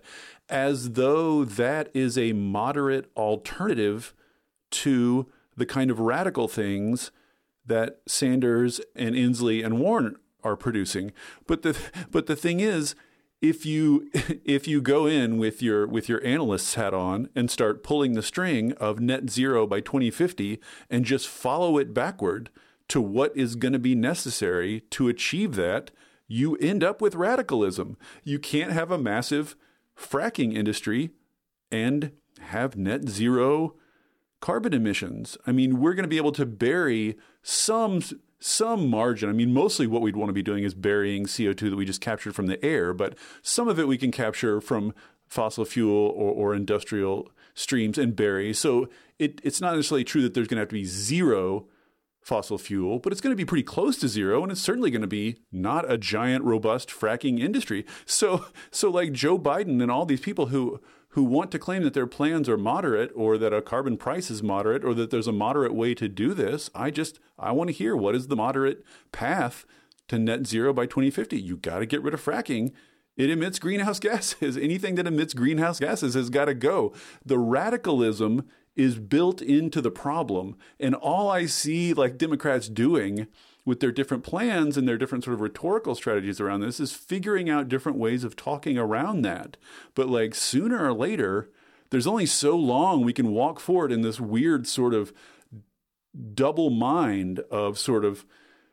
as 0.49 0.91
though 0.91 1.43
that 1.43 1.89
is 1.93 2.17
a 2.17 2.33
moderate 2.33 3.09
alternative 3.15 4.13
to 4.69 5.27
the 5.55 5.65
kind 5.65 5.89
of 5.89 5.99
radical 5.99 6.47
things 6.47 7.11
that 7.65 8.01
Sanders 8.07 8.81
and 8.95 9.15
Inslee 9.15 9.65
and 9.65 9.79
Warren 9.79 10.15
are 10.43 10.55
producing. 10.55 11.11
But 11.47 11.61
the 11.61 11.77
but 12.11 12.27
the 12.27 12.35
thing 12.35 12.59
is, 12.59 12.95
if 13.41 13.65
you 13.65 14.09
if 14.45 14.67
you 14.67 14.81
go 14.81 15.05
in 15.05 15.37
with 15.37 15.61
your 15.61 15.87
with 15.87 16.09
your 16.09 16.23
analyst's 16.25 16.75
hat 16.75 16.93
on 16.93 17.29
and 17.35 17.49
start 17.51 17.83
pulling 17.83 18.13
the 18.13 18.23
string 18.23 18.73
of 18.73 18.99
net 18.99 19.29
zero 19.29 19.67
by 19.67 19.79
2050 19.79 20.59
and 20.89 21.05
just 21.05 21.27
follow 21.27 21.77
it 21.77 21.93
backward 21.93 22.49
to 22.89 23.01
what 23.01 23.35
is 23.35 23.55
going 23.55 23.73
to 23.73 23.79
be 23.79 23.95
necessary 23.95 24.81
to 24.91 25.07
achieve 25.07 25.55
that, 25.55 25.91
you 26.27 26.55
end 26.57 26.83
up 26.83 27.01
with 27.01 27.15
radicalism. 27.15 27.97
You 28.23 28.39
can't 28.39 28.71
have 28.71 28.91
a 28.91 28.97
massive 28.97 29.55
fracking 29.97 30.55
industry 30.55 31.11
and 31.71 32.11
have 32.39 32.75
net 32.75 33.07
zero 33.07 33.75
carbon 34.43 34.73
emissions. 34.73 35.37
I 35.47 35.53
mean, 35.53 35.79
we're 35.79 35.93
going 35.93 36.03
to 36.03 36.09
be 36.09 36.17
able 36.17 36.33
to 36.33 36.45
bury 36.45 37.15
some 37.43 38.01
some 38.41 38.89
margin. 38.89 39.29
I 39.29 39.31
mean, 39.31 39.53
mostly 39.53 39.87
what 39.87 40.01
we'd 40.01 40.17
want 40.17 40.27
to 40.27 40.33
be 40.33 40.43
doing 40.43 40.65
is 40.65 40.73
burying 40.73 41.27
CO2 41.27 41.69
that 41.69 41.77
we 41.77 41.85
just 41.85 42.01
captured 42.01 42.35
from 42.35 42.47
the 42.47 42.63
air, 42.63 42.93
but 42.93 43.17
some 43.41 43.69
of 43.69 43.79
it 43.79 43.87
we 43.87 43.97
can 43.97 44.11
capture 44.11 44.59
from 44.59 44.93
fossil 45.29 45.63
fuel 45.63 46.09
or, 46.09 46.33
or 46.33 46.55
industrial 46.55 47.31
streams 47.53 47.97
and 47.97 48.17
bury. 48.17 48.53
So 48.53 48.89
it, 49.17 49.39
it's 49.45 49.61
not 49.61 49.77
necessarily 49.77 50.03
true 50.03 50.21
that 50.23 50.33
there's 50.33 50.49
going 50.49 50.57
to 50.57 50.63
have 50.63 50.69
to 50.69 50.73
be 50.73 50.83
zero 50.83 51.67
fossil 52.21 52.57
fuel, 52.57 52.99
but 52.99 53.13
it's 53.13 53.21
going 53.21 53.31
to 53.31 53.37
be 53.37 53.45
pretty 53.45 53.63
close 53.63 53.97
to 53.99 54.09
zero, 54.09 54.43
and 54.43 54.51
it's 54.51 54.59
certainly 54.59 54.91
going 54.91 55.01
to 55.01 55.07
be 55.07 55.37
not 55.53 55.89
a 55.89 55.97
giant, 55.97 56.43
robust 56.43 56.89
fracking 56.89 57.39
industry. 57.39 57.85
So, 58.05 58.47
so 58.71 58.89
like 58.89 59.13
Joe 59.13 59.39
Biden 59.39 59.81
and 59.81 59.89
all 59.89 60.05
these 60.05 60.19
people 60.19 60.47
who 60.47 60.81
who 61.13 61.23
want 61.23 61.51
to 61.51 61.59
claim 61.59 61.83
that 61.83 61.93
their 61.93 62.07
plans 62.07 62.49
are 62.49 62.57
moderate 62.57 63.11
or 63.15 63.37
that 63.37 63.53
a 63.53 63.61
carbon 63.61 63.97
price 63.97 64.31
is 64.31 64.41
moderate 64.41 64.83
or 64.83 64.95
that 64.95 65.11
there's 65.11 65.27
a 65.27 65.31
moderate 65.31 65.73
way 65.73 65.93
to 65.93 66.07
do 66.09 66.33
this. 66.33 66.71
I 66.73 66.89
just 66.89 67.19
I 67.37 67.51
want 67.51 67.69
to 67.69 67.73
hear 67.73 67.95
what 67.95 68.15
is 68.15 68.27
the 68.27 68.35
moderate 68.35 68.83
path 69.11 69.65
to 70.07 70.17
net 70.17 70.47
zero 70.47 70.73
by 70.73 70.87
2050. 70.87 71.39
You 71.39 71.57
got 71.57 71.79
to 71.79 71.85
get 71.85 72.01
rid 72.01 72.15
of 72.15 72.23
fracking. 72.23 72.71
It 73.15 73.29
emits 73.29 73.59
greenhouse 73.59 73.99
gases. 74.01 74.57
Anything 74.57 74.95
that 74.95 75.05
emits 75.05 75.35
greenhouse 75.35 75.79
gases 75.79 76.15
has 76.15 76.31
got 76.31 76.45
to 76.45 76.55
go. 76.55 76.93
The 77.23 77.37
radicalism 77.37 78.47
is 78.75 78.97
built 78.97 79.39
into 79.39 79.81
the 79.81 79.91
problem. 79.91 80.55
And 80.79 80.95
all 80.95 81.29
I 81.29 81.45
see 81.45 81.93
like 81.93 82.17
Democrats 82.17 82.69
doing 82.69 83.27
with 83.65 83.79
their 83.79 83.91
different 83.91 84.23
plans 84.23 84.77
and 84.77 84.87
their 84.87 84.97
different 84.97 85.23
sort 85.23 85.35
of 85.35 85.41
rhetorical 85.41 85.95
strategies 85.95 86.39
around 86.39 86.59
this 86.59 86.79
is 86.79 86.93
figuring 86.93 87.49
out 87.49 87.69
different 87.69 87.97
ways 87.97 88.23
of 88.23 88.35
talking 88.35 88.77
around 88.77 89.21
that. 89.21 89.57
But 89.95 90.09
like 90.09 90.35
sooner 90.35 90.85
or 90.85 90.93
later, 90.93 91.49
there's 91.89 92.07
only 92.07 92.25
so 92.25 92.57
long 92.57 93.03
we 93.03 93.13
can 93.13 93.31
walk 93.31 93.59
forward 93.59 93.91
in 93.91 94.01
this 94.01 94.19
weird 94.19 94.67
sort 94.67 94.93
of 94.93 95.13
double 96.33 96.69
mind 96.69 97.39
of 97.51 97.79
sort 97.79 98.03
of, 98.03 98.25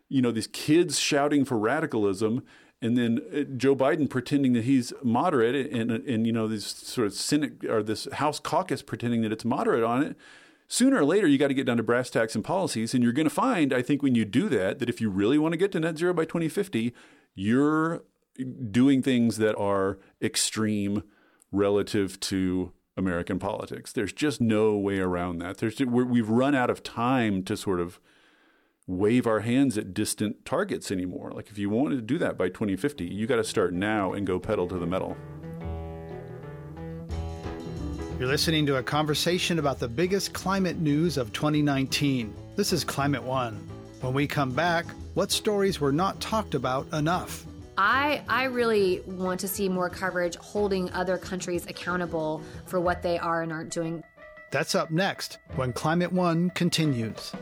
you 0.09 0.21
know, 0.21 0.33
these 0.33 0.49
kids 0.49 0.99
shouting 0.99 1.45
for 1.45 1.57
radicalism 1.59 2.43
and 2.83 2.97
then 2.97 3.21
uh, 3.35 3.43
Joe 3.57 3.77
Biden 3.77 4.09
pretending 4.09 4.53
that 4.55 4.65
he's 4.65 4.93
moderate, 5.03 5.71
and 5.73 5.91
and 5.91 6.27
you 6.27 6.33
know 6.33 6.49
this 6.49 6.67
sort 6.67 7.07
of 7.07 7.13
Senate 7.13 7.65
or 7.69 7.83
this 7.83 8.09
House 8.13 8.41
caucus 8.41 8.83
pretending 8.83 9.23
that 9.23 9.33
it's 9.33 9.45
moderate 9.45 9.85
on 9.85 10.03
it. 10.03 10.17
Sooner 10.73 10.99
or 10.99 11.05
later, 11.05 11.27
you 11.27 11.37
got 11.37 11.49
to 11.49 11.55
get 11.55 11.67
down 11.67 11.79
to 11.79 11.83
brass 11.83 12.11
tacks 12.11 12.37
and 12.37 12.45
policies, 12.45 12.95
and 12.95 13.03
you're 13.03 13.13
going 13.13 13.29
to 13.29 13.35
find, 13.35 13.73
I 13.73 13.83
think, 13.83 14.05
when 14.05 14.15
you 14.15 14.25
do 14.25 14.49
that, 14.51 14.79
that 14.79 14.89
if 14.89 15.01
you 15.01 15.11
really 15.11 15.37
want 15.37 15.53
to 15.53 15.59
get 15.59 15.73
to 15.73 15.81
net 15.81 15.99
zero 15.99 16.15
by 16.15 16.25
2050, 16.25 16.95
you're 17.35 18.05
doing 18.71 19.03
things 19.03 19.39
that 19.39 19.59
are 19.59 19.99
extreme 20.23 21.03
relative 21.51 22.21
to 22.21 22.71
American 22.97 23.41
politics. 23.41 23.93
There's 23.93 24.13
just 24.13 24.41
no 24.41 24.77
way 24.77 25.01
around 25.01 25.39
that. 25.39 25.59
There's 25.59 25.81
we've 25.81 26.29
run 26.29 26.55
out 26.55 26.71
of 26.71 26.85
time 26.85 27.43
to 27.45 27.57
sort 27.57 27.81
of 27.81 27.99
wave 28.87 29.27
our 29.27 29.41
hands 29.41 29.77
at 29.77 29.93
distant 29.93 30.45
targets 30.45 30.93
anymore. 30.93 31.33
Like 31.33 31.51
if 31.51 31.59
you 31.59 31.69
want 31.69 31.97
to 31.97 32.01
do 32.01 32.17
that 32.19 32.39
by 32.39 32.49
2050, 32.49 33.07
you 33.07 33.27
got 33.27 33.37
to 33.37 33.45
start 33.45 33.75
now 33.75 34.13
and 34.13 34.25
go 34.25 34.39
pedal 34.39 34.69
to 34.69 34.79
the 34.79 34.87
metal. 34.87 35.17
You're 38.21 38.29
listening 38.29 38.67
to 38.67 38.77
a 38.77 38.83
conversation 38.83 39.59
about 39.59 39.79
the 39.79 39.89
biggest 39.89 40.35
climate 40.35 40.77
news 40.77 41.17
of 41.17 41.33
2019. 41.33 42.35
This 42.55 42.71
is 42.71 42.85
Climate 42.85 43.23
One. 43.23 43.67
When 44.03 44.13
we 44.13 44.27
come 44.27 44.53
back, 44.53 44.85
what 45.15 45.33
stories 45.33 45.81
were 45.81 45.91
not 45.91 46.21
talked 46.21 46.55
about 46.55 46.87
enough? 46.93 47.47
I, 47.79 48.23
I 48.29 48.45
really 48.45 49.01
want 49.07 49.41
to 49.41 49.49
see 49.49 49.71
more 49.71 49.89
coverage 49.89 50.37
holding 50.37 50.93
other 50.93 51.17
countries 51.17 51.65
accountable 51.67 52.43
for 52.67 52.79
what 52.79 53.03
they 53.03 53.19
are 53.19 53.41
and 53.41 53.51
aren't 53.51 53.73
doing. 53.73 54.05
That's 54.51 54.75
up 54.75 54.91
next 54.91 55.39
when 55.55 55.73
Climate 55.73 56.13
One 56.13 56.51
continues. 56.51 57.33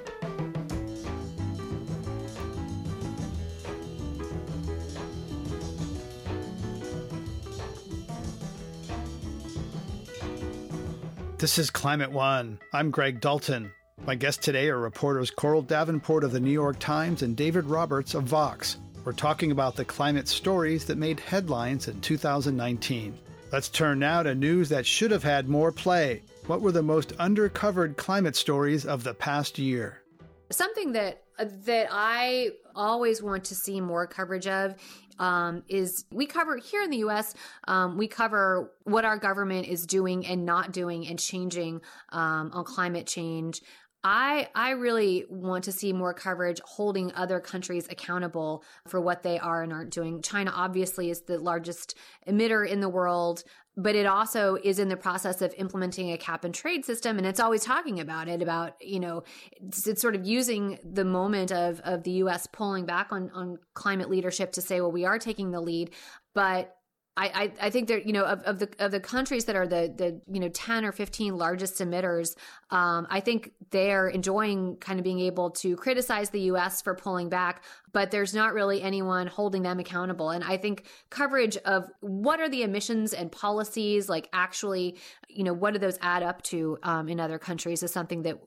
This 11.38 11.56
is 11.56 11.70
Climate 11.70 12.10
One. 12.10 12.58
I'm 12.72 12.90
Greg 12.90 13.20
Dalton. 13.20 13.70
My 14.04 14.16
guests 14.16 14.44
today 14.44 14.70
are 14.70 14.80
reporters 14.80 15.30
Coral 15.30 15.62
Davenport 15.62 16.24
of 16.24 16.32
the 16.32 16.40
New 16.40 16.50
York 16.50 16.80
Times 16.80 17.22
and 17.22 17.36
David 17.36 17.66
Roberts 17.66 18.14
of 18.14 18.24
Vox. 18.24 18.76
We're 19.04 19.12
talking 19.12 19.52
about 19.52 19.76
the 19.76 19.84
climate 19.84 20.26
stories 20.26 20.84
that 20.86 20.98
made 20.98 21.20
headlines 21.20 21.86
in 21.86 22.00
2019. 22.00 23.16
Let's 23.52 23.68
turn 23.68 24.00
now 24.00 24.24
to 24.24 24.34
news 24.34 24.68
that 24.70 24.84
should 24.84 25.12
have 25.12 25.22
had 25.22 25.48
more 25.48 25.70
play. 25.70 26.22
What 26.48 26.60
were 26.60 26.72
the 26.72 26.82
most 26.82 27.16
undercovered 27.18 27.96
climate 27.96 28.34
stories 28.34 28.84
of 28.84 29.04
the 29.04 29.14
past 29.14 29.60
year? 29.60 30.02
Something 30.50 30.90
that 30.94 31.22
that 31.38 31.86
I 31.92 32.50
always 32.74 33.22
want 33.22 33.44
to 33.44 33.54
see 33.54 33.80
more 33.80 34.08
coverage 34.08 34.48
of 34.48 34.74
um, 35.18 35.62
is 35.68 36.04
we 36.10 36.26
cover 36.26 36.56
here 36.56 36.82
in 36.82 36.90
the 36.90 36.98
US, 36.98 37.34
um, 37.66 37.96
we 37.96 38.08
cover 38.08 38.72
what 38.84 39.04
our 39.04 39.18
government 39.18 39.66
is 39.66 39.86
doing 39.86 40.26
and 40.26 40.44
not 40.44 40.72
doing 40.72 41.06
and 41.06 41.18
changing 41.18 41.80
um, 42.10 42.50
on 42.52 42.64
climate 42.64 43.06
change. 43.06 43.62
I 44.04 44.48
I 44.54 44.70
really 44.70 45.24
want 45.28 45.64
to 45.64 45.72
see 45.72 45.92
more 45.92 46.14
coverage 46.14 46.60
holding 46.64 47.12
other 47.14 47.40
countries 47.40 47.88
accountable 47.90 48.62
for 48.86 49.00
what 49.00 49.22
they 49.22 49.38
are 49.38 49.62
and 49.62 49.72
aren't 49.72 49.90
doing. 49.90 50.22
China 50.22 50.52
obviously 50.54 51.10
is 51.10 51.22
the 51.22 51.38
largest 51.38 51.96
emitter 52.28 52.66
in 52.66 52.80
the 52.80 52.88
world 52.88 53.42
but 53.78 53.94
it 53.94 54.06
also 54.06 54.56
is 54.64 54.80
in 54.80 54.88
the 54.88 54.96
process 54.96 55.40
of 55.40 55.54
implementing 55.56 56.10
a 56.10 56.18
cap 56.18 56.44
and 56.44 56.52
trade 56.52 56.84
system 56.84 57.16
and 57.16 57.26
it's 57.26 57.38
always 57.38 57.64
talking 57.64 58.00
about 58.00 58.28
it 58.28 58.42
about 58.42 58.74
you 58.80 58.98
know 58.98 59.22
it's, 59.52 59.86
it's, 59.86 60.02
sort 60.02 60.16
of 60.16 60.26
using 60.26 60.78
the 60.84 61.04
moment 61.04 61.52
of 61.52 61.80
of 61.84 62.02
the 62.02 62.10
US 62.22 62.46
pulling 62.48 62.84
back 62.84 63.12
on 63.12 63.30
on 63.30 63.58
climate 63.74 64.10
leadership 64.10 64.52
to 64.52 64.60
say 64.60 64.80
well 64.80 64.92
we 64.92 65.04
are 65.04 65.18
taking 65.18 65.52
the 65.52 65.60
lead 65.60 65.90
but 66.34 66.77
I, 67.20 67.52
I, 67.60 67.70
think 67.70 67.88
that 67.88 68.06
you 68.06 68.12
know 68.12 68.24
of, 68.24 68.42
of 68.42 68.58
the 68.60 68.68
of 68.78 68.92
the 68.92 69.00
countries 69.00 69.46
that 69.46 69.56
are 69.56 69.66
the 69.66 69.92
the 69.94 70.20
you 70.32 70.38
know 70.38 70.48
ten 70.50 70.84
or 70.84 70.92
fifteen 70.92 71.36
largest 71.36 71.78
emitters, 71.80 72.36
um, 72.70 73.08
I 73.10 73.18
think 73.20 73.52
they're 73.70 74.08
enjoying 74.08 74.76
kind 74.76 75.00
of 75.00 75.04
being 75.04 75.18
able 75.20 75.50
to 75.50 75.74
criticize 75.76 76.30
the 76.30 76.40
U.S. 76.42 76.80
for 76.80 76.94
pulling 76.94 77.28
back, 77.28 77.64
but 77.92 78.12
there's 78.12 78.34
not 78.34 78.54
really 78.54 78.80
anyone 78.80 79.26
holding 79.26 79.62
them 79.62 79.80
accountable. 79.80 80.30
And 80.30 80.44
I 80.44 80.58
think 80.58 80.86
coverage 81.10 81.56
of 81.58 81.90
what 82.00 82.38
are 82.40 82.48
the 82.48 82.62
emissions 82.62 83.12
and 83.12 83.32
policies 83.32 84.08
like 84.08 84.28
actually, 84.32 84.96
you 85.28 85.42
know, 85.42 85.52
what 85.52 85.74
do 85.74 85.80
those 85.80 85.98
add 86.00 86.22
up 86.22 86.42
to 86.42 86.78
um, 86.84 87.08
in 87.08 87.18
other 87.18 87.38
countries 87.38 87.82
is 87.82 87.92
something 87.92 88.22
that 88.22 88.38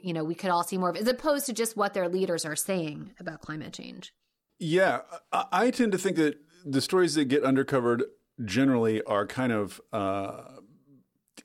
you 0.00 0.12
know 0.12 0.22
we 0.22 0.36
could 0.36 0.50
all 0.50 0.62
see 0.62 0.78
more 0.78 0.90
of, 0.90 0.96
as 0.96 1.08
opposed 1.08 1.46
to 1.46 1.52
just 1.52 1.76
what 1.76 1.92
their 1.92 2.08
leaders 2.08 2.44
are 2.44 2.56
saying 2.56 3.12
about 3.18 3.40
climate 3.40 3.72
change. 3.72 4.14
Yeah, 4.60 5.00
I 5.32 5.72
tend 5.72 5.90
to 5.90 5.98
think 5.98 6.16
that 6.18 6.36
the 6.64 6.80
stories 6.80 7.14
that 7.14 7.26
get 7.26 7.42
undercovered 7.42 8.02
generally 8.44 9.02
are 9.02 9.26
kind 9.26 9.52
of 9.52 9.80
uh, 9.92 10.42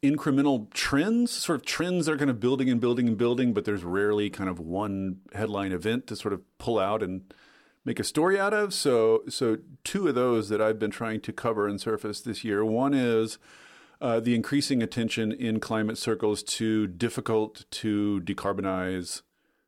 incremental 0.01 0.72
trends, 0.74 1.32
sort 1.32 1.59
of 1.59 1.65
trends 1.65 2.05
that 2.05 2.13
are 2.13 2.18
kind 2.18 2.30
of 2.30 2.39
building 2.39 2.70
and 2.70 2.80
building 2.80 3.07
and 3.07 3.18
building, 3.18 3.53
but 3.53 3.65
there's 3.65 3.84
rarely 3.84 4.30
kind 4.30 4.49
of 4.49 4.59
one 4.59 5.18
headline 5.34 5.72
event 5.72 6.07
to 6.07 6.15
sort 6.15 6.34
of 6.34 6.41
pull 6.57 6.80
out 6.80 7.01
and 7.01 7.34
make 7.86 7.99
a 7.99 8.03
story 8.03 8.39
out 8.39 8.53
of. 8.53 8.74
So, 8.74 9.24
so 9.30 9.57
two 9.84 10.07
of 10.07 10.15
those 10.15 10.49
that 10.49 10.61
I've 10.61 10.80
been 10.80 10.91
trying 10.91 11.22
to 11.22 11.34
cover 11.34 11.68
and 11.68 11.80
surface 11.80 12.22
this 12.22 12.43
year. 12.43 12.63
One 12.63 12.93
is 12.93 13.38
uh, 14.01 14.20
the 14.20 14.36
increasing 14.36 14.84
attention 14.84 15.32
in 15.32 15.59
climate 15.59 15.97
circles 15.97 16.43
to 16.43 16.88
difficult 16.88 17.65
to 17.72 18.22
decarbonize 18.24 19.22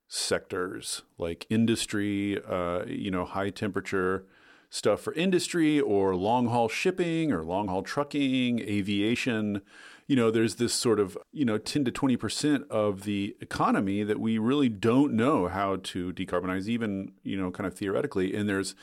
sectors 0.08 1.04
like 1.18 1.45
industry, 1.50 2.39
uh, 2.47 2.84
you 2.86 3.12
know, 3.12 3.26
high 3.26 3.50
temperature 3.50 4.26
stuff 4.70 5.01
for 5.01 5.13
industry 5.13 5.80
or 5.80 6.15
long 6.15 6.47
haul 6.47 6.70
shipping 6.70 7.32
or 7.32 7.43
long 7.43 7.67
haul 7.67 7.82
trucking, 7.82 8.59
aviation. 8.59 9.61
You 10.07 10.15
know, 10.15 10.32
there's 10.32 10.55
this 10.55 10.74
sort 10.74 10.99
of, 10.99 11.17
you 11.32 11.45
know, 11.45 11.57
10 11.57 11.86
to 11.86 11.91
20% 11.91 12.67
of 12.70 13.03
the 13.03 13.36
economy 13.41 14.03
that 14.03 14.20
we 14.20 14.38
really 14.38 14.70
don't 14.70 15.13
know 15.13 15.47
how 15.47 15.78
to 15.84 16.13
decarbonize, 16.13 16.67
even, 16.67 17.13
you 17.24 17.38
know, 17.38 17.51
kind 17.51 17.67
of 17.67 17.76
theoretically. 17.76 18.36
And 18.36 18.47
there's 18.47 18.76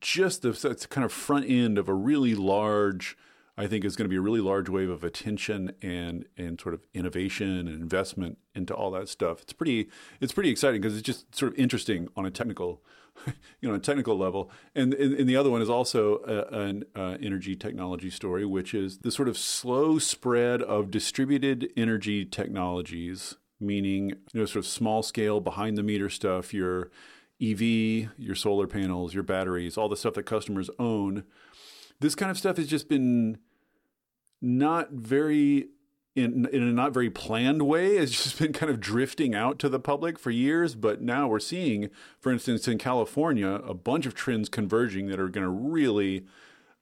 just 0.00 0.42
the 0.42 0.86
kind 0.90 1.04
of 1.04 1.12
front 1.12 1.46
end 1.48 1.78
of 1.78 1.88
a 1.88 1.94
really 1.94 2.34
large, 2.34 3.16
I 3.56 3.66
think 3.66 3.84
is 3.84 3.96
going 3.96 4.04
to 4.04 4.10
be 4.10 4.16
a 4.16 4.20
really 4.20 4.40
large 4.40 4.68
wave 4.68 4.90
of 4.90 5.04
attention 5.04 5.72
and 5.82 6.24
and 6.36 6.60
sort 6.60 6.74
of 6.74 6.80
innovation 6.94 7.58
and 7.58 7.68
investment 7.68 8.38
into 8.54 8.74
all 8.74 8.90
that 8.92 9.08
stuff. 9.08 9.42
It's 9.42 9.52
pretty 9.52 9.88
it's 10.20 10.32
pretty 10.32 10.50
exciting 10.50 10.80
because 10.80 10.96
it's 10.96 11.06
just 11.06 11.34
sort 11.34 11.52
of 11.52 11.58
interesting 11.58 12.08
on 12.16 12.24
a 12.24 12.30
technical 12.30 12.82
you 13.60 13.68
know, 13.68 13.74
a 13.74 13.78
technical 13.78 14.16
level. 14.16 14.50
And, 14.74 14.94
and, 14.94 15.14
and 15.14 15.28
the 15.28 15.36
other 15.36 15.50
one 15.50 15.62
is 15.62 15.70
also 15.70 16.18
a, 16.26 16.56
an 16.56 16.84
uh, 16.94 17.16
energy 17.22 17.56
technology 17.56 18.10
story, 18.10 18.44
which 18.44 18.74
is 18.74 18.98
the 18.98 19.10
sort 19.10 19.28
of 19.28 19.36
slow 19.36 19.98
spread 19.98 20.62
of 20.62 20.90
distributed 20.90 21.70
energy 21.76 22.24
technologies, 22.24 23.36
meaning, 23.60 24.10
you 24.32 24.40
know, 24.40 24.46
sort 24.46 24.64
of 24.64 24.66
small 24.66 25.02
scale, 25.02 25.40
behind 25.40 25.76
the 25.76 25.82
meter 25.82 26.08
stuff, 26.08 26.54
your 26.54 26.90
EV, 27.40 27.60
your 28.16 28.34
solar 28.34 28.66
panels, 28.66 29.14
your 29.14 29.22
batteries, 29.22 29.76
all 29.76 29.88
the 29.88 29.96
stuff 29.96 30.14
that 30.14 30.24
customers 30.24 30.70
own. 30.78 31.24
This 32.00 32.14
kind 32.14 32.30
of 32.30 32.38
stuff 32.38 32.56
has 32.56 32.66
just 32.66 32.88
been 32.88 33.38
not 34.40 34.92
very 34.92 35.68
in, 36.18 36.46
in 36.46 36.62
a 36.62 36.72
not 36.72 36.92
very 36.92 37.10
planned 37.10 37.62
way 37.62 37.96
has 37.96 38.10
just 38.10 38.38
been 38.40 38.52
kind 38.52 38.70
of 38.70 38.80
drifting 38.80 39.34
out 39.34 39.58
to 39.60 39.68
the 39.68 39.80
public 39.80 40.18
for 40.18 40.30
years. 40.30 40.74
But 40.74 41.00
now 41.00 41.28
we're 41.28 41.40
seeing, 41.40 41.90
for 42.20 42.32
instance, 42.32 42.66
in 42.68 42.78
California, 42.78 43.48
a 43.48 43.74
bunch 43.74 44.06
of 44.06 44.14
trends 44.14 44.48
converging 44.48 45.06
that 45.08 45.20
are 45.20 45.28
going 45.28 45.44
to 45.44 45.50
really 45.50 46.24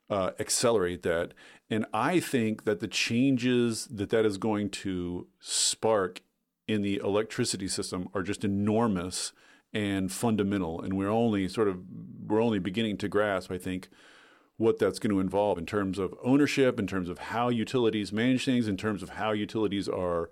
uh, 0.08 0.30
accelerate 0.38 1.02
that. 1.02 1.32
And 1.68 1.84
I 1.92 2.20
think 2.20 2.64
that 2.64 2.80
the 2.80 2.88
changes 2.88 3.86
that 3.86 4.10
that 4.10 4.24
is 4.24 4.38
going 4.38 4.70
to 4.70 5.26
spark 5.40 6.22
in 6.68 6.82
the 6.82 6.96
electricity 6.96 7.68
system 7.68 8.08
are 8.14 8.22
just 8.22 8.44
enormous 8.44 9.32
and 9.72 10.10
fundamental. 10.10 10.80
And 10.80 10.94
we're 10.94 11.10
only 11.10 11.48
sort 11.48 11.68
of 11.68 11.80
we're 12.26 12.42
only 12.42 12.58
beginning 12.58 12.98
to 12.98 13.08
grasp, 13.08 13.50
I 13.50 13.58
think, 13.58 13.88
what 14.56 14.78
that's 14.78 14.98
going 14.98 15.12
to 15.12 15.20
involve 15.20 15.58
in 15.58 15.66
terms 15.66 15.98
of 15.98 16.14
ownership, 16.22 16.78
in 16.78 16.86
terms 16.86 17.08
of 17.08 17.18
how 17.18 17.48
utilities 17.48 18.12
manage 18.12 18.44
things, 18.44 18.68
in 18.68 18.76
terms 18.76 19.02
of 19.02 19.10
how 19.10 19.32
utilities 19.32 19.88
are 19.88 20.30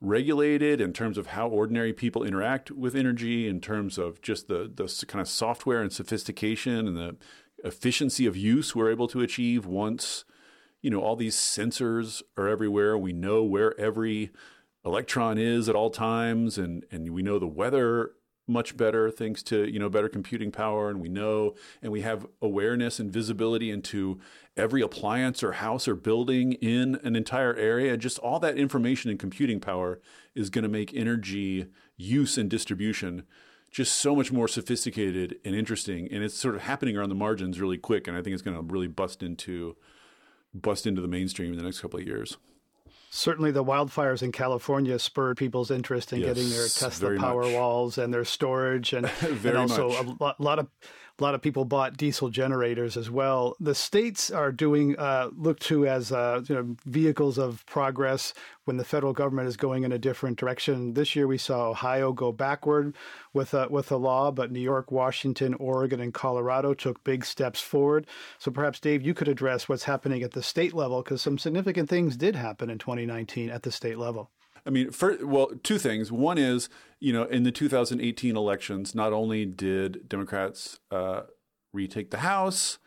regulated, 0.00 0.80
in 0.80 0.92
terms 0.92 1.18
of 1.18 1.28
how 1.28 1.48
ordinary 1.48 1.92
people 1.92 2.22
interact 2.22 2.70
with 2.70 2.94
energy, 2.94 3.48
in 3.48 3.60
terms 3.60 3.98
of 3.98 4.20
just 4.22 4.48
the, 4.48 4.70
the 4.72 5.06
kind 5.06 5.20
of 5.20 5.28
software 5.28 5.82
and 5.82 5.92
sophistication 5.92 6.86
and 6.86 6.96
the 6.96 7.16
efficiency 7.64 8.26
of 8.26 8.36
use 8.36 8.76
we're 8.76 8.90
able 8.90 9.08
to 9.08 9.22
achieve 9.22 9.64
once 9.64 10.24
you 10.84 10.90
know 10.90 11.00
all 11.00 11.16
these 11.16 11.34
sensors 11.34 12.22
are 12.36 12.46
everywhere. 12.46 12.96
We 12.98 13.14
know 13.14 13.42
where 13.42 13.78
every 13.80 14.30
electron 14.84 15.38
is 15.38 15.66
at 15.66 15.74
all 15.74 15.88
times, 15.88 16.58
and 16.58 16.84
and 16.92 17.08
we 17.10 17.22
know 17.22 17.38
the 17.38 17.46
weather 17.46 18.12
much 18.46 18.76
better 18.76 19.10
thanks 19.10 19.42
to 19.42 19.70
you 19.70 19.78
know 19.78 19.88
better 19.88 20.08
computing 20.08 20.50
power 20.50 20.90
and 20.90 21.00
we 21.00 21.08
know 21.08 21.54
and 21.82 21.90
we 21.90 22.02
have 22.02 22.26
awareness 22.42 22.98
and 22.98 23.10
visibility 23.10 23.70
into 23.70 24.18
every 24.56 24.82
appliance 24.82 25.42
or 25.42 25.52
house 25.52 25.88
or 25.88 25.94
building 25.94 26.52
in 26.54 26.96
an 27.02 27.16
entire 27.16 27.54
area. 27.54 27.96
Just 27.96 28.18
all 28.18 28.38
that 28.40 28.58
information 28.58 29.10
and 29.10 29.18
computing 29.18 29.60
power 29.60 30.00
is 30.34 30.50
going 30.50 30.62
to 30.62 30.68
make 30.68 30.94
energy 30.94 31.66
use 31.96 32.36
and 32.36 32.50
distribution 32.50 33.24
just 33.70 33.94
so 33.96 34.14
much 34.14 34.30
more 34.30 34.46
sophisticated 34.46 35.36
and 35.44 35.54
interesting. 35.54 36.06
And 36.12 36.22
it's 36.22 36.36
sort 36.36 36.54
of 36.54 36.62
happening 36.62 36.96
around 36.96 37.08
the 37.08 37.16
margins 37.16 37.60
really 37.60 37.78
quick 37.78 38.06
and 38.06 38.16
i 38.16 38.22
think 38.22 38.34
it's 38.34 38.42
going 38.42 38.56
to 38.56 38.62
really 38.62 38.88
bust 38.88 39.22
into 39.22 39.76
bust 40.52 40.86
into 40.86 41.00
the 41.00 41.08
mainstream 41.08 41.52
in 41.52 41.58
the 41.58 41.64
next 41.64 41.80
couple 41.80 41.98
of 41.98 42.06
years 42.06 42.36
Certainly, 43.16 43.52
the 43.52 43.62
wildfires 43.62 44.24
in 44.24 44.32
California 44.32 44.98
spurred 44.98 45.36
people's 45.36 45.70
interest 45.70 46.12
in 46.12 46.18
Yes, 46.18 46.30
getting 46.34 46.50
their 46.50 46.66
Tesla 46.66 47.16
power 47.16 47.42
much. 47.44 47.54
walls 47.54 47.96
and 47.96 48.12
their 48.12 48.24
storage, 48.24 48.92
and, 48.92 49.08
Very 49.20 49.54
and 49.56 49.70
also 49.70 49.90
much. 49.90 50.18
a 50.18 50.22
lot, 50.24 50.40
lot 50.40 50.58
of 50.58 50.66
a 51.20 51.22
lot 51.22 51.34
of 51.34 51.42
people 51.42 51.64
bought 51.64 51.96
diesel 51.96 52.28
generators 52.28 52.96
as 52.96 53.08
well. 53.08 53.56
The 53.60 53.74
states 53.74 54.32
are 54.32 54.50
doing 54.50 54.98
uh, 54.98 55.30
looked 55.36 55.62
to 55.64 55.86
as 55.86 56.10
uh, 56.10 56.42
you 56.48 56.54
know, 56.56 56.76
vehicles 56.86 57.38
of 57.38 57.64
progress 57.66 58.34
when 58.64 58.78
the 58.78 58.84
federal 58.84 59.12
government 59.12 59.46
is 59.46 59.56
going 59.56 59.84
in 59.84 59.92
a 59.92 59.98
different 59.98 60.38
direction. 60.38 60.94
This 60.94 61.14
year, 61.14 61.28
we 61.28 61.38
saw 61.38 61.68
Ohio 61.68 62.12
go 62.12 62.32
backward 62.32 62.96
with 63.32 63.54
a, 63.54 63.68
with 63.68 63.92
a 63.92 63.96
law, 63.96 64.32
but 64.32 64.50
New 64.50 64.60
York, 64.60 64.90
Washington, 64.90 65.54
Oregon, 65.54 66.00
and 66.00 66.12
Colorado 66.12 66.74
took 66.74 67.04
big 67.04 67.24
steps 67.24 67.60
forward. 67.60 68.08
So 68.38 68.50
perhaps, 68.50 68.80
Dave, 68.80 69.02
you 69.02 69.14
could 69.14 69.28
address 69.28 69.68
what's 69.68 69.84
happening 69.84 70.24
at 70.24 70.32
the 70.32 70.42
state 70.42 70.74
level 70.74 71.00
because 71.00 71.22
some 71.22 71.38
significant 71.38 71.88
things 71.88 72.16
did 72.16 72.34
happen 72.34 72.70
in 72.70 72.78
2019 72.78 73.50
at 73.50 73.62
the 73.62 73.70
state 73.70 73.98
level. 73.98 74.30
I 74.66 74.70
mean, 74.70 74.90
for, 74.90 75.16
well, 75.24 75.50
two 75.62 75.78
things. 75.78 76.10
One 76.10 76.38
is, 76.38 76.68
you 76.98 77.12
know, 77.12 77.24
in 77.24 77.42
the 77.42 77.52
2018 77.52 78.36
elections, 78.36 78.94
not 78.94 79.12
only 79.12 79.44
did 79.44 80.08
Democrats 80.08 80.80
uh, 80.90 81.22
retake 81.72 82.10
the 82.10 82.18
House 82.18 82.78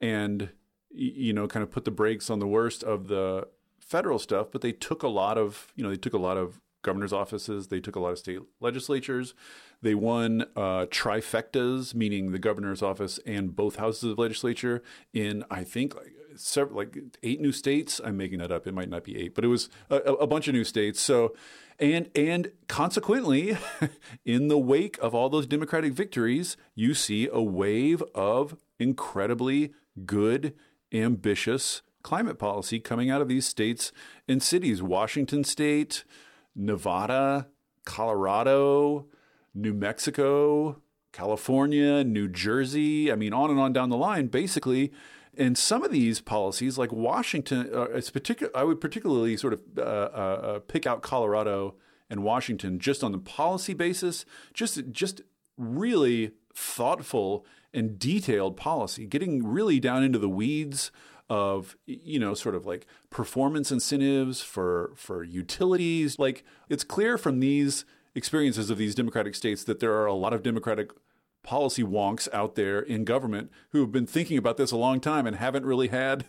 and, 0.00 0.50
you 0.90 1.32
know, 1.32 1.46
kind 1.46 1.62
of 1.62 1.70
put 1.70 1.84
the 1.84 1.90
brakes 1.90 2.28
on 2.28 2.38
the 2.38 2.46
worst 2.46 2.84
of 2.84 3.08
the 3.08 3.48
federal 3.80 4.18
stuff, 4.18 4.48
but 4.52 4.60
they 4.60 4.72
took 4.72 5.02
a 5.02 5.08
lot 5.08 5.38
of, 5.38 5.72
you 5.74 5.82
know, 5.82 5.90
they 5.90 5.96
took 5.96 6.12
a 6.12 6.18
lot 6.18 6.36
of 6.36 6.60
governor's 6.82 7.12
offices, 7.12 7.68
they 7.68 7.80
took 7.80 7.96
a 7.96 8.00
lot 8.00 8.12
of 8.12 8.18
state 8.18 8.40
legislatures. 8.60 9.34
They 9.82 9.94
won 9.94 10.42
uh, 10.54 10.86
trifectas, 10.86 11.94
meaning 11.94 12.32
the 12.32 12.38
governor's 12.38 12.82
office 12.82 13.18
and 13.26 13.54
both 13.54 13.76
houses 13.76 14.12
of 14.12 14.18
legislature 14.18 14.82
in, 15.12 15.44
I 15.50 15.64
think, 15.64 15.94
like 15.94 16.12
several, 16.36 16.76
like 16.76 16.98
eight 17.22 17.40
new 17.40 17.52
states. 17.52 18.00
I'm 18.04 18.16
making 18.16 18.38
that 18.38 18.52
up. 18.52 18.66
It 18.66 18.74
might 18.74 18.88
not 18.88 19.04
be 19.04 19.18
eight, 19.18 19.34
but 19.34 19.44
it 19.44 19.48
was 19.48 19.68
a, 19.90 19.96
a 19.96 20.26
bunch 20.26 20.48
of 20.48 20.54
new 20.54 20.64
states. 20.64 21.00
So, 21.00 21.34
and 21.78 22.10
and 22.14 22.52
consequently, 22.68 23.56
in 24.24 24.48
the 24.48 24.58
wake 24.58 24.98
of 25.02 25.14
all 25.14 25.28
those 25.28 25.46
Democratic 25.46 25.92
victories, 25.92 26.56
you 26.74 26.94
see 26.94 27.28
a 27.30 27.42
wave 27.42 28.02
of 28.14 28.56
incredibly 28.78 29.72
good, 30.04 30.54
ambitious 30.92 31.82
climate 32.02 32.38
policy 32.38 32.78
coming 32.78 33.10
out 33.10 33.20
of 33.20 33.28
these 33.28 33.46
states 33.46 33.90
and 34.28 34.42
cities. 34.42 34.82
Washington 34.82 35.42
State, 35.42 36.04
Nevada, 36.56 37.48
Colorado, 37.84 39.06
New 39.54 39.74
Mexico, 39.74 40.82
California, 41.12 42.02
New 42.02 42.28
Jersey. 42.28 43.12
I 43.12 43.14
mean, 43.14 43.32
on 43.32 43.50
and 43.50 43.60
on 43.60 43.72
down 43.72 43.90
the 43.90 43.96
line, 43.96 44.26
basically. 44.26 44.92
And 45.36 45.56
some 45.56 45.84
of 45.84 45.92
these 45.92 46.20
policies, 46.20 46.78
like 46.78 46.92
Washington, 46.92 47.70
uh, 47.72 47.82
it's 47.84 48.10
particular. 48.10 48.50
I 48.56 48.64
would 48.64 48.80
particularly 48.80 49.36
sort 49.36 49.52
of 49.52 49.60
uh, 49.76 49.82
uh, 49.82 49.84
uh, 49.84 50.58
pick 50.60 50.86
out 50.86 51.02
Colorado 51.02 51.76
and 52.08 52.22
Washington 52.22 52.78
just 52.78 53.04
on 53.04 53.12
the 53.12 53.18
policy 53.18 53.74
basis. 53.74 54.24
Just, 54.54 54.90
just 54.90 55.20
really 55.58 56.32
thoughtful 56.54 57.44
and 57.74 57.98
detailed 57.98 58.56
policy, 58.56 59.06
getting 59.06 59.46
really 59.46 59.78
down 59.78 60.02
into 60.02 60.18
the 60.18 60.28
weeds 60.28 60.90
of 61.28 61.76
you 61.86 62.18
know 62.18 62.34
sort 62.34 62.54
of 62.54 62.66
like 62.66 62.86
performance 63.10 63.72
incentives 63.72 64.40
for 64.40 64.92
for 64.94 65.22
utilities. 65.22 66.18
Like 66.18 66.44
it's 66.68 66.84
clear 66.84 67.18
from 67.18 67.40
these 67.40 67.84
experiences 68.14 68.70
of 68.70 68.78
these 68.78 68.94
democratic 68.94 69.34
states 69.34 69.64
that 69.64 69.80
there 69.80 69.92
are 69.94 70.06
a 70.06 70.14
lot 70.14 70.32
of 70.32 70.42
democratic 70.42 70.90
policy 71.42 71.82
wonks 71.82 72.28
out 72.32 72.56
there 72.56 72.80
in 72.80 73.04
government 73.04 73.50
who 73.70 73.80
have 73.80 73.92
been 73.92 74.06
thinking 74.06 74.36
about 74.36 74.56
this 74.56 74.72
a 74.72 74.76
long 74.76 75.00
time 75.00 75.26
and 75.26 75.36
haven't 75.36 75.64
really 75.64 75.88
had 75.88 76.24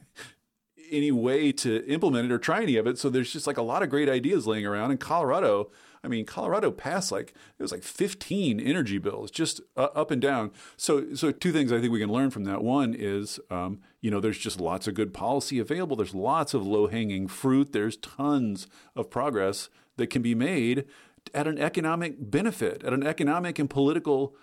any 0.91 1.11
way 1.11 1.51
to 1.51 1.85
implement 1.87 2.25
it 2.25 2.31
or 2.31 2.37
try 2.37 2.61
any 2.61 2.77
of 2.77 2.87
it. 2.87 2.97
So 2.97 3.09
there's 3.09 3.33
just 3.33 3.47
like 3.47 3.57
a 3.57 3.63
lot 3.63 3.83
of 3.83 3.89
great 3.89 4.09
ideas 4.09 4.47
laying 4.47 4.65
around. 4.65 4.91
In 4.91 4.97
Colorado 4.97 5.69
I 6.03 6.07
mean, 6.07 6.25
Colorado 6.25 6.71
passed 6.71 7.11
like 7.11 7.33
it 7.57 7.61
was 7.61 7.71
like 7.71 7.83
15 7.83 8.59
energy 8.59 8.97
bills, 8.97 9.31
just 9.31 9.61
uh, 9.75 9.89
up 9.95 10.11
and 10.11 10.21
down. 10.21 10.51
So, 10.75 11.13
so 11.13 11.31
two 11.31 11.51
things 11.51 11.71
I 11.71 11.79
think 11.79 11.91
we 11.91 11.99
can 11.99 12.11
learn 12.11 12.29
from 12.29 12.43
that. 12.45 12.63
One 12.63 12.95
is, 12.97 13.39
um, 13.49 13.79
you 14.01 14.11
know, 14.11 14.19
there's 14.19 14.37
just 14.37 14.59
lots 14.59 14.87
of 14.87 14.93
good 14.93 15.13
policy 15.13 15.59
available. 15.59 15.95
There's 15.95 16.15
lots 16.15 16.53
of 16.53 16.65
low 16.65 16.87
hanging 16.87 17.27
fruit. 17.27 17.73
There's 17.73 17.97
tons 17.97 18.67
of 18.95 19.09
progress 19.09 19.69
that 19.97 20.07
can 20.07 20.21
be 20.21 20.35
made 20.35 20.85
at 21.33 21.47
an 21.47 21.57
economic 21.57 22.15
benefit, 22.19 22.83
at 22.83 22.93
an 22.93 23.05
economic 23.05 23.59
and 23.59 23.69
political 23.69 24.35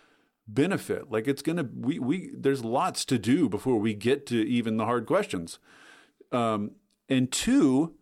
benefit. 0.46 1.10
Like 1.10 1.26
it's 1.26 1.42
gonna, 1.42 1.68
we 1.74 1.98
we 1.98 2.30
there's 2.34 2.64
lots 2.64 3.04
to 3.06 3.18
do 3.18 3.48
before 3.48 3.78
we 3.78 3.94
get 3.94 4.26
to 4.26 4.36
even 4.46 4.76
the 4.76 4.84
hard 4.84 5.06
questions. 5.06 5.58
Um, 6.32 6.72
and 7.08 7.30
two, 7.30 7.94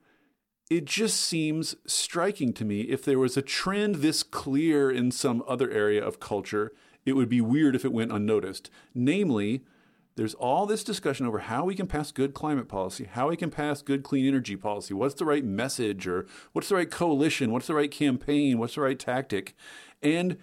it 0.72 0.86
just 0.86 1.20
seems 1.20 1.76
striking 1.84 2.54
to 2.54 2.64
me 2.64 2.80
if 2.82 3.04
there 3.04 3.18
was 3.18 3.36
a 3.36 3.42
trend 3.42 3.96
this 3.96 4.22
clear 4.22 4.90
in 4.90 5.10
some 5.10 5.44
other 5.46 5.70
area 5.70 6.02
of 6.02 6.18
culture, 6.18 6.72
it 7.04 7.12
would 7.12 7.28
be 7.28 7.42
weird 7.42 7.76
if 7.76 7.84
it 7.84 7.92
went 7.92 8.10
unnoticed. 8.10 8.70
Namely, 8.94 9.64
there's 10.16 10.32
all 10.32 10.64
this 10.64 10.82
discussion 10.82 11.26
over 11.26 11.40
how 11.40 11.66
we 11.66 11.74
can 11.74 11.86
pass 11.86 12.10
good 12.10 12.32
climate 12.32 12.68
policy, 12.68 13.04
how 13.04 13.28
we 13.28 13.36
can 13.36 13.50
pass 13.50 13.82
good 13.82 14.02
clean 14.02 14.26
energy 14.26 14.56
policy, 14.56 14.94
what's 14.94 15.14
the 15.14 15.26
right 15.26 15.44
message, 15.44 16.06
or 16.06 16.24
what's 16.52 16.70
the 16.70 16.76
right 16.76 16.90
coalition, 16.90 17.52
what's 17.52 17.66
the 17.66 17.74
right 17.74 17.90
campaign, 17.90 18.56
what's 18.58 18.76
the 18.76 18.80
right 18.80 18.98
tactic. 18.98 19.54
And 20.02 20.38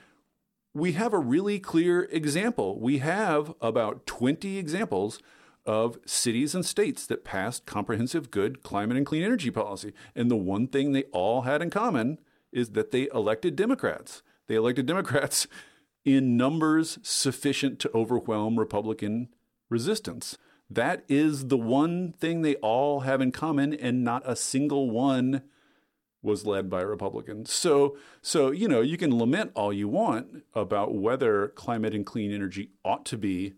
we 0.75 0.91
have 0.91 1.11
a 1.11 1.19
really 1.19 1.59
clear 1.59 2.03
example. 2.11 2.80
We 2.80 2.99
have 2.99 3.55
about 3.61 4.05
20 4.05 4.59
examples 4.59 5.19
of 5.66 5.97
cities 6.05 6.55
and 6.55 6.66
states 6.66 7.05
that 7.07 7.24
passed 7.24 7.66
comprehensive 7.66 8.32
good 8.32 8.64
climate 8.64 8.97
and 8.97 9.05
clean 9.05 9.24
energy 9.24 9.51
policy. 9.51 9.93
And 10.16 10.30
the 10.30 10.36
one 10.36 10.68
thing 10.68 10.91
they 10.91 11.03
all 11.12 11.41
had 11.41 11.62
in 11.62 11.70
common 11.70 12.20
is 12.51 12.72
that 12.72 12.91
they 12.91 13.07
elected 13.14 13.55
Democrats. 13.55 14.24
They 14.47 14.55
elected 14.55 14.86
Democrats 14.86 15.47
in 16.05 16.38
numbers 16.38 16.97
sufficient 17.03 17.80
to 17.80 17.91
overwhelm 17.93 18.57
Republican 18.57 19.30
resistance. 19.70 20.38
That 20.70 21.03
is 21.07 21.47
the 21.47 21.57
one 21.57 22.14
thing 22.14 22.41
they 22.41 22.55
all 22.55 23.01
have 23.01 23.22
in 23.22 23.32
common, 23.32 23.74
and 23.74 24.03
not 24.03 24.22
a 24.26 24.36
single 24.36 24.89
one 24.89 25.41
was 26.22 26.45
led 26.45 26.70
by 26.70 26.82
Republicans. 26.82 27.51
So, 27.51 27.97
so 28.22 28.51
you 28.51 28.68
know, 28.68 28.82
you 28.82 28.97
can 28.97 29.18
lament 29.18 29.51
all 29.55 29.74
you 29.74 29.88
want 29.88 30.43
about 30.53 30.93
whether 30.93 31.47
climate 31.49 31.95
and 31.95 32.05
clean 32.05 32.32
energy 32.32 32.72
ought 32.84 33.05
to 33.07 33.18
be 33.18 33.53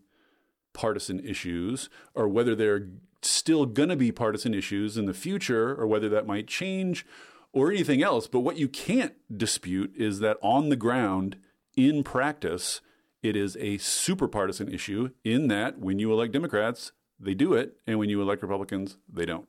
partisan 0.74 1.20
issues 1.20 1.90
or 2.14 2.28
whether 2.28 2.56
they're 2.56 2.88
still 3.22 3.66
going 3.66 3.90
to 3.90 3.96
be 3.96 4.12
partisan 4.12 4.54
issues 4.54 4.98
in 4.98 5.06
the 5.06 5.14
future 5.14 5.76
or 5.76 5.86
whether 5.88 6.10
that 6.10 6.28
might 6.28 6.48
change 6.48 7.06
or 7.54 7.72
anything 7.72 8.02
else. 8.02 8.28
But 8.28 8.42
what 8.42 8.58
you 8.58 8.68
can't 8.68 9.14
dispute 9.36 9.94
is 9.96 10.20
that 10.20 10.38
on 10.42 10.70
the 10.70 10.76
ground, 10.76 11.38
in 11.76 12.04
practice, 12.04 12.82
it 13.22 13.36
is 13.36 13.58
a 13.58 13.78
super 13.78 14.28
partisan 14.28 14.74
issue 14.74 15.12
in 15.24 15.48
that 15.48 15.80
when 15.80 16.00
you 16.00 16.12
elect 16.12 16.34
Democrats, 16.34 16.92
they 17.20 17.34
do 17.34 17.54
it, 17.54 17.78
and 17.86 18.00
when 18.00 18.10
you 18.10 18.22
elect 18.22 18.42
Republicans, 18.42 18.98
they 19.12 19.26
don't. 19.26 19.48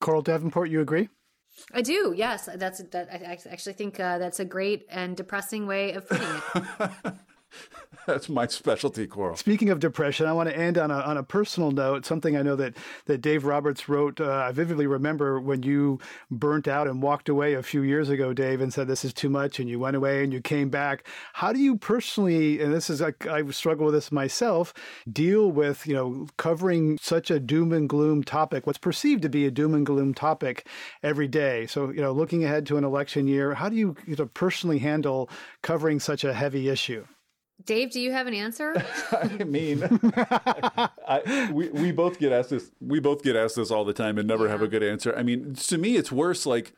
Coral 0.00 0.22
Davenport, 0.22 0.70
you 0.70 0.80
agree? 0.80 1.08
I 1.72 1.82
do. 1.82 2.12
Yes, 2.16 2.48
that's 2.56 2.82
that. 2.82 3.08
I 3.12 3.38
actually 3.48 3.74
think 3.74 4.00
uh, 4.00 4.18
that's 4.18 4.40
a 4.40 4.44
great 4.44 4.86
and 4.88 5.16
depressing 5.16 5.66
way 5.66 5.92
of 5.92 6.08
putting 6.08 6.26
it. 6.26 7.14
That's 8.06 8.28
my 8.28 8.46
specialty, 8.46 9.06
Coral. 9.06 9.36
Speaking 9.36 9.70
of 9.70 9.80
depression, 9.80 10.26
I 10.26 10.32
want 10.32 10.48
to 10.48 10.56
end 10.56 10.78
on 10.78 10.90
a, 10.90 10.98
on 10.98 11.16
a 11.16 11.22
personal 11.22 11.70
note, 11.70 12.04
something 12.04 12.36
I 12.36 12.42
know 12.42 12.56
that, 12.56 12.76
that 13.06 13.18
Dave 13.18 13.44
Roberts 13.44 13.88
wrote. 13.88 14.20
Uh, 14.20 14.30
I 14.30 14.52
vividly 14.52 14.86
remember 14.86 15.40
when 15.40 15.62
you 15.62 15.98
burnt 16.30 16.68
out 16.68 16.86
and 16.86 17.02
walked 17.02 17.28
away 17.28 17.54
a 17.54 17.62
few 17.62 17.82
years 17.82 18.08
ago, 18.08 18.32
Dave, 18.32 18.60
and 18.60 18.72
said, 18.72 18.88
This 18.88 19.04
is 19.04 19.12
too 19.12 19.30
much, 19.30 19.58
and 19.58 19.68
you 19.68 19.78
went 19.78 19.96
away 19.96 20.22
and 20.22 20.32
you 20.32 20.40
came 20.40 20.68
back. 20.68 21.06
How 21.34 21.52
do 21.52 21.58
you 21.58 21.76
personally, 21.76 22.60
and 22.60 22.74
this 22.74 22.90
is, 22.90 23.00
I, 23.00 23.12
I 23.30 23.48
struggle 23.50 23.86
with 23.86 23.94
this 23.94 24.12
myself, 24.12 24.74
deal 25.10 25.50
with, 25.50 25.86
you 25.86 25.94
know, 25.94 26.26
covering 26.36 26.98
such 27.00 27.30
a 27.30 27.40
doom 27.40 27.72
and 27.72 27.88
gloom 27.88 28.22
topic, 28.22 28.66
what's 28.66 28.78
perceived 28.78 29.22
to 29.22 29.28
be 29.28 29.46
a 29.46 29.50
doom 29.50 29.74
and 29.74 29.86
gloom 29.86 30.14
topic 30.14 30.66
every 31.02 31.28
day? 31.28 31.66
So, 31.66 31.90
you 31.90 32.00
know, 32.00 32.12
looking 32.12 32.44
ahead 32.44 32.66
to 32.66 32.76
an 32.76 32.84
election 32.84 33.26
year, 33.26 33.54
how 33.54 33.68
do 33.68 33.76
you, 33.76 33.96
you 34.06 34.16
know, 34.16 34.26
personally 34.26 34.78
handle 34.78 35.30
covering 35.62 36.00
such 36.00 36.24
a 36.24 36.34
heavy 36.34 36.68
issue? 36.68 37.06
Dave, 37.64 37.90
do 37.90 38.00
you 38.00 38.12
have 38.12 38.26
an 38.26 38.34
answer? 38.34 38.74
I 39.12 39.44
mean, 39.44 39.82
I, 41.06 41.50
we 41.52 41.68
we 41.68 41.92
both 41.92 42.18
get 42.18 42.32
asked 42.32 42.50
this. 42.50 42.70
We 42.80 43.00
both 43.00 43.22
get 43.22 43.36
asked 43.36 43.56
this 43.56 43.70
all 43.70 43.84
the 43.84 43.92
time 43.92 44.18
and 44.18 44.26
never 44.26 44.44
yeah. 44.44 44.50
have 44.50 44.62
a 44.62 44.68
good 44.68 44.82
answer. 44.82 45.14
I 45.16 45.22
mean, 45.22 45.54
to 45.54 45.78
me, 45.78 45.96
it's 45.96 46.12
worse. 46.12 46.46
Like 46.46 46.74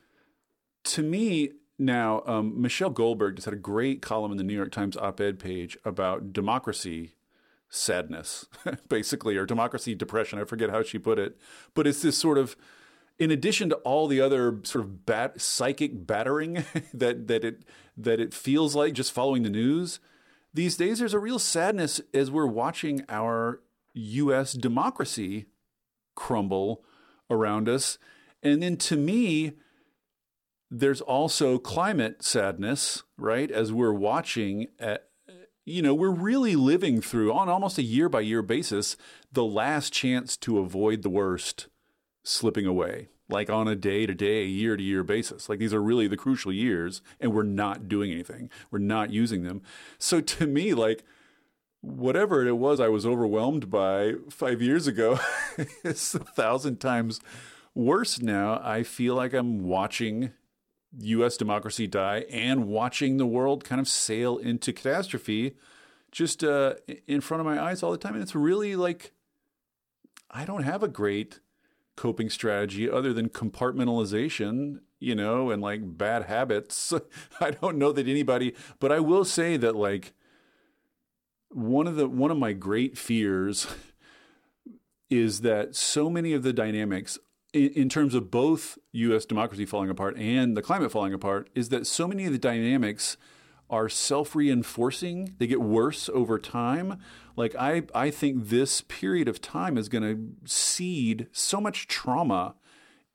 to 0.85 1.03
me, 1.03 1.53
now, 1.79 2.23
um, 2.27 2.61
Michelle 2.61 2.91
Goldberg 2.91 3.37
just 3.37 3.45
had 3.45 3.55
a 3.55 3.59
great 3.59 4.01
column 4.01 4.33
in 4.33 4.39
the 4.39 4.45
New 4.45 4.55
York 4.55 4.73
Times 4.73 4.97
op 4.97 5.21
ed 5.21 5.39
page 5.39 5.77
about 5.85 6.33
democracy 6.33 7.13
sadness, 7.69 8.47
basically, 8.89 9.37
or 9.37 9.45
democracy 9.45 9.95
depression. 9.95 10.39
I 10.39 10.45
forget 10.45 10.71
how 10.71 10.83
she 10.83 10.99
put 10.99 11.19
it. 11.19 11.37
But 11.75 11.87
it's 11.87 12.03
this 12.03 12.17
sort 12.17 12.39
of, 12.39 12.57
in 13.19 13.31
addition 13.31 13.69
to 13.71 13.77
all 13.77 14.07
the 14.07 14.21
other 14.21 14.61
sort 14.63 14.85
of 14.85 15.05
bat, 15.05 15.41
psychic 15.41 16.07
battering 16.07 16.65
that, 16.95 17.29
that, 17.29 17.45
it, 17.45 17.63
that 17.97 18.21
it 18.21 18.33
feels 18.33 18.75
like 18.75 18.95
just 18.95 19.13
following 19.13 19.43
the 19.43 19.51
news, 19.51 20.01
these 20.57 20.77
days 20.77 20.99
there's 20.99 21.15
a 21.15 21.19
real 21.19 21.39
sadness 21.39 22.01
as 22.15 22.31
we're 22.31 22.47
watching 22.47 23.05
our 23.09 23.61
U.S. 23.93 24.55
democracy 24.55 25.47
crumble 26.15 26.83
around 27.31 27.69
us. 27.69 27.99
And 28.43 28.63
then 28.63 28.77
to 28.79 28.97
me, 28.97 29.53
there's 30.71 31.01
also 31.01 31.59
climate 31.59 32.23
sadness, 32.25 33.03
right? 33.19 33.51
As 33.51 33.73
we're 33.73 33.93
watching 33.93 34.69
at, 34.79 35.09
you 35.65 35.83
know, 35.83 35.95
we're 35.95 36.11
really 36.11 36.57
living 36.57 37.01
through 37.01 37.33
on 37.33 37.49
almost 37.49 37.79
a 37.79 37.83
year 37.83 38.09
by 38.09 38.21
year 38.21 38.43
basis 38.43 38.97
the 39.31 39.45
last 39.45 39.93
chance 39.93 40.37
to 40.39 40.59
avoid 40.59 41.03
the 41.03 41.11
worst 41.11 41.69
slipping 42.25 42.67
away, 42.67 43.09
like 43.29 43.51
on 43.51 43.67
a 43.69 43.75
day 43.75 44.07
to 44.07 44.15
day, 44.15 44.45
year 44.45 44.77
to 44.77 44.83
year 44.83 45.03
basis. 45.03 45.49
Like 45.49 45.59
these 45.59 45.75
are 45.75 45.83
really 45.83 46.07
the 46.07 46.17
crucial 46.17 46.53
years, 46.53 47.03
and 47.21 47.33
we're 47.33 47.43
not 47.43 47.89
doing 47.89 48.11
anything. 48.11 48.51
We're 48.71 48.79
not 48.79 49.11
using 49.11 49.43
them. 49.43 49.63
So 49.99 50.21
to 50.21 50.47
me, 50.47 50.75
like, 50.75 51.05
whatever 51.81 52.47
it 52.47 52.57
was 52.57 52.81
I 52.81 52.89
was 52.89 53.07
overwhelmed 53.07 53.71
by 53.71 54.15
five 54.31 54.63
years 54.63 54.87
ago, 54.87 55.19
it's 55.85 56.15
a 56.15 56.21
thousand 56.21 56.81
times 56.81 57.21
worse 57.75 58.21
now. 58.21 58.61
I 58.63 58.83
feel 58.83 59.15
like 59.15 59.33
I'm 59.33 59.65
watching 59.65 60.33
U.S. 60.99 61.37
democracy 61.37 61.87
die 61.87 62.25
and 62.31 62.67
watching 62.69 63.17
the 63.17 63.27
world 63.27 63.65
kind 63.65 63.81
of 63.81 63.89
sail 63.89 64.39
into 64.39 64.73
catastrophe 64.73 65.57
just 66.11 66.43
uh, 66.43 66.75
in 67.07 67.21
front 67.21 67.41
of 67.41 67.47
my 67.47 67.63
eyes 67.63 67.83
all 67.83 67.91
the 67.91 67.99
time. 67.99 68.15
And 68.15 68.23
it's 68.23 68.35
really 68.35 68.77
like 68.77 69.13
I 70.31 70.45
don't 70.45 70.63
have 70.63 70.83
a 70.83 70.89
great 70.89 71.41
coping 71.97 72.31
strategy 72.31 72.89
other 72.89 73.13
than 73.13 73.29
compartmentalization, 73.29 74.81
you 74.99 75.15
know, 75.15 75.51
and 75.51 75.63
like 75.63 75.81
bad 75.99 76.25
habits. 76.25 76.93
I 77.41 77.51
don't 77.51 77.79
know 77.79 77.93
that 77.93 78.07
anybody, 78.07 78.55
but 78.79 78.93
I 78.93 79.01
will 79.01 79.25
say 79.25 79.57
that 79.57 79.75
like 79.75 80.13
one 81.51 81.87
of 81.87 81.97
the 81.97 82.09
one 82.09 82.31
of 82.31 82.39
my 82.39 82.53
great 82.53 82.97
fears 82.99 83.67
is 85.11 85.41
that 85.41 85.75
so 85.75 86.11
many 86.11 86.33
of 86.33 86.43
the 86.43 86.53
dynamics 86.53 87.19
in, 87.53 87.71
in 87.71 87.89
terms 87.89 88.15
of 88.15 88.31
both 88.31 88.79
U.S. 88.93 89.25
democracy 89.25 89.65
falling 89.65 89.91
apart 89.91 90.17
and 90.17 90.57
the 90.57 90.63
climate 90.63 90.93
falling 90.93 91.15
apart 91.15 91.49
is 91.55 91.71
that 91.71 91.87
so 91.87 92.07
many 92.07 92.27
of 92.27 92.33
the 92.33 92.39
dynamics 92.39 93.17
are 93.69 93.89
self-reinforcing. 93.89 95.35
They 95.39 95.47
get 95.47 95.61
worse 95.61 96.09
over 96.13 96.39
time. 96.39 97.01
Like 97.37 97.55
I, 97.57 97.83
I 97.95 98.11
think 98.11 98.49
this 98.49 98.81
period 98.83 99.29
of 99.29 99.41
time 99.41 99.77
is 99.77 99.89
going 99.89 100.03
to 100.03 100.49
seed 100.49 101.27
so 101.33 101.61
much 101.61 101.87
trauma 101.87 102.55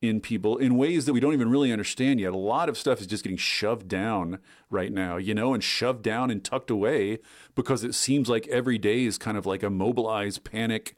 in 0.01 0.19
people 0.19 0.57
in 0.57 0.77
ways 0.77 1.05
that 1.05 1.13
we 1.13 1.19
don't 1.19 1.33
even 1.33 1.49
really 1.49 1.71
understand 1.71 2.19
yet. 2.19 2.33
A 2.33 2.37
lot 2.37 2.69
of 2.69 2.77
stuff 2.77 2.99
is 2.99 3.07
just 3.07 3.23
getting 3.23 3.37
shoved 3.37 3.87
down 3.87 4.39
right 4.69 4.91
now, 4.91 5.17
you 5.17 5.33
know, 5.33 5.53
and 5.53 5.63
shoved 5.63 6.01
down 6.01 6.31
and 6.31 6.43
tucked 6.43 6.71
away 6.71 7.19
because 7.55 7.83
it 7.83 7.93
seems 7.93 8.27
like 8.27 8.47
every 8.47 8.77
day 8.77 9.05
is 9.05 9.17
kind 9.17 9.37
of 9.37 9.45
like 9.45 9.63
a 9.63 9.69
mobilized 9.69 10.43
panic 10.43 10.95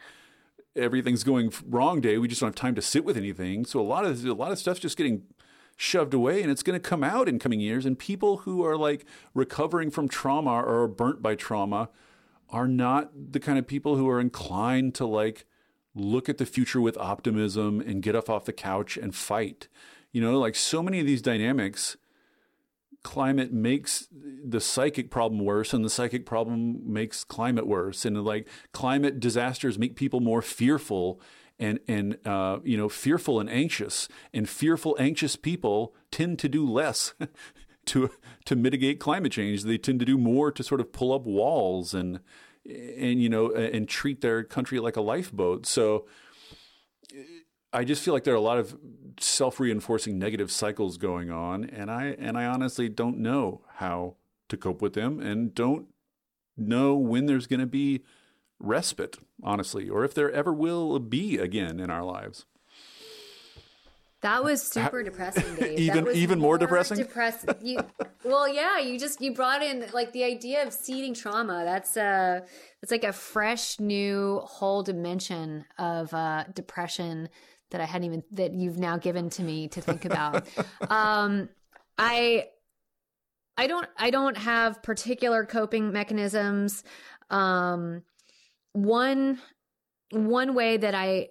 everything's 0.75 1.23
going 1.23 1.53
wrong 1.67 2.01
day. 2.01 2.17
We 2.17 2.27
just 2.27 2.41
don't 2.41 2.47
have 2.47 2.55
time 2.55 2.75
to 2.75 2.81
sit 2.81 3.05
with 3.05 3.17
anything. 3.17 3.65
So 3.65 3.79
a 3.79 3.83
lot 3.83 4.05
of 4.05 4.25
a 4.25 4.33
lot 4.33 4.51
of 4.51 4.59
stuff's 4.59 4.79
just 4.79 4.97
getting 4.97 5.23
shoved 5.75 6.13
away 6.13 6.41
and 6.41 6.51
it's 6.51 6.63
going 6.63 6.79
to 6.79 6.89
come 6.89 7.03
out 7.03 7.27
in 7.27 7.39
coming 7.39 7.59
years 7.59 7.85
and 7.85 7.97
people 7.97 8.37
who 8.37 8.63
are 8.63 8.77
like 8.77 9.05
recovering 9.33 9.89
from 9.89 10.07
trauma 10.07 10.61
or 10.61 10.87
burnt 10.87 11.21
by 11.21 11.35
trauma 11.35 11.89
are 12.49 12.67
not 12.67 13.11
the 13.31 13.39
kind 13.39 13.57
of 13.57 13.67
people 13.67 13.95
who 13.95 14.07
are 14.07 14.19
inclined 14.19 14.93
to 14.95 15.05
like 15.05 15.45
look 15.95 16.29
at 16.29 16.37
the 16.37 16.45
future 16.45 16.81
with 16.81 16.97
optimism 16.97 17.81
and 17.81 18.01
get 18.03 18.15
up 18.15 18.29
off 18.29 18.45
the 18.45 18.53
couch 18.53 18.97
and 18.97 19.15
fight. 19.15 19.67
You 20.11 20.21
know, 20.21 20.39
like 20.39 20.55
so 20.55 20.83
many 20.83 20.99
of 20.99 21.05
these 21.05 21.21
dynamics 21.21 21.97
climate 23.03 23.51
makes 23.51 24.07
the 24.11 24.61
psychic 24.61 25.11
problem 25.11 25.43
worse 25.43 25.73
and 25.73 25.83
the 25.83 25.89
psychic 25.89 26.25
problem 26.25 26.81
makes 26.85 27.23
climate 27.23 27.67
worse 27.67 28.05
and 28.05 28.23
like 28.23 28.47
climate 28.71 29.19
disasters 29.19 29.77
make 29.77 29.95
people 29.95 30.21
more 30.21 30.41
fearful 30.41 31.19
and 31.59 31.79
and 31.87 32.17
uh, 32.25 32.59
you 32.63 32.77
know 32.77 32.89
fearful 32.89 33.39
and 33.39 33.49
anxious. 33.49 34.07
And 34.33 34.47
fearful 34.47 34.95
anxious 34.99 35.35
people 35.35 35.95
tend 36.11 36.39
to 36.39 36.49
do 36.49 36.69
less 36.69 37.13
to 37.85 38.11
to 38.45 38.55
mitigate 38.55 38.99
climate 38.99 39.31
change. 39.31 39.63
They 39.63 39.77
tend 39.77 39.99
to 39.99 40.05
do 40.05 40.17
more 40.17 40.51
to 40.51 40.63
sort 40.63 40.81
of 40.81 40.91
pull 40.91 41.13
up 41.13 41.23
walls 41.23 41.93
and 41.93 42.19
and 42.65 43.21
you 43.21 43.29
know 43.29 43.51
and 43.51 43.87
treat 43.87 44.21
their 44.21 44.43
country 44.43 44.79
like 44.79 44.95
a 44.95 45.01
lifeboat. 45.01 45.65
So 45.65 46.05
I 47.71 47.83
just 47.83 48.03
feel 48.03 48.13
like 48.13 48.23
there 48.23 48.33
are 48.33 48.37
a 48.37 48.41
lot 48.41 48.59
of 48.59 48.77
self-reinforcing 49.19 50.17
negative 50.17 50.51
cycles 50.51 50.97
going 50.97 51.31
on. 51.31 51.65
And 51.65 51.89
I 51.89 52.15
and 52.19 52.37
I 52.37 52.45
honestly 52.45 52.89
don't 52.89 53.17
know 53.17 53.61
how 53.75 54.15
to 54.49 54.57
cope 54.57 54.81
with 54.81 54.93
them 54.93 55.19
and 55.19 55.53
don't 55.53 55.87
know 56.55 56.95
when 56.95 57.25
there's 57.25 57.47
going 57.47 57.59
to 57.59 57.65
be 57.65 58.03
respite 58.63 59.17
honestly 59.43 59.89
or 59.89 60.03
if 60.03 60.13
there 60.13 60.31
ever 60.31 60.53
will 60.53 60.97
be 60.99 61.37
again 61.37 61.79
in 61.79 61.89
our 61.89 62.03
lives. 62.03 62.45
That 64.21 64.41
was 64.41 64.61
super 64.63 65.03
depressing, 65.03 65.55
Dave. 65.55 65.77
even 65.77 66.07
even 66.13 66.39
more, 66.39 66.51
more 66.51 66.57
depressing. 66.57 66.97
Depressing. 66.97 67.55
You, 67.61 67.79
well, 68.23 68.47
yeah. 68.47 68.79
You 68.79 68.97
just 68.97 69.19
you 69.19 69.33
brought 69.33 69.61
in 69.61 69.85
like 69.91 70.13
the 70.13 70.23
idea 70.23 70.65
of 70.65 70.71
seeding 70.71 71.13
trauma. 71.13 71.63
That's 71.65 71.97
uh 71.97 72.39
it's 72.81 72.89
like 72.89 73.03
a 73.03 73.11
fresh 73.11 73.81
new 73.81 74.39
whole 74.45 74.81
dimension 74.81 75.65
of 75.77 76.13
uh, 76.13 76.45
depression 76.53 77.27
that 77.71 77.81
I 77.81 77.85
hadn't 77.85 78.05
even 78.05 78.23
that 78.31 78.53
you've 78.53 78.77
now 78.77 78.95
given 78.95 79.29
to 79.31 79.43
me 79.43 79.67
to 79.67 79.81
think 79.81 80.05
about. 80.05 80.47
um, 80.89 81.49
I 81.97 82.45
I 83.57 83.67
don't 83.67 83.87
I 83.97 84.09
don't 84.09 84.37
have 84.37 84.81
particular 84.83 85.45
coping 85.45 85.91
mechanisms. 85.91 86.85
Um, 87.29 88.03
one 88.73 89.39
one 90.11 90.53
way 90.53 90.77
that 90.77 90.93
I 90.93 91.29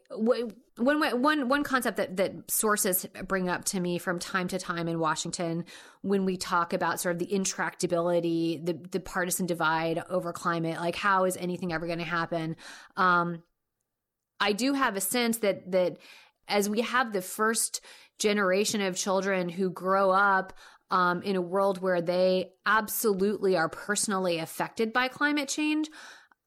one 0.76 1.00
way, 1.00 1.12
one 1.12 1.48
one 1.48 1.62
concept 1.62 1.98
that 1.98 2.16
that 2.16 2.50
sources 2.50 3.06
bring 3.26 3.48
up 3.48 3.64
to 3.66 3.80
me 3.80 3.98
from 3.98 4.18
time 4.18 4.48
to 4.48 4.58
time 4.58 4.88
in 4.88 4.98
Washington 4.98 5.64
when 6.00 6.24
we 6.24 6.36
talk 6.36 6.72
about 6.72 7.00
sort 7.00 7.14
of 7.14 7.18
the 7.18 7.26
intractability, 7.26 8.64
the 8.64 8.72
the 8.90 9.00
partisan 9.00 9.46
divide 9.46 10.02
over 10.08 10.32
climate, 10.32 10.78
like 10.78 10.96
how 10.96 11.24
is 11.24 11.36
anything 11.36 11.72
ever 11.72 11.86
going 11.86 11.98
to 11.98 12.04
happen? 12.04 12.56
Um, 12.96 13.42
I 14.40 14.52
do 14.52 14.72
have 14.72 14.96
a 14.96 15.00
sense 15.00 15.38
that 15.38 15.70
that 15.72 15.98
as 16.48 16.68
we 16.68 16.80
have 16.80 17.12
the 17.12 17.22
first 17.22 17.80
generation 18.18 18.80
of 18.80 18.96
children 18.96 19.48
who 19.48 19.70
grow 19.70 20.10
up 20.10 20.52
um, 20.90 21.22
in 21.22 21.36
a 21.36 21.40
world 21.40 21.80
where 21.80 22.02
they 22.02 22.50
absolutely 22.66 23.56
are 23.56 23.68
personally 23.68 24.38
affected 24.38 24.92
by 24.92 25.08
climate 25.08 25.48
change, 25.48 25.88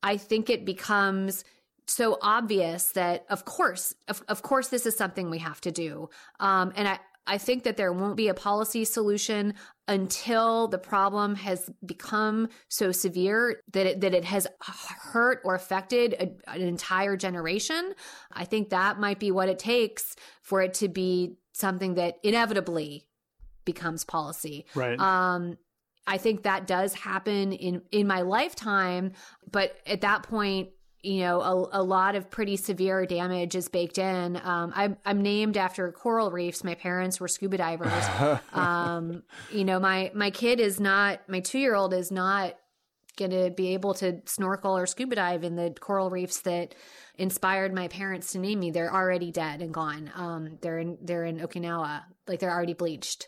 I 0.05 0.17
think 0.17 0.49
it 0.49 0.63
becomes 0.65 1.43
so 1.87 2.17
obvious 2.21 2.91
that 2.91 3.25
of 3.29 3.45
course 3.45 3.93
of, 4.07 4.23
of 4.27 4.41
course 4.41 4.69
this 4.69 4.85
is 4.85 4.95
something 4.95 5.29
we 5.29 5.39
have 5.39 5.61
to 5.61 5.71
do 5.71 6.09
um, 6.39 6.73
and 6.75 6.87
i 6.87 6.99
I 7.27 7.39
think 7.39 7.63
that 7.63 7.75
there 7.75 7.91
won't 7.91 8.17
be 8.17 8.27
a 8.27 8.35
policy 8.35 8.85
solution 8.85 9.55
until 9.87 10.67
the 10.67 10.77
problem 10.77 11.33
has 11.35 11.69
become 11.83 12.49
so 12.69 12.91
severe 12.91 13.61
that 13.71 13.85
it, 13.87 14.01
that 14.01 14.13
it 14.13 14.25
has 14.25 14.47
hurt 14.61 15.41
or 15.43 15.55
affected 15.55 16.13
a, 16.13 16.51
an 16.51 16.61
entire 16.61 17.17
generation. 17.17 17.93
I 18.31 18.45
think 18.45 18.69
that 18.69 18.99
might 18.99 19.19
be 19.19 19.31
what 19.31 19.49
it 19.49 19.57
takes 19.57 20.15
for 20.43 20.61
it 20.61 20.75
to 20.75 20.87
be 20.87 21.37
something 21.53 21.95
that 21.95 22.17
inevitably 22.21 23.07
becomes 23.65 24.03
policy. 24.03 24.65
Right. 24.75 24.99
Um, 24.99 25.57
I 26.07 26.17
think 26.17 26.43
that 26.43 26.67
does 26.67 26.93
happen 26.93 27.51
in 27.51 27.81
in 27.91 28.07
my 28.07 28.21
lifetime, 28.21 29.13
but 29.51 29.75
at 29.87 30.01
that 30.01 30.23
point, 30.23 30.69
you 31.05 31.19
know, 31.19 31.41
a, 31.41 31.81
a, 31.81 31.83
lot 31.83 32.15
of 32.15 32.31
pretty 32.31 32.57
severe 32.57 33.05
damage 33.05 33.55
is 33.55 33.69
baked 33.69 33.99
in. 33.99 34.37
Um, 34.43 34.73
I'm, 34.75 34.97
I'm 35.05 35.21
named 35.21 35.55
after 35.55 35.91
coral 35.91 36.31
reefs. 36.31 36.63
My 36.63 36.73
parents 36.73 37.19
were 37.19 37.27
scuba 37.27 37.57
divers. 37.57 38.39
um, 38.53 39.21
you 39.51 39.65
know, 39.65 39.79
my, 39.79 40.11
my 40.15 40.31
kid 40.31 40.59
is 40.59 40.79
not, 40.79 41.21
my 41.29 41.41
two 41.41 41.59
year 41.59 41.75
old 41.75 41.93
is 41.93 42.11
not 42.11 42.55
going 43.17 43.31
to 43.31 43.51
be 43.51 43.73
able 43.73 43.93
to 43.95 44.21
snorkel 44.25 44.75
or 44.75 44.87
scuba 44.87 45.15
dive 45.15 45.43
in 45.43 45.55
the 45.55 45.75
coral 45.79 46.09
reefs 46.09 46.41
that 46.41 46.73
inspired 47.17 47.73
my 47.73 47.87
parents 47.87 48.31
to 48.31 48.39
name 48.39 48.59
me. 48.59 48.71
They're 48.71 48.93
already 48.93 49.31
dead 49.31 49.61
and 49.61 49.73
gone. 49.73 50.11
Um, 50.15 50.57
they're 50.61 50.79
in, 50.79 50.97
they're 51.01 51.23
in 51.23 51.39
Okinawa, 51.39 52.01
like 52.27 52.39
they're 52.39 52.51
already 52.51 52.73
bleached. 52.73 53.27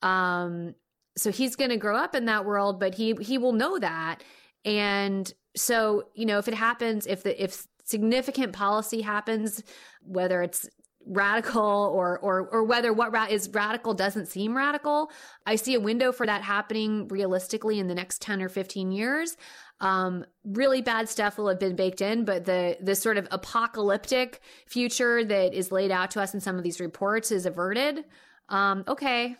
Um, 0.00 0.74
so 1.16 1.30
he's 1.30 1.56
going 1.56 1.70
to 1.70 1.76
grow 1.76 1.96
up 1.96 2.14
in 2.14 2.26
that 2.26 2.44
world, 2.44 2.78
but 2.78 2.94
he, 2.94 3.14
he 3.20 3.38
will 3.38 3.52
know 3.52 3.78
that. 3.78 4.22
And 4.64 5.32
so, 5.56 6.04
you 6.14 6.26
know, 6.26 6.38
if 6.38 6.48
it 6.48 6.54
happens, 6.54 7.06
if 7.06 7.22
the 7.22 7.42
if 7.42 7.66
significant 7.84 8.52
policy 8.52 9.00
happens, 9.00 9.62
whether 10.02 10.42
it's 10.42 10.68
radical 11.06 11.62
or 11.94 12.18
or 12.18 12.48
or 12.48 12.64
whether 12.64 12.92
what 12.92 13.12
ra- 13.12 13.28
is 13.30 13.48
radical 13.50 13.94
doesn't 13.94 14.26
seem 14.26 14.56
radical. 14.56 15.10
I 15.46 15.56
see 15.56 15.74
a 15.74 15.80
window 15.80 16.12
for 16.12 16.26
that 16.26 16.42
happening 16.42 17.06
realistically 17.08 17.78
in 17.78 17.86
the 17.86 17.94
next 17.94 18.20
10 18.22 18.42
or 18.42 18.48
15 18.48 18.90
years. 18.90 19.36
Um, 19.80 20.24
really 20.44 20.82
bad 20.82 21.08
stuff 21.08 21.38
will 21.38 21.48
have 21.48 21.60
been 21.60 21.76
baked 21.76 22.00
in, 22.00 22.24
but 22.24 22.44
the 22.44 22.76
the 22.80 22.96
sort 22.96 23.18
of 23.18 23.28
apocalyptic 23.30 24.40
future 24.66 25.24
that 25.24 25.54
is 25.54 25.70
laid 25.70 25.90
out 25.90 26.10
to 26.12 26.20
us 26.20 26.34
in 26.34 26.40
some 26.40 26.56
of 26.56 26.64
these 26.64 26.80
reports 26.80 27.30
is 27.30 27.46
averted. 27.46 28.04
Um, 28.48 28.84
okay, 28.88 29.36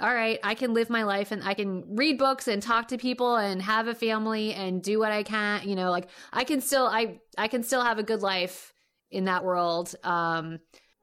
all 0.00 0.14
right, 0.14 0.38
I 0.44 0.54
can 0.54 0.74
live 0.74 0.90
my 0.90 1.02
life 1.02 1.32
and 1.32 1.42
I 1.42 1.54
can 1.54 1.96
read 1.96 2.18
books 2.18 2.46
and 2.46 2.62
talk 2.62 2.88
to 2.88 2.98
people 2.98 3.34
and 3.34 3.60
have 3.60 3.88
a 3.88 3.94
family 3.94 4.54
and 4.54 4.80
do 4.80 5.00
what 5.00 5.10
I 5.10 5.24
can. 5.24 5.68
You 5.68 5.74
know, 5.74 5.90
like 5.90 6.08
I 6.32 6.44
can 6.44 6.60
still 6.60 6.86
I 6.86 7.18
I 7.36 7.48
can 7.48 7.64
still 7.64 7.82
have 7.82 7.98
a 7.98 8.04
good 8.04 8.22
life 8.22 8.72
in 9.10 9.24
that 9.24 9.44
world, 9.44 9.94
um, 10.04 10.60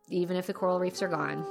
even 0.09 0.37
if 0.37 0.47
the 0.47 0.53
coral 0.53 0.79
reefs 0.79 1.01
are 1.01 1.09
gone. 1.09 1.45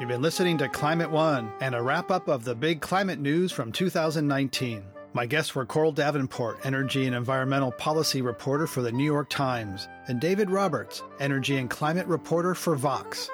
You've 0.00 0.08
been 0.08 0.22
listening 0.22 0.58
to 0.58 0.68
Climate 0.68 1.10
One 1.10 1.52
and 1.60 1.74
a 1.74 1.82
wrap 1.82 2.10
up 2.10 2.26
of 2.26 2.44
the 2.44 2.54
big 2.54 2.80
climate 2.80 3.20
news 3.20 3.52
from 3.52 3.70
2019. 3.70 4.95
My 5.16 5.24
guests 5.24 5.54
were 5.54 5.64
Coral 5.64 5.92
Davenport, 5.92 6.58
Energy 6.64 7.06
and 7.06 7.16
Environmental 7.16 7.72
Policy 7.72 8.20
Reporter 8.20 8.66
for 8.66 8.82
the 8.82 8.92
New 8.92 9.02
York 9.02 9.30
Times, 9.30 9.88
and 10.08 10.20
David 10.20 10.50
Roberts, 10.50 11.02
Energy 11.20 11.56
and 11.56 11.70
Climate 11.70 12.06
Reporter 12.06 12.54
for 12.54 12.76
Vox. 12.76 13.30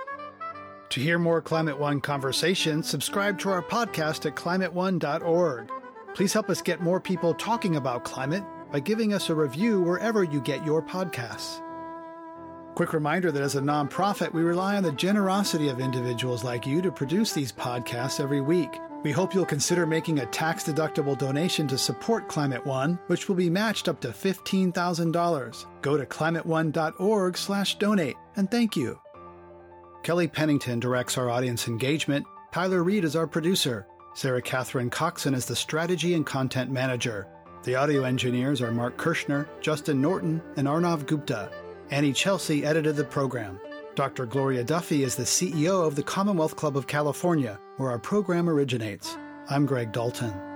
To 0.90 1.00
hear 1.00 1.18
more 1.18 1.42
Climate 1.42 1.76
One 1.76 2.00
conversations, 2.00 2.88
subscribe 2.88 3.36
to 3.40 3.50
our 3.50 3.64
podcast 3.64 4.26
at 4.26 4.36
climateone.org. 4.36 5.72
Please 6.14 6.32
help 6.32 6.50
us 6.50 6.62
get 6.62 6.80
more 6.80 7.00
people 7.00 7.34
talking 7.34 7.74
about 7.74 8.04
climate 8.04 8.44
by 8.70 8.78
giving 8.78 9.12
us 9.12 9.28
a 9.28 9.34
review 9.34 9.80
wherever 9.80 10.22
you 10.22 10.40
get 10.40 10.64
your 10.64 10.82
podcasts. 10.82 11.60
Quick 12.76 12.92
reminder 12.92 13.32
that 13.32 13.42
as 13.42 13.56
a 13.56 13.60
nonprofit, 13.60 14.32
we 14.32 14.42
rely 14.42 14.76
on 14.76 14.84
the 14.84 14.92
generosity 14.92 15.68
of 15.68 15.80
individuals 15.80 16.44
like 16.44 16.64
you 16.64 16.80
to 16.80 16.92
produce 16.92 17.32
these 17.32 17.50
podcasts 17.50 18.20
every 18.20 18.40
week. 18.40 18.70
We 19.02 19.10
hope 19.10 19.34
you'll 19.34 19.44
consider 19.44 19.84
making 19.84 20.20
a 20.20 20.26
tax 20.26 20.62
deductible 20.64 21.18
donation 21.18 21.66
to 21.68 21.76
support 21.76 22.28
Climate 22.28 22.64
One, 22.64 22.98
which 23.08 23.28
will 23.28 23.34
be 23.34 23.50
matched 23.50 23.88
up 23.88 24.00
to 24.00 24.08
$15,000. 24.08 25.66
Go 25.82 25.96
to 25.96 26.06
climateone.org/donate 26.06 28.16
and 28.36 28.50
thank 28.50 28.76
you. 28.76 28.98
Kelly 30.04 30.28
Pennington 30.28 30.78
directs 30.80 31.18
our 31.18 31.28
audience 31.30 31.68
engagement. 31.68 32.24
Tyler 32.52 32.84
Reed 32.84 33.04
is 33.04 33.16
our 33.16 33.26
producer. 33.26 33.86
Sarah 34.14 34.42
Catherine 34.42 34.90
Coxon 34.90 35.34
is 35.34 35.46
the 35.46 35.56
strategy 35.56 36.14
and 36.14 36.26
content 36.26 36.70
manager. 36.70 37.26
The 37.64 37.76
audio 37.76 38.04
engineers 38.04 38.60
are 38.60 38.72
Mark 38.72 38.96
Kirschner, 38.96 39.48
Justin 39.60 40.00
Norton, 40.00 40.40
and 40.56 40.68
Arnav 40.68 41.06
Gupta. 41.06 41.50
Annie 41.90 42.12
Chelsea 42.12 42.64
edited 42.64 42.96
the 42.96 43.04
program. 43.04 43.58
Dr. 43.94 44.24
Gloria 44.24 44.64
Duffy 44.64 45.02
is 45.02 45.16
the 45.16 45.22
CEO 45.24 45.86
of 45.86 45.96
the 45.96 46.02
Commonwealth 46.02 46.56
Club 46.56 46.78
of 46.78 46.86
California, 46.86 47.60
where 47.76 47.90
our 47.90 47.98
program 47.98 48.48
originates. 48.48 49.18
I'm 49.50 49.66
Greg 49.66 49.92
Dalton. 49.92 50.51